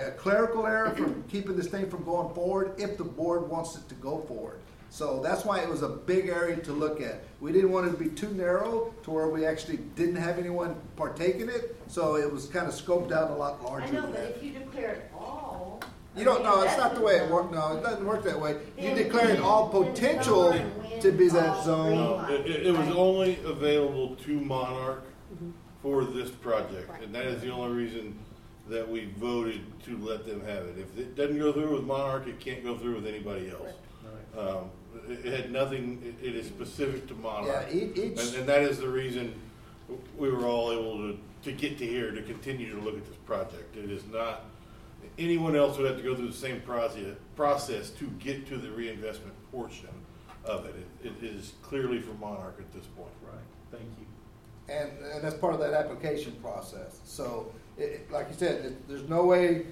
[0.07, 3.87] a clerical error from keeping this thing from going forward if the board wants it
[3.89, 4.59] to go forward.
[4.95, 7.21] So that's why it was a big area to look at.
[7.41, 10.73] We didn't want it to be too narrow to where we actually didn't have anyone
[10.95, 14.11] partake in it, so it was kinda scoped out a lot larger I know, than
[14.11, 14.37] but that.
[14.37, 15.81] if you declare it all.
[16.15, 18.55] You don't know, it's not the way it worked, no, it doesn't work that way.
[18.79, 20.53] You declare it all potential
[21.01, 21.95] to be that zone.
[21.95, 25.03] No, it, it- it was only available to Monarch
[25.81, 28.17] for this project, and that is the only reason
[28.69, 30.77] that we voted to let them have it.
[30.79, 33.73] If it doesn't go through with Monarch, it can't go through with anybody else.
[34.37, 34.69] Um,
[35.09, 37.67] it, it had nothing, it, it is specific to Monarch.
[37.71, 39.33] Yeah, e- each- And, and that is the reason
[40.17, 43.15] we were all able to, to get to here, to continue to look at this
[43.25, 43.75] project.
[43.77, 44.45] It is not,
[45.19, 48.71] anyone else would have to go through the same process, process to get to the
[48.71, 49.89] reinvestment portion
[50.43, 50.75] of it.
[51.03, 53.09] It, it is clearly for Monarch at this point.
[53.23, 53.39] Right,
[53.71, 54.05] thank you.
[54.73, 56.99] And, and that's part of that application process.
[57.05, 59.65] So, it, it- like you said, it- there's no way,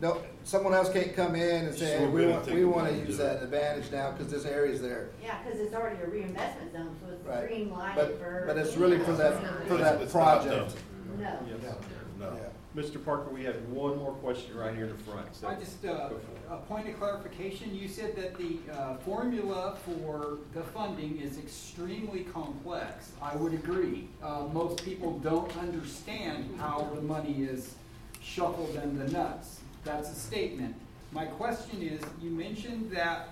[0.00, 3.16] no, someone else can't come in and say, hey, we want, gonna we wanna use
[3.18, 5.10] that advantage now, cause this area's there.
[5.22, 7.48] Yeah, cause it's already a reinvestment zone, so it's Right.
[7.48, 8.44] green lighted But, for.
[8.46, 10.74] but it's really for that, for that it's not project.
[10.74, 11.18] done.
[11.20, 11.38] No.
[11.62, 11.74] Yes.
[12.20, 12.38] No.
[12.76, 13.02] Mr.
[13.04, 15.34] Parker, we had one more question right here in the front.
[15.34, 16.20] so- I just, uh, Go for it.
[16.48, 22.20] a point of clarification, you said that the, uh, formula for the funding is extremely
[22.24, 23.10] complex.
[23.20, 24.08] I would agree.
[24.22, 27.74] Uh, most people don't understand how the money is
[28.22, 29.60] shuffled in the nuts.
[29.84, 30.74] That's a statement.
[31.12, 33.30] My question is, you mentioned that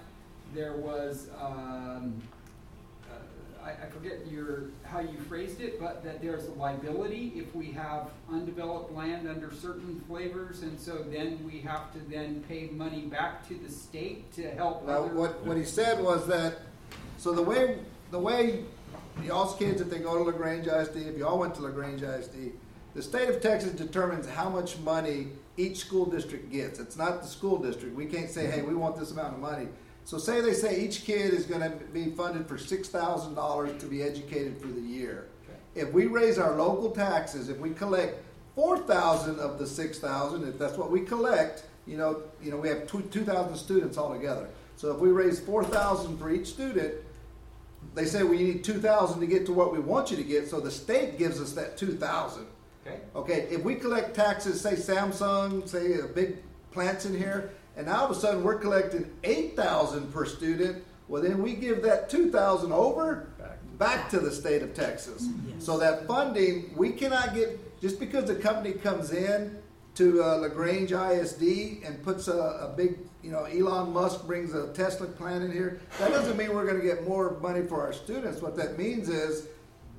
[0.55, 2.15] there was, um,
[3.11, 7.55] uh, I, I forget your, how you phrased it, but that there's a liability if
[7.55, 12.69] we have undeveloped land under certain flavors, and so then we have to then pay
[12.73, 15.15] money back to the state to help Now, other.
[15.15, 16.59] what, what he said was that,
[17.19, 17.79] so the way,
[18.11, 18.65] the way
[19.23, 22.03] y'all's kids, if they go to La Grange ISD, if y'all went to La Grange
[22.03, 22.53] ISD,
[22.95, 26.79] the state of Texas determines how much money each school district gets.
[26.79, 27.95] It's not the school district.
[27.95, 29.69] We can't say, hey, we want this amount of money.
[30.05, 33.87] So say they say each kid is gonna be funded for six thousand dollars to
[33.87, 35.29] be educated for the year.
[35.75, 38.23] If we raise our local taxes, if we collect
[38.55, 42.57] four thousand of the six thousand, if that's what we collect, you know, you know,
[42.57, 44.49] we have two, two thousand students altogether.
[44.77, 46.95] So if we raise four thousand for each student,
[47.95, 50.49] they say we need two thousand to get to what we want you to get,
[50.49, 52.47] so the state gives us that two thousand.
[52.87, 53.01] Okay.
[53.15, 56.37] Okay, if we collect taxes, say Samsung, say a big
[56.71, 60.85] plant's in here, and now all of a sudden we're collecting eight thousand per student,
[61.09, 63.29] well then we give that two thousand over
[63.79, 65.29] back to the state of Texas.
[65.59, 69.59] So that funding, we cannot get, just because the company comes in
[69.97, 74.55] to uh, La Grange ISD and puts a, a big, you know, Elon Musk brings
[74.55, 77.93] a Tesla plant in here, that doesn't mean we're gonna get more money for our
[77.93, 78.41] students.
[78.41, 79.49] What that means is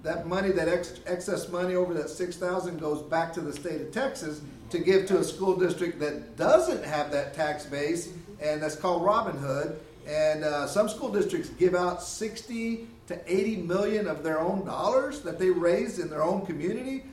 [0.03, 3.81] that money, that ex- excess money over that six thousand goes back to the state
[3.81, 8.09] of Texas to give to a school district that doesn't have that tax base,
[8.41, 9.79] and that's called Robin Hood.
[10.07, 15.21] And uh, some school districts give out sixty to eighty million of their own dollars
[15.21, 17.03] that they raised in their own community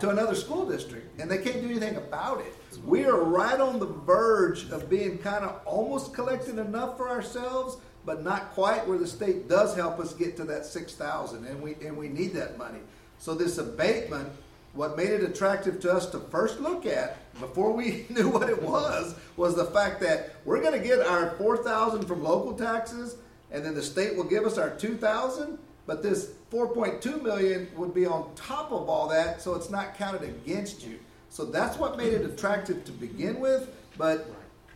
[0.00, 2.54] to another school district, and they can't do anything about it.
[2.84, 7.76] We are right on the verge of being kind of almost collecting enough for ourselves,
[8.04, 11.60] but not quite where the state does help us get to that six thousand, and
[11.62, 12.80] we and we need that money.
[13.18, 14.28] So this abatement,
[14.74, 18.60] what made it attractive to us to first look at before we knew what it
[18.60, 23.16] was, was the fact that we're going to get our four thousand from local taxes,
[23.50, 25.58] and then the state will give us our two thousand.
[25.84, 30.22] But this 4.2 million would be on top of all that, so it's not counted
[30.22, 30.98] against you.
[31.30, 34.30] So that's what made it attractive to begin with, but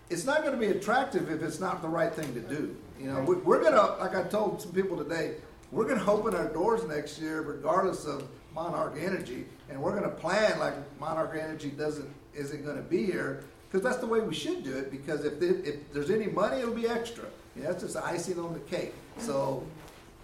[0.09, 2.74] it's not going to be attractive if it's not the right thing to do.
[3.01, 5.35] You know, we- we're going to, like I told some people today,
[5.73, 10.05] we're going to open our doors next year regardless of Monarch Energy, and we're going
[10.05, 14.20] to plan like Monarch Energy doesn't isn't going to be here because that's the way
[14.20, 14.90] we should do it.
[14.90, 17.24] Because if there- if there's any money, it'll be extra.
[17.55, 18.94] You know, that's just icing on the cake.
[19.18, 19.62] So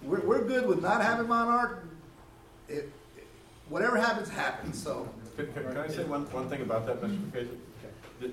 [0.02, 1.84] we're, we're good with not having Monarch.
[2.68, 2.90] It,
[3.68, 4.82] whatever happens, happens.
[4.82, 5.08] So.
[5.36, 7.18] Can, can can I say one, one thing about that, Mr.
[7.30, 7.48] McKay?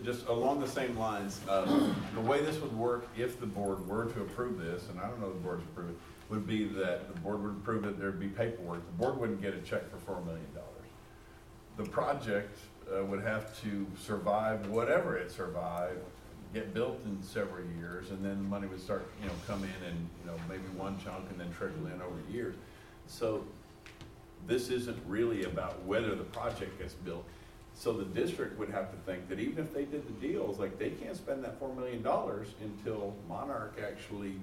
[0.03, 1.65] Just along the same lines, uh,
[2.13, 5.19] the way this would work if the board were to approve this, and I don't
[5.19, 5.97] know if the board's approved it,
[6.29, 9.53] would be that the board would approve it, there'd be paperwork, the board wouldn't get
[9.53, 10.67] a check for four million dollars.
[11.77, 12.57] The project
[12.93, 15.99] uh, would have to survive whatever it survived,
[16.53, 19.87] get built in several years, and then the money would start, you know, come in
[19.87, 22.55] and, you know, maybe one chunk and then trickle in over years.
[23.07, 23.43] So
[24.47, 27.25] this isn't really about whether the project gets built.
[27.80, 30.77] So the district would have to think that even if they did the deals, like
[30.77, 34.34] they can't spend that four million dollars until Monarch actually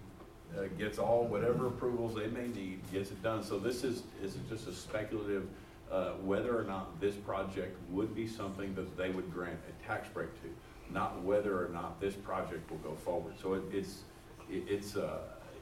[0.56, 3.44] uh, gets all whatever approvals they may need, gets it done.
[3.44, 5.46] So this is, is just a speculative,
[5.92, 10.08] uh, whether or not this project would be something that they would grant a tax
[10.08, 10.48] break to,
[10.90, 13.34] not whether or not this project will go forward.
[13.42, 13.98] So it, it's,
[14.50, 15.18] it, it's, uh,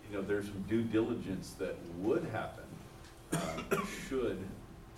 [0.09, 2.65] you know, there's some due diligence that would happen
[3.33, 4.39] uh, should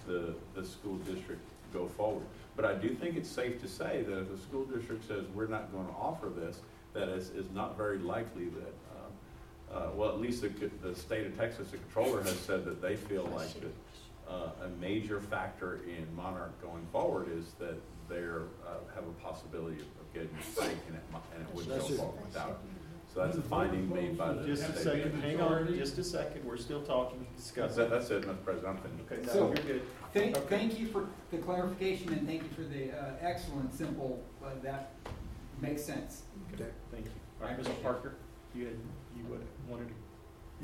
[0.07, 1.41] the, the school district
[1.73, 2.27] go forward.
[2.57, 5.47] But I do think it's safe to say that if the school district says, we're
[5.47, 6.61] not going to offer this,
[6.95, 9.13] that is, is not very likely that, um,
[9.71, 10.49] uh, well, at least the,
[10.83, 13.75] the state of Texas, the comptroller has said that they feel like that,
[14.29, 17.77] uh, a major factor in Monarch going forward is that
[18.09, 21.03] they're, uh, have a possibility of getting a and it,
[21.35, 22.57] and it wouldn't go forward without it.
[23.17, 24.83] So that's a finding made by the Just a state.
[24.83, 27.85] second, hang on, just a second, we're still talking, That's discussing.
[27.85, 28.45] it, that's it, Mr.
[28.45, 29.11] President, I'm finished.
[29.11, 29.83] Okay, So- no, you're good.
[30.13, 30.47] Thank, Okay.
[30.59, 34.91] thank you for the clarification and thank you for the uh, excellent, simple, uh, that
[35.63, 36.25] makes sense.
[36.53, 37.11] Okay, Thank you.
[37.41, 37.83] All right, Mr.
[37.83, 38.17] Parker,
[38.55, 38.75] you had,
[39.17, 39.95] you would- wanted to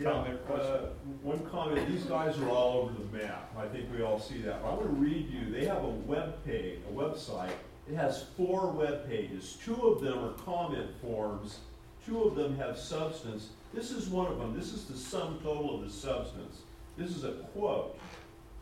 [0.02, 0.74] Yeah, comment or question?
[0.74, 0.88] uh,
[1.22, 4.56] one comment, these guys are all over the map, I think we all see that.
[4.62, 7.52] I want to read you, they have a web page, a website,
[7.88, 9.58] it has four web pages.
[9.64, 11.60] Two of them are comment forms,
[12.06, 13.50] two of them have substance.
[13.72, 16.58] This is one of them, this is the sum total of the substance.
[16.96, 17.98] This is a quote.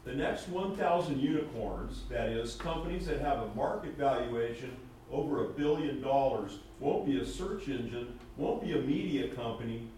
[0.05, 4.77] The next one thousand unicorns, that is, companies that have a market valuation
[5.11, 9.89] over a billion dollars, won't be a search engine, won't be a media company,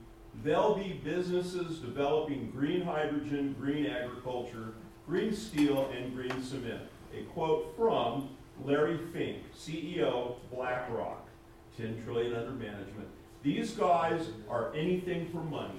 [0.42, 4.74] They'll be businesses developing green hydrogen, green agriculture,
[5.06, 6.82] green steel, and green cement.
[7.14, 8.30] A quote from
[8.64, 11.28] Larry Fink, CEO, BlackRock,
[11.76, 13.08] 10 trillion under management.
[13.42, 15.74] These guys are anything for money.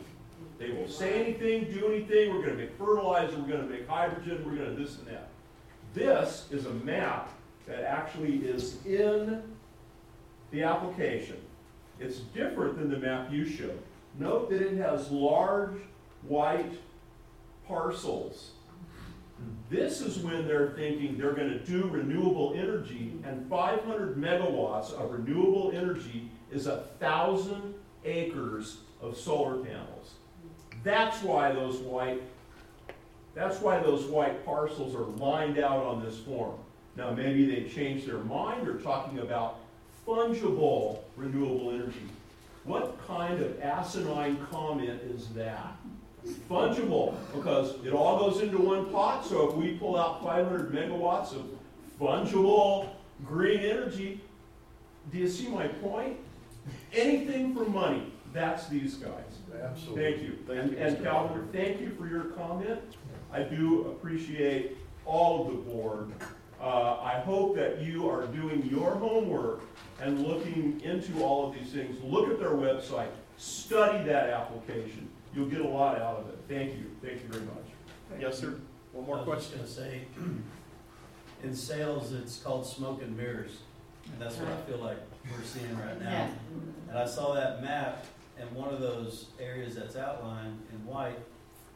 [0.59, 2.33] They will say anything, do anything.
[2.33, 5.07] We're going to make fertilizer, we're going to make hydrogen, we're going to this and
[5.07, 5.29] that.
[5.93, 7.31] This is a map
[7.67, 9.41] that actually is in
[10.51, 11.37] the application.
[11.99, 13.79] It's different than the map you showed.
[14.19, 15.75] Note that it has large
[16.27, 16.73] white
[17.67, 18.51] parcels.
[19.69, 25.11] This is when they're thinking they're gonna do renewable energy, and five hundred megawatts of
[25.11, 27.73] renewable energy is a thousand
[28.05, 30.11] acres of solar panels.
[30.83, 32.21] That's why those white,
[33.33, 36.55] that's why those white parcels are lined out on this form.
[36.95, 39.59] Now, maybe they changed their mind, they're talking about
[40.07, 42.07] fungible renewable energy.
[42.65, 45.75] What kind of asinine comment is that?
[46.49, 50.71] Fungible, because it all goes into one pot, so if we pull out five hundred
[50.71, 51.45] megawatts of
[51.99, 52.89] fungible
[53.25, 54.21] green energy,
[55.11, 56.17] do you see my point?
[56.93, 59.09] Anything for money, that's these guys.
[59.61, 60.03] Absolutely.
[60.03, 60.37] Thank you.
[60.47, 61.47] Thank And- you, And Calvin, Walker.
[61.53, 62.79] thank you for your comment.
[63.31, 66.11] I do appreciate all of the board.
[66.61, 69.61] Uh, I hope that you are doing your homework
[70.01, 71.97] and looking into all of these things.
[72.03, 75.09] Look at their website, study that application.
[75.35, 76.37] You'll get a lot out of it.
[76.47, 78.19] Thank you, thank you very much.
[78.21, 78.55] Yes, sir.
[78.91, 79.59] One more I was question.
[79.59, 80.01] just gonna say,
[81.43, 83.57] in sales, it's called smoke and mirrors,
[84.11, 84.97] and that's what I feel like
[85.31, 86.29] we're seeing right now.
[86.89, 88.05] And I saw that map,
[88.39, 91.19] and one of those areas that's outlined in white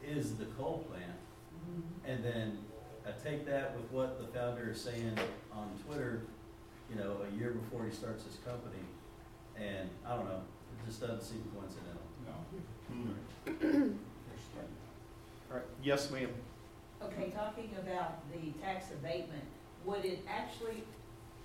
[0.06, 1.18] is the coal plant.
[1.70, 2.10] Mm-hmm.
[2.10, 2.58] And then
[3.06, 5.18] I take that with what the founder is saying
[5.52, 6.22] on Twitter,
[6.90, 8.82] you know, a year before he starts his company,
[9.56, 12.02] and I don't know, it just doesn't seem coincidental.
[12.26, 12.32] No.
[12.92, 13.92] Hmm.
[15.50, 16.28] All right, yes, ma'am.
[17.02, 19.44] Okay, talking about the tax abatement,
[19.84, 20.82] would it actually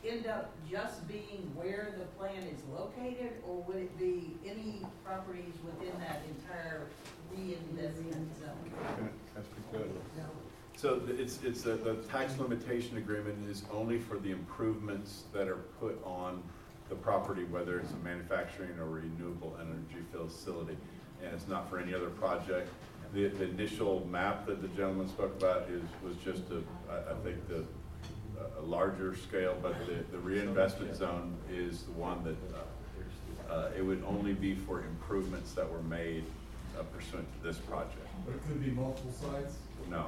[0.06, 5.54] end up just being where the plant is located, or would it be any properties
[5.66, 6.88] within that entire
[7.32, 9.10] reinvestment zone?
[9.36, 10.02] That's pretty good.
[10.76, 15.62] So it's, it's, the, the tax limitation agreement is only for the improvements that are
[15.80, 16.44] put on
[16.90, 20.76] the property, whether it's a manufacturing or renewable energy facility.
[21.24, 22.70] And it's not for any other project.
[23.14, 26.62] The, the initial map that the gentleman spoke about is, was just a,
[26.92, 27.64] I, I think the,
[28.40, 33.70] a- a larger scale, but the, the reinvestment zone is the one that, uh, uh,
[33.78, 36.24] it would only be for improvements that were made
[36.78, 38.08] uh, pursuant to this project.
[38.26, 39.56] But it could be multiple sites?
[39.90, 40.08] No.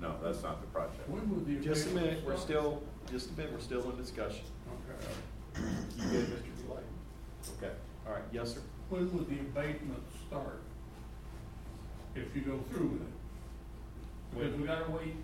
[0.00, 1.08] No, that's not the project.
[1.08, 4.42] When would the Just a minute, we're still, just a minute, we're still in discussion.
[4.98, 5.64] start?
[5.98, 6.66] You good, Mr.
[6.66, 6.82] Delay?
[7.58, 7.72] Okay,
[8.06, 8.60] all right, yes, sir.
[8.88, 10.60] When would the abatement start?
[12.14, 13.08] If you go through with it?
[14.34, 15.14] Because we gotta wait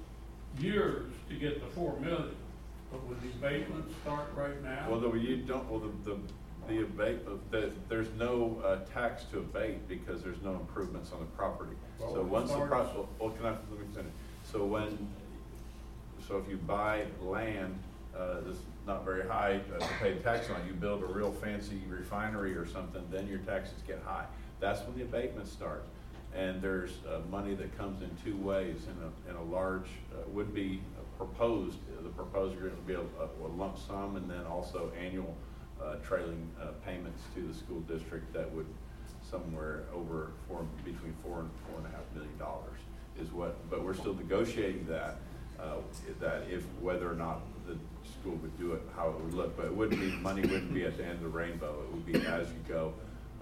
[0.58, 2.34] years to get the four million,
[2.90, 4.86] but would the abatement start right now?
[4.90, 6.18] Well, though you don't, well, the, the,
[6.68, 11.26] the abate, the, there's no, uh, tax to abate because there's no improvements on the
[11.26, 11.76] property.
[11.98, 14.12] So once the starts- pro, well, can I, let me finish.
[14.50, 15.08] So when,
[16.26, 17.78] so if you buy land,
[18.16, 21.80] uh, that's not very high uh, to pay tax on, you build a real fancy
[21.88, 24.24] refinery or something, then your taxes get high.
[24.60, 25.86] That's when the abatement starts.
[26.34, 30.28] And there's, uh, money that comes in two ways, in a, in a large, uh,
[30.28, 30.80] would be
[31.16, 35.34] proposed, the proposed would be a, a lump sum and then also annual,
[35.82, 38.66] uh, trailing, uh, payments to the school district that would
[39.28, 42.78] somewhere over four, between four and four and a half million dollars
[43.20, 45.18] is what, but we're still negotiating that,
[45.60, 45.76] uh,
[46.20, 47.76] that if, whether or not the
[48.08, 50.84] school would do it, how it would look, but it wouldn't be, money wouldn't be
[50.84, 52.92] at the end of the rainbow, it would be as you go.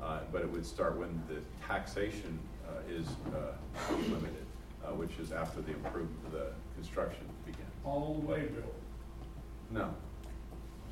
[0.00, 2.55] Uh, but it would start when the taxation, uh,
[2.88, 4.44] is, uh, limited,
[4.84, 7.66] uh, which is after the improve, the construction begins.
[7.84, 8.64] All the way, Bill.
[9.70, 9.94] No,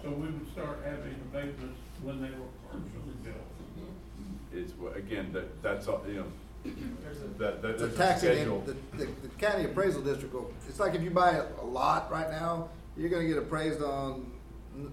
[0.03, 3.37] So we would start having abatements when they were partially built.
[4.53, 6.27] it's, wha- again, that, that's all, you know,
[7.39, 8.61] that, that, It's a there's a taxing, schedule.
[8.63, 12.11] the, the, the county appraisal district will, it's like if you buy a, a lot
[12.11, 14.31] right now, you're gonna get appraised on,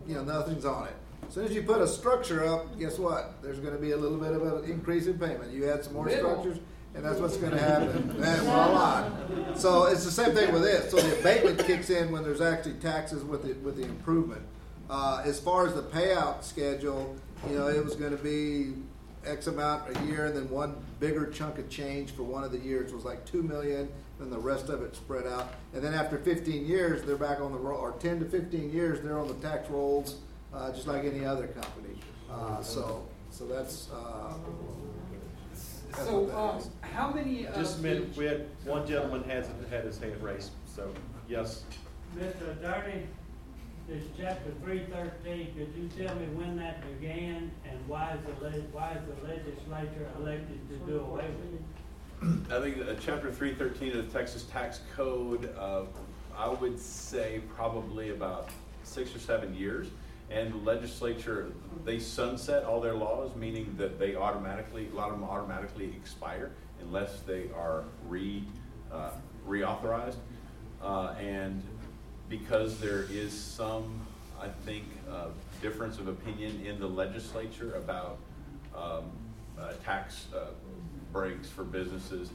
[0.07, 0.93] you know, nothing's on it.
[1.27, 3.41] As Soon as you put a structure up, guess what?
[3.41, 5.51] There's gonna be a little bit of an increase in payment.
[5.51, 6.29] You add some more Little.
[6.31, 6.57] structures,
[6.95, 8.09] and that's what's happen.
[8.09, 9.57] And, well, a lot.
[9.57, 10.91] So it's the same thing with this.
[10.91, 14.41] So the abatement kicks in when there's actually taxes with the, with the improvement.
[14.89, 17.15] Uh, as far as the payout schedule,
[17.49, 18.73] you know, it was gonna be
[19.25, 22.57] X amount a year, and then one bigger chunk of change for one of the
[22.57, 23.87] years was like two million,
[24.19, 25.53] then the rest of it spread out.
[25.73, 28.99] And then after fifteen years, they're back on the roll, or ten to fifteen years,
[29.01, 30.17] they're on the tax rolls,
[30.53, 31.95] uh, just like any other company.
[32.29, 34.33] Uh, so, so that's, uh.
[34.33, 34.80] that's
[35.95, 39.97] So, um, how many of Just a minute, we had, one gentleman has, had his
[39.99, 40.91] hand raised, so,
[41.27, 41.63] yes.
[42.17, 42.57] Mr.
[42.57, 43.07] Attorney,
[43.87, 48.45] this chapter three thirteen, could you tell me when that began and why is the
[48.45, 52.53] leg, why is the legislature elected to do away with it?
[52.53, 55.83] I think uh, chapter three thirteen of the Texas Tax Code, uh,
[56.37, 58.49] I would say probably about
[58.83, 59.87] six or seven years.
[60.31, 61.51] And the legislature,
[61.83, 66.51] they sunset all their laws, meaning that they automatically, a lot of them automatically expire
[66.81, 68.43] unless they are re,
[68.91, 69.11] uh,
[69.47, 70.15] reauthorized.
[70.81, 71.61] Uh, and
[72.29, 73.99] because there is some,
[74.41, 75.27] I think, uh,
[75.61, 78.17] difference of opinion in the legislature about,
[78.75, 79.11] um,
[79.59, 80.45] uh, tax, uh,
[81.11, 82.29] breaks for businesses,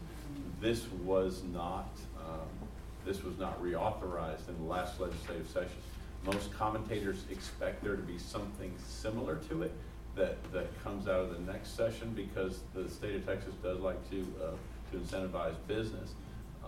[0.61, 1.89] this was not,
[2.21, 2.69] um,
[3.07, 5.79] this was not reauthorized in the last legislative session.
[6.27, 9.73] Most commentators expect there to be something similar to it
[10.17, 14.11] that, that comes out of the next session because the state of Texas does like
[14.11, 14.51] to, uh,
[14.91, 16.15] to incentivize business.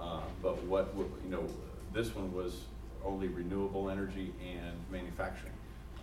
[0.00, 1.44] Uh, but what, you know,
[1.92, 2.60] this one was
[3.04, 5.52] only renewable energy and manufacturing.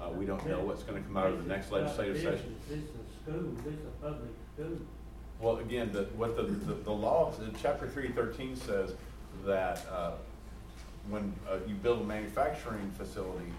[0.02, 2.56] Uh, we don't know what's gonna come out of the next legislative session.
[2.68, 4.78] This is a school, this is a public school.
[5.40, 8.94] Well, again, the, what the, the, the law, in chapter three thirteen says
[9.46, 10.12] that, uh,
[11.10, 13.52] when, uh, you build a manufacturing facility,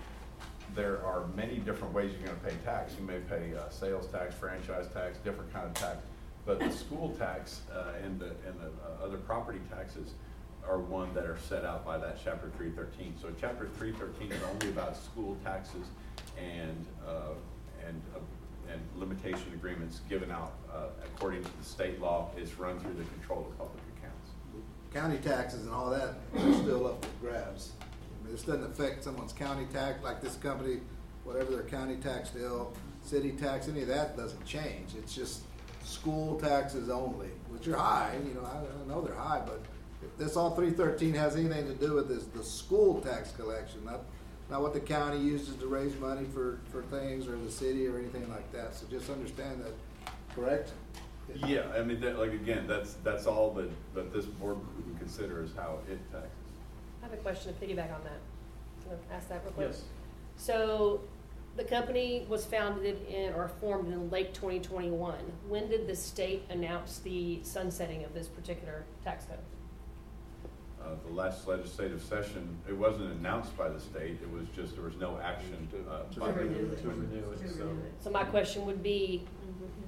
[0.75, 2.95] there are many different ways you're gonna pay tax.
[2.99, 5.99] You may pay, uh, sales tax, franchise tax, different kind of tax.
[6.45, 10.15] But the school tax, uh, and the, and the uh, other property taxes
[10.69, 13.15] are one that are set out by that chapter three thirteen.
[13.21, 15.87] So chapter three thirteen is only about school taxes
[16.37, 17.35] and, uh,
[17.87, 20.55] and, uh, and limitation agreements given out,
[21.05, 23.86] according to the state law, It's run through the control of public.
[24.97, 27.73] County taxes and all that are still up for grabs.
[27.83, 30.79] I mean, this doesn't affect someone's county tax, like this company,
[31.25, 34.95] whatever their county tax bill, city tax, any of that doesn't change.
[34.97, 35.43] It's just
[35.85, 39.61] school taxes only, which are high, you know, I, I know they're high, but
[40.03, 43.85] if this all three thirteen has anything to do with is the school tax collection,
[43.85, 44.01] not,
[44.51, 47.99] not what the county uses to raise money for, for things or the city or
[47.99, 48.75] anything like that.
[48.75, 49.73] So just understand that,
[50.35, 50.71] correct?
[51.35, 55.43] Yeah, I mean, that, like, again, that's, that's all that, that this board would consider
[55.43, 56.31] is how it taxes.
[57.03, 58.21] I have a question to piggyback on that.
[58.85, 59.69] Can I ask that real quick?
[59.71, 59.83] Yes.
[60.37, 61.01] So,
[61.57, 65.33] the company was founded in, or formed in late twenty twenty-one.
[65.49, 69.39] When did the state announce the sunsetting of this particular tax code?
[70.83, 74.85] Uh, the last legislative session, it wasn't announced by the state, it was just, there
[74.85, 76.41] was no action, uh, by the.
[76.45, 76.83] renew it.
[76.83, 77.77] to renew it, so.
[77.99, 79.25] So my question would be,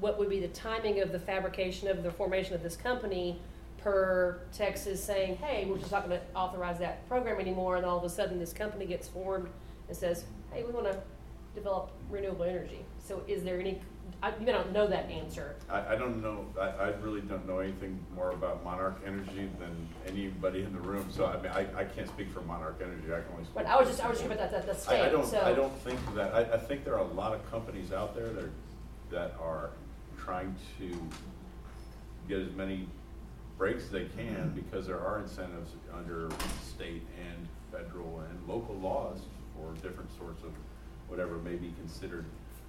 [0.00, 3.40] what would be the timing of the fabrication of the formation of this company
[3.78, 8.04] per Texas saying, hey, we're just not gonna authorize that program anymore, and all of
[8.04, 9.48] a sudden this company gets formed
[9.88, 10.96] and says, hey, we wanna
[11.54, 12.84] develop renewable energy.
[13.04, 13.80] So is there any,
[14.22, 15.56] I, you don't know that answer.
[15.68, 19.88] I, I don't know, I, I really don't know anything more about Monarch Energy than
[20.06, 23.20] anybody in the room, so I mean, I, I can't speak for Monarch Energy, I
[23.20, 23.54] can only speak.
[23.54, 25.26] But I was just, I was talking about that, that, the I, I state, don't,
[25.26, 25.40] so.
[25.40, 28.28] I don't think that, I, I think there are a lot of companies out there
[28.28, 28.52] that are,
[29.10, 29.70] that are
[30.28, 30.94] trying to
[32.28, 32.86] get as many
[33.56, 34.60] breaks as they can, mm-hmm.
[34.60, 36.28] because there are incentives under
[36.62, 39.20] state and federal and local laws
[39.56, 40.50] for different sorts of
[41.08, 42.26] whatever may be considered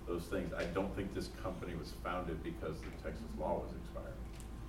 [0.07, 0.53] those things.
[0.57, 4.13] I don't think this company was founded because the Texas law was expired.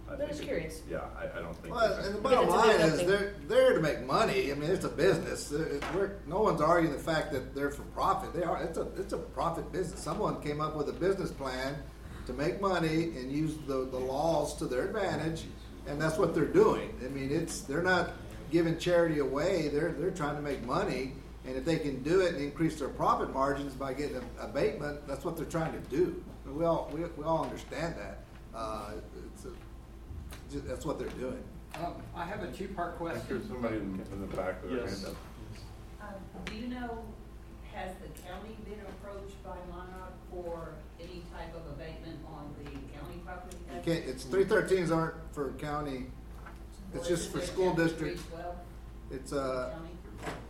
[0.09, 0.83] I I'm think just it- curious.
[0.91, 1.73] Yeah, I, I don't think.
[1.73, 3.07] Well, that- and the Because bottom it's a line big is, company.
[3.07, 4.51] they're there to make money.
[4.51, 5.49] I mean, it's a business.
[5.49, 8.35] They're- it- we're- no one's arguing the fact that they're for profit.
[8.35, 8.61] They are.
[8.65, 10.03] It's a it's a profit business.
[10.03, 11.77] Someone came up with a business plan
[12.31, 15.45] to make money and use the, the laws to their advantage,
[15.87, 16.95] and that's what they're doing.
[17.05, 18.13] I mean, it's they're not
[18.51, 19.69] giving charity away.
[19.69, 21.13] They're they're trying to make money,
[21.47, 25.07] and if they can do it and increase their profit margins by getting a, abatement,
[25.07, 26.23] that's what they're trying to do.
[26.47, 28.19] And we all we, we all understand that.
[28.55, 28.93] Uh,
[29.35, 31.43] it's a, that's what they're doing.
[31.77, 33.49] Um, I have a two-part I think there's question.
[33.49, 35.05] somebody in, in the back with their Yes.
[35.05, 36.09] hand up.
[36.09, 36.99] Um, do you know,
[37.73, 43.21] has the county been approached by Monarch for any type of abatement on the county
[43.25, 46.07] property You can't, it's, three thirteens aren't for county,
[46.95, 48.21] it's Or is just for their school chapter district.
[48.21, 48.57] 312
[49.13, 49.91] It's, uh, county?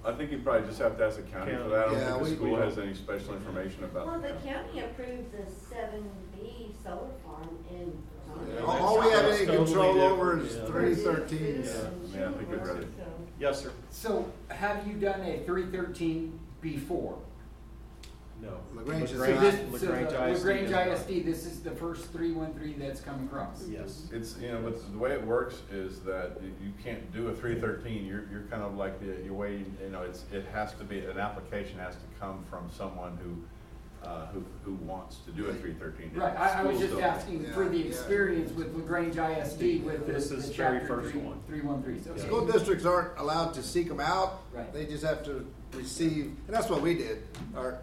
[0.05, 1.89] I think you probably just have to ask the county for that.
[1.89, 4.43] I Yeah, don't we- think the school has any special information about Well, it.
[4.43, 7.93] the county approved the seven B solar farm in.
[8.64, 10.64] all, all we have any That's totally control over is yeah.
[10.66, 11.66] three thirteens.
[12.14, 12.86] Yeah, I think we'd rather-
[13.39, 13.70] Yes, sir.
[13.90, 17.18] So have you done a three thirteen before?
[18.42, 18.58] No.
[18.74, 20.88] La Grange is So not- this, so La Grange ISD La Grange does not.
[20.88, 23.66] ISD, this is the first three one three that's come across?
[23.68, 24.08] Yes.
[24.12, 27.34] It's, you know, but the way it works is that you you can't do a
[27.34, 30.72] three thirteen, you're, you're kind of like, the- you're waiting, you know, it's, it has
[30.74, 33.36] to be, an application has to come from someone who,
[34.08, 36.10] uh, who, who wants to do a three thirteen.
[36.14, 37.90] Right, I, I was just asking for the Yeah, yeah.
[37.90, 41.40] experience with La Grange ISD with the, This is the very chapter first three, one.
[41.46, 42.16] three one three, so.
[42.16, 44.40] School districts aren't allowed to seek them out.
[44.54, 44.72] Right.
[44.72, 47.22] They just have to receive, and that's what we did,
[47.54, 47.80] or,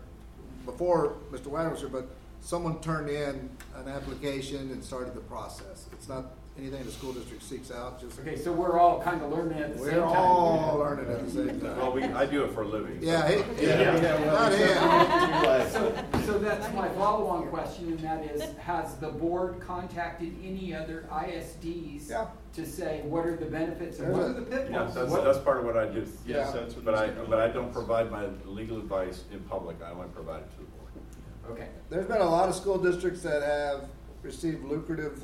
[0.68, 1.48] before Mr.
[1.48, 2.08] Wagner but
[2.42, 5.88] someone turned in an application and started the process.
[5.92, 6.26] It's not
[6.58, 9.74] anything the school district seeks out, just, Okay, so we're all kind of learning at
[9.78, 10.16] the same we're time.
[10.18, 11.94] all learning at the same Well, time.
[11.94, 13.00] we, I do it for a living.
[13.00, 13.36] so- Yeah, he,
[13.66, 14.02] Yeah.
[14.02, 15.68] yeah, not him.
[15.78, 15.94] So,
[16.26, 22.10] so that's my follow-on question, and that is, has the board contacted any other ISDs
[22.10, 22.28] Yeah.
[22.54, 24.96] to say, what are the benefits and what are the Yes, pitfalls?
[24.96, 26.06] that's, What- that's part of what I do.
[26.26, 26.52] Yeah.
[26.52, 27.30] that's what But I, Mr.
[27.30, 30.64] but I don't provide my legal advice in public, I only provide it to the
[30.66, 31.52] board.
[31.52, 33.86] Okay, There's been a lot of school districts that have
[34.24, 35.22] received lucrative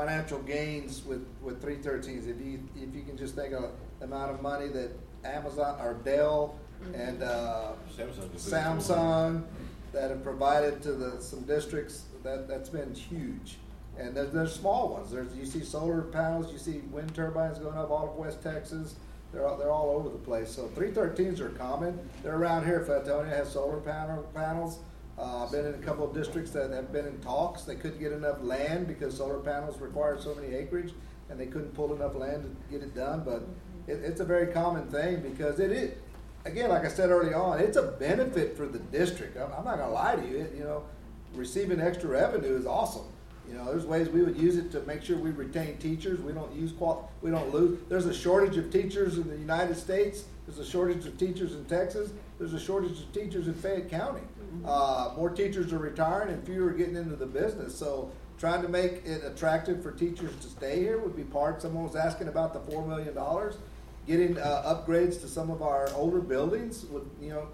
[0.00, 2.28] financial gains with, with three thirteens.
[2.28, 4.90] If you, if you can just think of the amount of money that
[5.24, 6.56] Amazon, or Dell,
[6.94, 9.42] and, uh, Samsung Samsung,
[9.92, 13.56] that have provided to the, some districts, that, that's been huge.
[13.98, 17.78] And there's, there's small ones, there's, you see solar panels, you see wind turbines going
[17.78, 18.96] up all of West Texas,
[19.32, 20.50] they're, all- they're all over the place.
[20.50, 24.80] So three thirteens are common, they're around here, Flatonia has solar panel, panels.
[25.18, 27.98] Uh, I've been in a couple of districts that have been in talks, they couldn't
[27.98, 30.92] get enough land because solar panels require so many acreage,
[31.30, 33.46] and they couldn't pull enough land to get it done, but
[33.86, 35.94] it, it's a very common thing because it is,
[36.44, 39.38] again, like I said early on, it's a benefit for the district.
[39.38, 40.84] I'm, I'm not gonna lie to you, it, you know,
[41.34, 43.06] receiving extra revenue is awesome.
[43.48, 46.32] You know, there's ways we would use it to make sure we retain teachers, we
[46.32, 47.78] don't use qual, we don't lose.
[47.88, 51.64] There's a shortage of teachers in the United States, there's a shortage of teachers in
[51.64, 54.20] Texas, there's a shortage of teachers in Fayette County.
[54.64, 58.68] Uh, more teachers are retiring and fewer are getting into the business, so trying to
[58.68, 62.52] make it attractive for teachers to stay here would be part, someone was asking about
[62.52, 63.56] the four million dollars
[64.06, 67.48] getting uh, upgrades to some of our older buildings with, you know,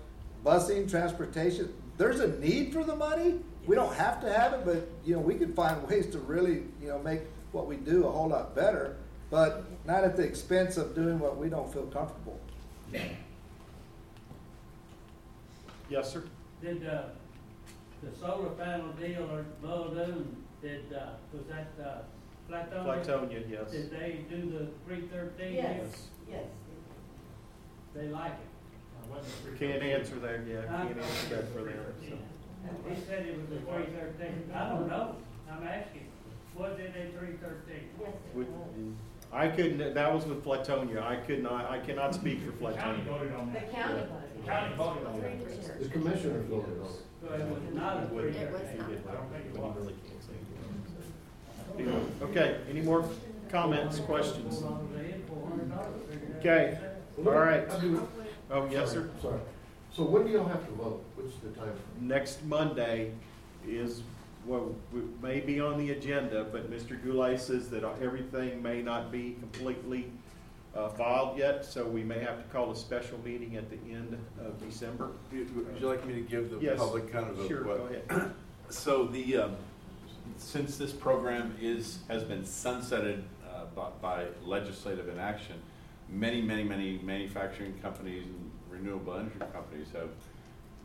[0.45, 1.73] busing, transportation.
[1.97, 3.41] There's a need for the money.
[3.67, 6.65] We don't have to have it, but, you know, we could find ways to really,
[6.81, 7.23] you know, make
[7.53, 8.97] what we do a whole lot better,
[9.31, 12.39] but not at the expense of doing what we don't feel comfortable.
[15.89, 16.25] Yes, sir.
[16.63, 17.03] Did, uh,
[18.03, 22.03] the solar panel deal or Muldoon, did, uh, was that, uh,
[22.49, 23.05] Flatonia?
[23.05, 23.71] Flatonia, yes.
[23.73, 25.55] Did they do the three thirteen?
[25.55, 26.45] Yes, yes.
[27.95, 29.59] They like it.
[29.59, 30.87] Can't answer that, yeah, Huh?
[30.87, 32.17] can't answer that for them, so.
[32.89, 34.51] He said it was a three thirteen.
[34.55, 35.17] I don't know.
[35.51, 36.07] I'm asking.
[36.55, 37.89] Was it a three thirteen?
[38.01, 38.69] Yes, it Would- was.
[39.33, 43.05] I couldn't, that was with Flatonia, I could not, I cannot speak for County Flatonia.
[43.05, 43.73] voted on The that.
[43.73, 44.05] county Yeah.
[44.07, 44.47] voted.
[44.47, 45.81] County voted on that.
[45.83, 46.93] The commissioners voted on it.
[47.23, 48.89] So it was not a three It was not.
[49.09, 49.77] I don't think it was.
[49.77, 52.23] really can't say it.
[52.23, 53.09] Okay, any more
[53.49, 54.63] comments, questions?
[56.41, 56.79] Okay,
[57.19, 57.65] all right.
[58.51, 59.09] Oh, yes, sir?
[59.23, 59.41] Sorry.
[59.95, 61.03] So when do y'all have to vote?
[61.17, 61.73] What's the time?
[62.01, 63.13] Next Monday
[63.67, 64.03] is,
[64.47, 67.03] well, we- may be on the agenda, but Mr.
[67.03, 70.07] Goulet says that everything may not be completely
[70.75, 74.17] uh, filed yet, so we may have to call a special meeting at the end
[74.41, 75.11] of December.
[75.33, 77.47] Would would you like me to give the Yes, public kind of a?
[77.49, 78.33] Sure, what- go ahead.
[78.71, 79.57] So the, um,
[80.39, 85.57] since this program is, has been sunsetted uh, by- by legislative inaction,
[86.09, 90.09] many, many, many manufacturing companies and renewable energy companies have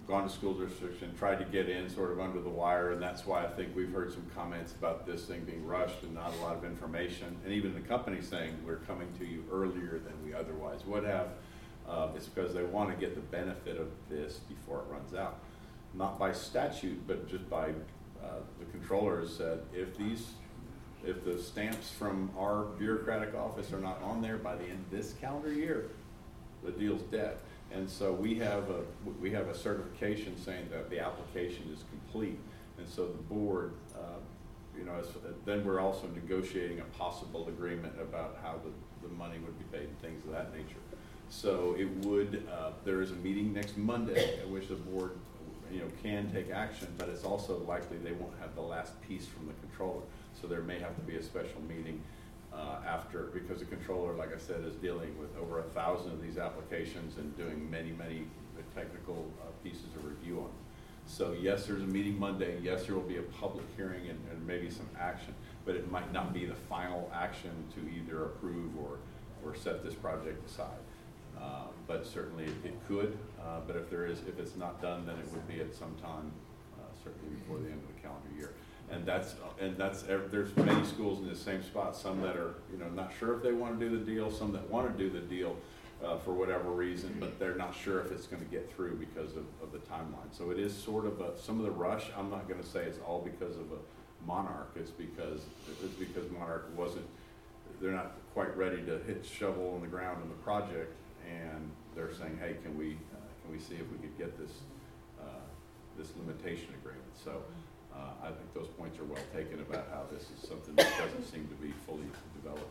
[0.08, 3.02] gone to school districts and tried to get in sort of under the wire, and
[3.02, 6.34] that's why I think we've heard some comments about this thing being rushed and not
[6.34, 10.14] a lot of information, and even the company saying, we're coming to you earlier than
[10.26, 11.28] we otherwise would have.
[11.88, 15.40] Uh, It's because they want to get the benefit of this before it runs out.
[15.94, 17.70] Not by statute, but just by,
[18.24, 20.32] uh, the comptroller has said, if these,
[21.06, 24.92] if the stamps from our bureaucratic office are not on there by the end of
[24.92, 25.90] this calendar year,
[26.64, 27.38] the deal's dead.
[27.74, 28.82] And so we have a,
[29.22, 32.40] we have a certification saying that the application is complete.
[32.78, 34.20] And so the board, uh,
[34.78, 35.02] you know,
[35.46, 39.88] then we're also negotiating a possible agreement about how the, the money would be paid
[39.88, 40.80] and things of that nature.
[41.30, 45.12] So it would, uh, there is a meeting next Monday at which the board,
[45.72, 49.26] you know, can take action, but it's also likely they won't have the last piece
[49.26, 50.04] from the comptroller.
[50.40, 52.02] So there may have to be a special meeting
[52.58, 56.22] uh, after, because the comptroller, like I said, is dealing with over a thousand of
[56.22, 58.24] these applications and doing many, many
[58.76, 60.44] technical uh, pieces of review on.
[60.46, 60.52] them.
[61.06, 64.46] So yes, there's a meeting Monday, yes, there will be a public hearing and, and
[64.46, 65.34] maybe some action,
[65.66, 68.98] but it might not be the final action to either approve or,
[69.46, 70.82] or set this project aside.
[71.40, 75.06] Uh, But certainly it it could, uh, but if there is, if it's not done,
[75.06, 76.32] then it would be at some time,
[76.78, 78.52] uh, certainly before the end of the calendar year.
[78.90, 82.78] And that's, and that's, there's many schools in the same spot, some that are, you
[82.78, 85.10] know, not sure if they want to do the deal, some that want to do
[85.10, 85.58] the deal
[86.06, 89.32] uh, for whatever reason, but they're not sure if it's going to get through because
[89.32, 90.32] of, of the timeline.
[90.32, 92.84] So it is sort of a, some of the rush, I'm not going to say
[92.84, 95.42] it's all because of a Monarch, it's because,
[95.84, 97.06] it's because Monarch wasn't,
[97.82, 100.94] they're not quite ready to hit shovel in the ground on the project,
[101.28, 104.52] and they're saying, hey, can we, uh, can we see if we could get this,
[105.20, 105.46] uh,
[105.98, 107.12] this limitation agreement?
[107.22, 107.44] So,
[107.98, 111.26] Uh, I think those points are well taken about how this is something that doesn't
[111.32, 112.06] seem to be fully
[112.42, 112.70] developed.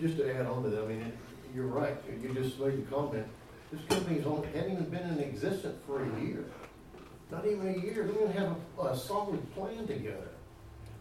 [0.00, 1.12] Just to add on to that, I mean,
[1.54, 3.26] you're right, you just made the comment,
[3.70, 6.44] this company's only, hadn't even been in existence for a year.
[7.30, 10.28] Not even a year, they don't have a, a solid plan together.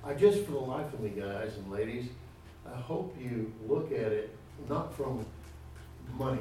[0.03, 2.07] I just, for the life of me, guys and ladies,
[2.65, 4.35] I hope you look at it
[4.69, 5.25] not from
[6.17, 6.39] money.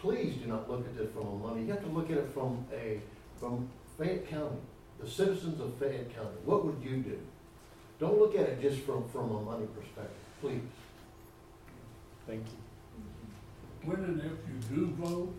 [0.00, 2.64] Please do not look at this from money, you have to look at it from
[2.72, 3.00] a,
[3.38, 4.56] from Fayette County,
[5.00, 7.18] the citizens of Fayette County, what would you do?
[8.00, 10.10] Don't look at it just from, from a money perspective,
[10.40, 10.60] please.
[12.26, 13.90] Thank you.
[13.90, 15.34] When and if you do vote,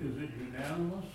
[0.00, 1.06] is it unanimous?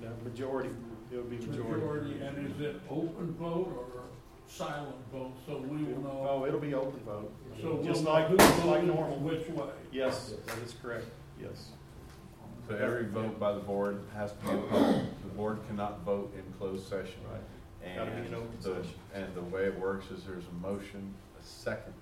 [0.00, 0.70] No, majority,
[1.12, 1.72] it would be majority.
[1.72, 4.02] Majority, And is it open vote or
[4.48, 6.26] silent vote, so we will know?
[6.28, 7.32] Oh, it'll be open vote.
[7.60, 9.18] So we'll Just know like, who just like voted normal.
[9.18, 9.66] which way?
[9.92, 11.06] Yes, that is correct,
[11.40, 11.68] yes.
[12.72, 15.04] So every vote by the board has to be public.
[15.22, 17.20] The board cannot vote in closed session.
[17.30, 17.96] Right.
[17.96, 18.98] Gotta be And open the, session.
[19.14, 21.92] and the way it works is there's a motion, a second.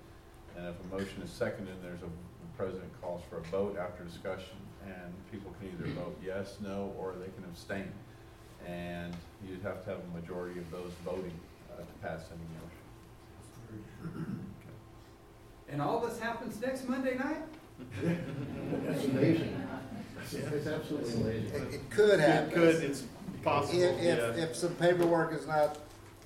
[0.55, 4.05] And if a motion is seconded, there's a, the president calls for a vote after
[4.05, 4.55] discussion.
[4.85, 7.91] And people can either vote yes, no, or they can abstain.
[8.65, 9.13] And
[9.45, 11.37] you'd have to have a majority of those voting
[11.73, 12.47] uh, to pass any
[14.13, 14.37] motion.
[15.69, 17.43] And all this happens next Monday night?
[18.85, 19.57] That's amazing.
[20.33, 21.15] It's absolutely It,
[21.51, 21.73] amazing.
[21.73, 22.49] it could happen.
[22.49, 23.03] It could, it's
[23.43, 24.13] possible, If, yeah.
[24.13, 25.77] if, if some paperwork is not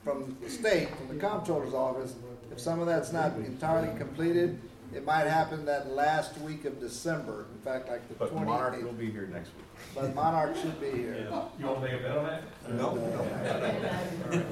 [0.03, 2.13] from the state, from the comptroller's office,
[2.51, 4.59] if some of that's not entirely completed,
[4.93, 8.81] it might happen that last week of December, in fact, like the But Monarch will
[8.83, 8.99] twenty-eighth.
[8.99, 9.65] be here next week.
[9.95, 11.27] But Monarch should be here.
[11.59, 12.43] You want to make a bet on that?
[12.75, 12.89] No,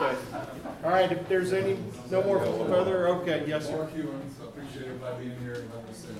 [0.00, 0.16] Okay.
[0.84, 1.78] All right, if there's any,
[2.10, 3.76] no more further, okay, yes, sir.
[3.76, 6.17] Mark Hewens, I appreciate everybody being here and letting us in.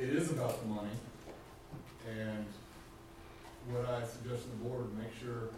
[0.00, 0.96] It is about the money,
[2.08, 2.46] and
[3.68, 5.50] what I suggest to the board, make sure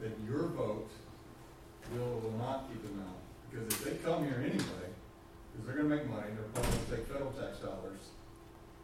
[0.00, 0.90] that your vote
[1.90, 3.16] will, will not keep them out.
[3.48, 4.86] Because if they come here anyway,
[5.50, 8.12] because they're gonna make money, they're probably gonna take federal tax dollars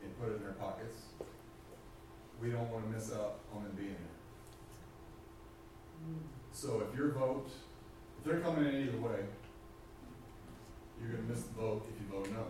[0.02, 1.12] and put it in their pockets,
[2.40, 4.16] we don't wanna miss out on them being here.
[6.52, 7.50] So if your vote,
[8.16, 9.26] if they're coming in either way,
[10.98, 12.46] you're gonna miss the vote if you vote no.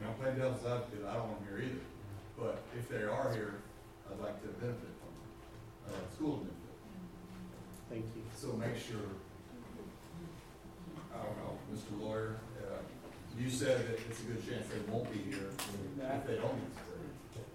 [0.00, 1.84] And I'm playing devil's advocate, I don't want them here either,
[2.38, 3.54] but if they are here,
[4.10, 5.28] I'd like to benefit from them,
[5.88, 6.64] uh, school to benefit.
[7.90, 8.22] Thank you.
[8.36, 9.06] So make sure,
[11.14, 12.00] I don't know, Mr.
[12.02, 12.78] Lawyer, uh,
[13.38, 16.84] you said that it's a good chance they won't be here if they don't get.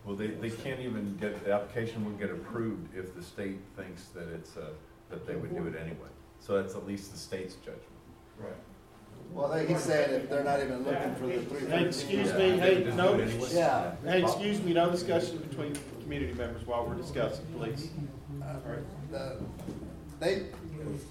[0.05, 4.05] Well, they, they can't even get, the application wouldn't get approved if the state thinks
[4.15, 4.69] that it's, uh,
[5.09, 6.09] that they would do it anyway.
[6.39, 7.83] So that's at least the state's judgment.
[8.39, 8.53] Right.
[9.33, 11.69] Well, they- he's saying if they're not even looking for the three.
[11.69, 13.15] Hey, excuse me, hey, no,
[13.51, 13.91] Yeah.
[14.03, 17.89] hey, excuse me, no discussion between community members while we're discussing, please.
[19.11, 19.37] the,
[20.19, 20.43] they,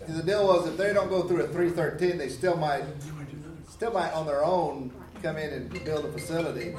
[0.09, 2.85] the deal was if they don't go through a three thirteen, they still might,
[3.69, 4.91] still might on their own
[5.23, 6.75] come in and build a facility.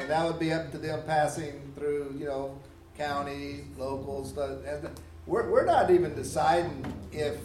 [0.00, 2.58] And that would be up to them passing through, you know,
[2.96, 4.58] county, local stuff.
[4.66, 4.88] And
[5.26, 7.36] we're, we're not even deciding if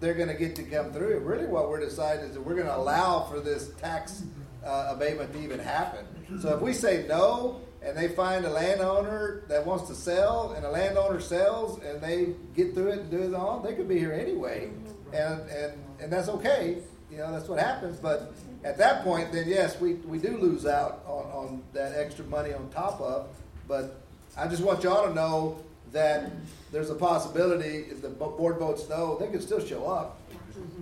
[0.00, 1.18] they're gonna get to come through.
[1.20, 4.22] Really what we're deciding is that we're gonna allow for this tax,
[4.64, 6.06] uh, abatement to even happen.
[6.40, 10.64] So if we say no, and they find a landowner that wants to sell, and
[10.64, 13.98] a landowner sells, and they get through it and do it on, they could be
[13.98, 14.70] here anyway,
[15.12, 16.78] and and and that's okay.
[17.10, 17.98] You know, that's what happens.
[17.98, 18.32] But
[18.64, 22.52] at that point, then yes, we we do lose out on on that extra money
[22.52, 23.28] on top of.
[23.66, 24.00] But
[24.36, 25.58] I just want y'all to know
[25.92, 26.30] that
[26.72, 30.20] there's a possibility if the board votes no, they can still show up.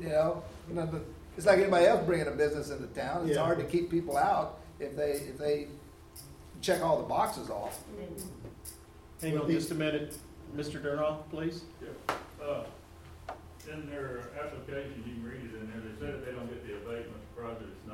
[0.01, 1.03] You know, You know, but
[1.37, 3.27] it's like anybody else bringing a business into town.
[3.27, 3.45] It's Yeah.
[3.45, 5.69] hard to keep people out if they if they
[6.61, 7.83] check all the boxes off.
[9.21, 10.17] Hang on just a minute,
[10.57, 10.83] Mr.
[10.83, 11.63] Durnoff, please.
[11.83, 12.15] Yeah,
[12.45, 12.65] uh,
[13.73, 16.67] in their application, you can read it in there, they said if they don't get
[16.67, 17.87] the abatement, the project's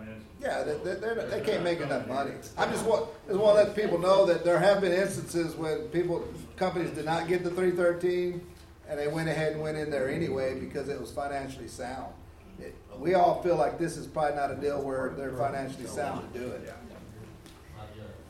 [0.00, 0.26] non-financial.
[0.40, 2.32] Yeah, they, they, they're, they can't make enough money.
[2.56, 5.88] I just want, just want to let people know that there have been instances when
[5.88, 8.40] people, companies did not get the three thirteen,
[8.88, 12.12] and they went ahead and went in there anyway because it was financially sound.
[12.58, 16.32] It- We all feel like this is probably not a deal where they're financially sound
[16.32, 16.72] to do it.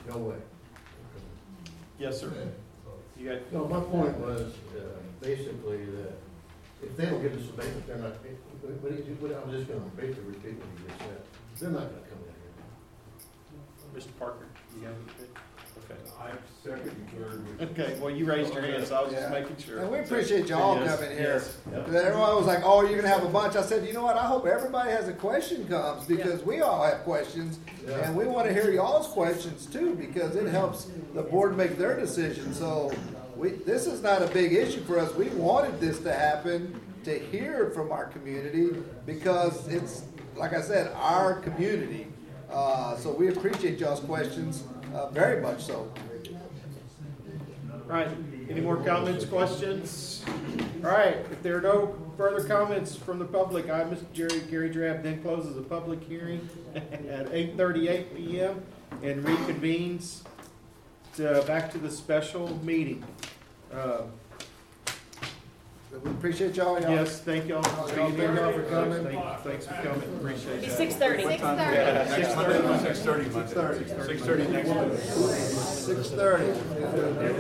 [0.09, 0.37] No way.
[1.99, 2.33] Yes, sir.
[3.19, 4.81] You got, No, my point was, uh,
[5.21, 6.15] basically that
[6.83, 8.15] if they don't get this abatement, they're not,
[8.63, 11.21] but, but it- but I'm just gonna basically repeat what you just said.
[11.61, 14.01] They're not gonna come in here.
[14.01, 14.19] Mr.
[14.19, 15.29] Parker, you got anything?
[15.85, 16.01] Okay.
[16.21, 16.31] I
[16.65, 17.71] second and third.
[17.79, 19.41] Okay, well, you raised your hand, so I was just Yeah.
[19.41, 19.79] making sure.
[19.81, 21.33] And we appreciate y'all Yes, coming here.
[21.35, 21.85] yes, yep.
[21.87, 23.57] Because everyone was like, oh, you're gonna have a bunch.
[23.57, 24.17] I said, you know what?
[24.17, 27.59] I hope everybody has a question comes because we all have questions.
[27.89, 32.53] And we wanna hear y'all's questions too, because it helps the board make their decision.
[32.55, 32.93] So
[33.37, 35.15] we, this is not a big issue for us.
[35.15, 40.03] We wanted this to happen, to hear from our community because it's,
[40.41, 42.07] like I said, our community.
[42.51, 44.65] Uh, so we appreciate y'all's questions,
[44.95, 45.93] uh, very much so.
[47.71, 48.09] All right,
[48.49, 50.25] any more comments, questions?
[50.83, 54.11] All right, if there are no further comments from the public, I, Mr.
[54.15, 58.63] Jerry, Gary Drab, then closes the public hearing at eight thirty-eight PM
[59.03, 60.23] and reconvenes
[61.17, 63.05] to, back to the special meeting.
[63.73, 64.03] Uh,
[65.93, 66.81] We appreciate y'all.
[66.81, 66.91] y'all.
[66.91, 68.35] Yes, thank y'all for being Thank here.
[68.35, 69.05] y'all for coming.
[69.05, 70.77] Thank- Thanks for coming, appreciate Be that.
[70.77, 71.23] six thirty.
[71.25, 72.79] Yeah, Six thirty.
[72.85, 73.49] Six thirty, Monday.
[73.49, 73.85] Six thirty.
[74.07, 74.97] Six thirty next Monday.
[74.97, 76.47] Six thirty.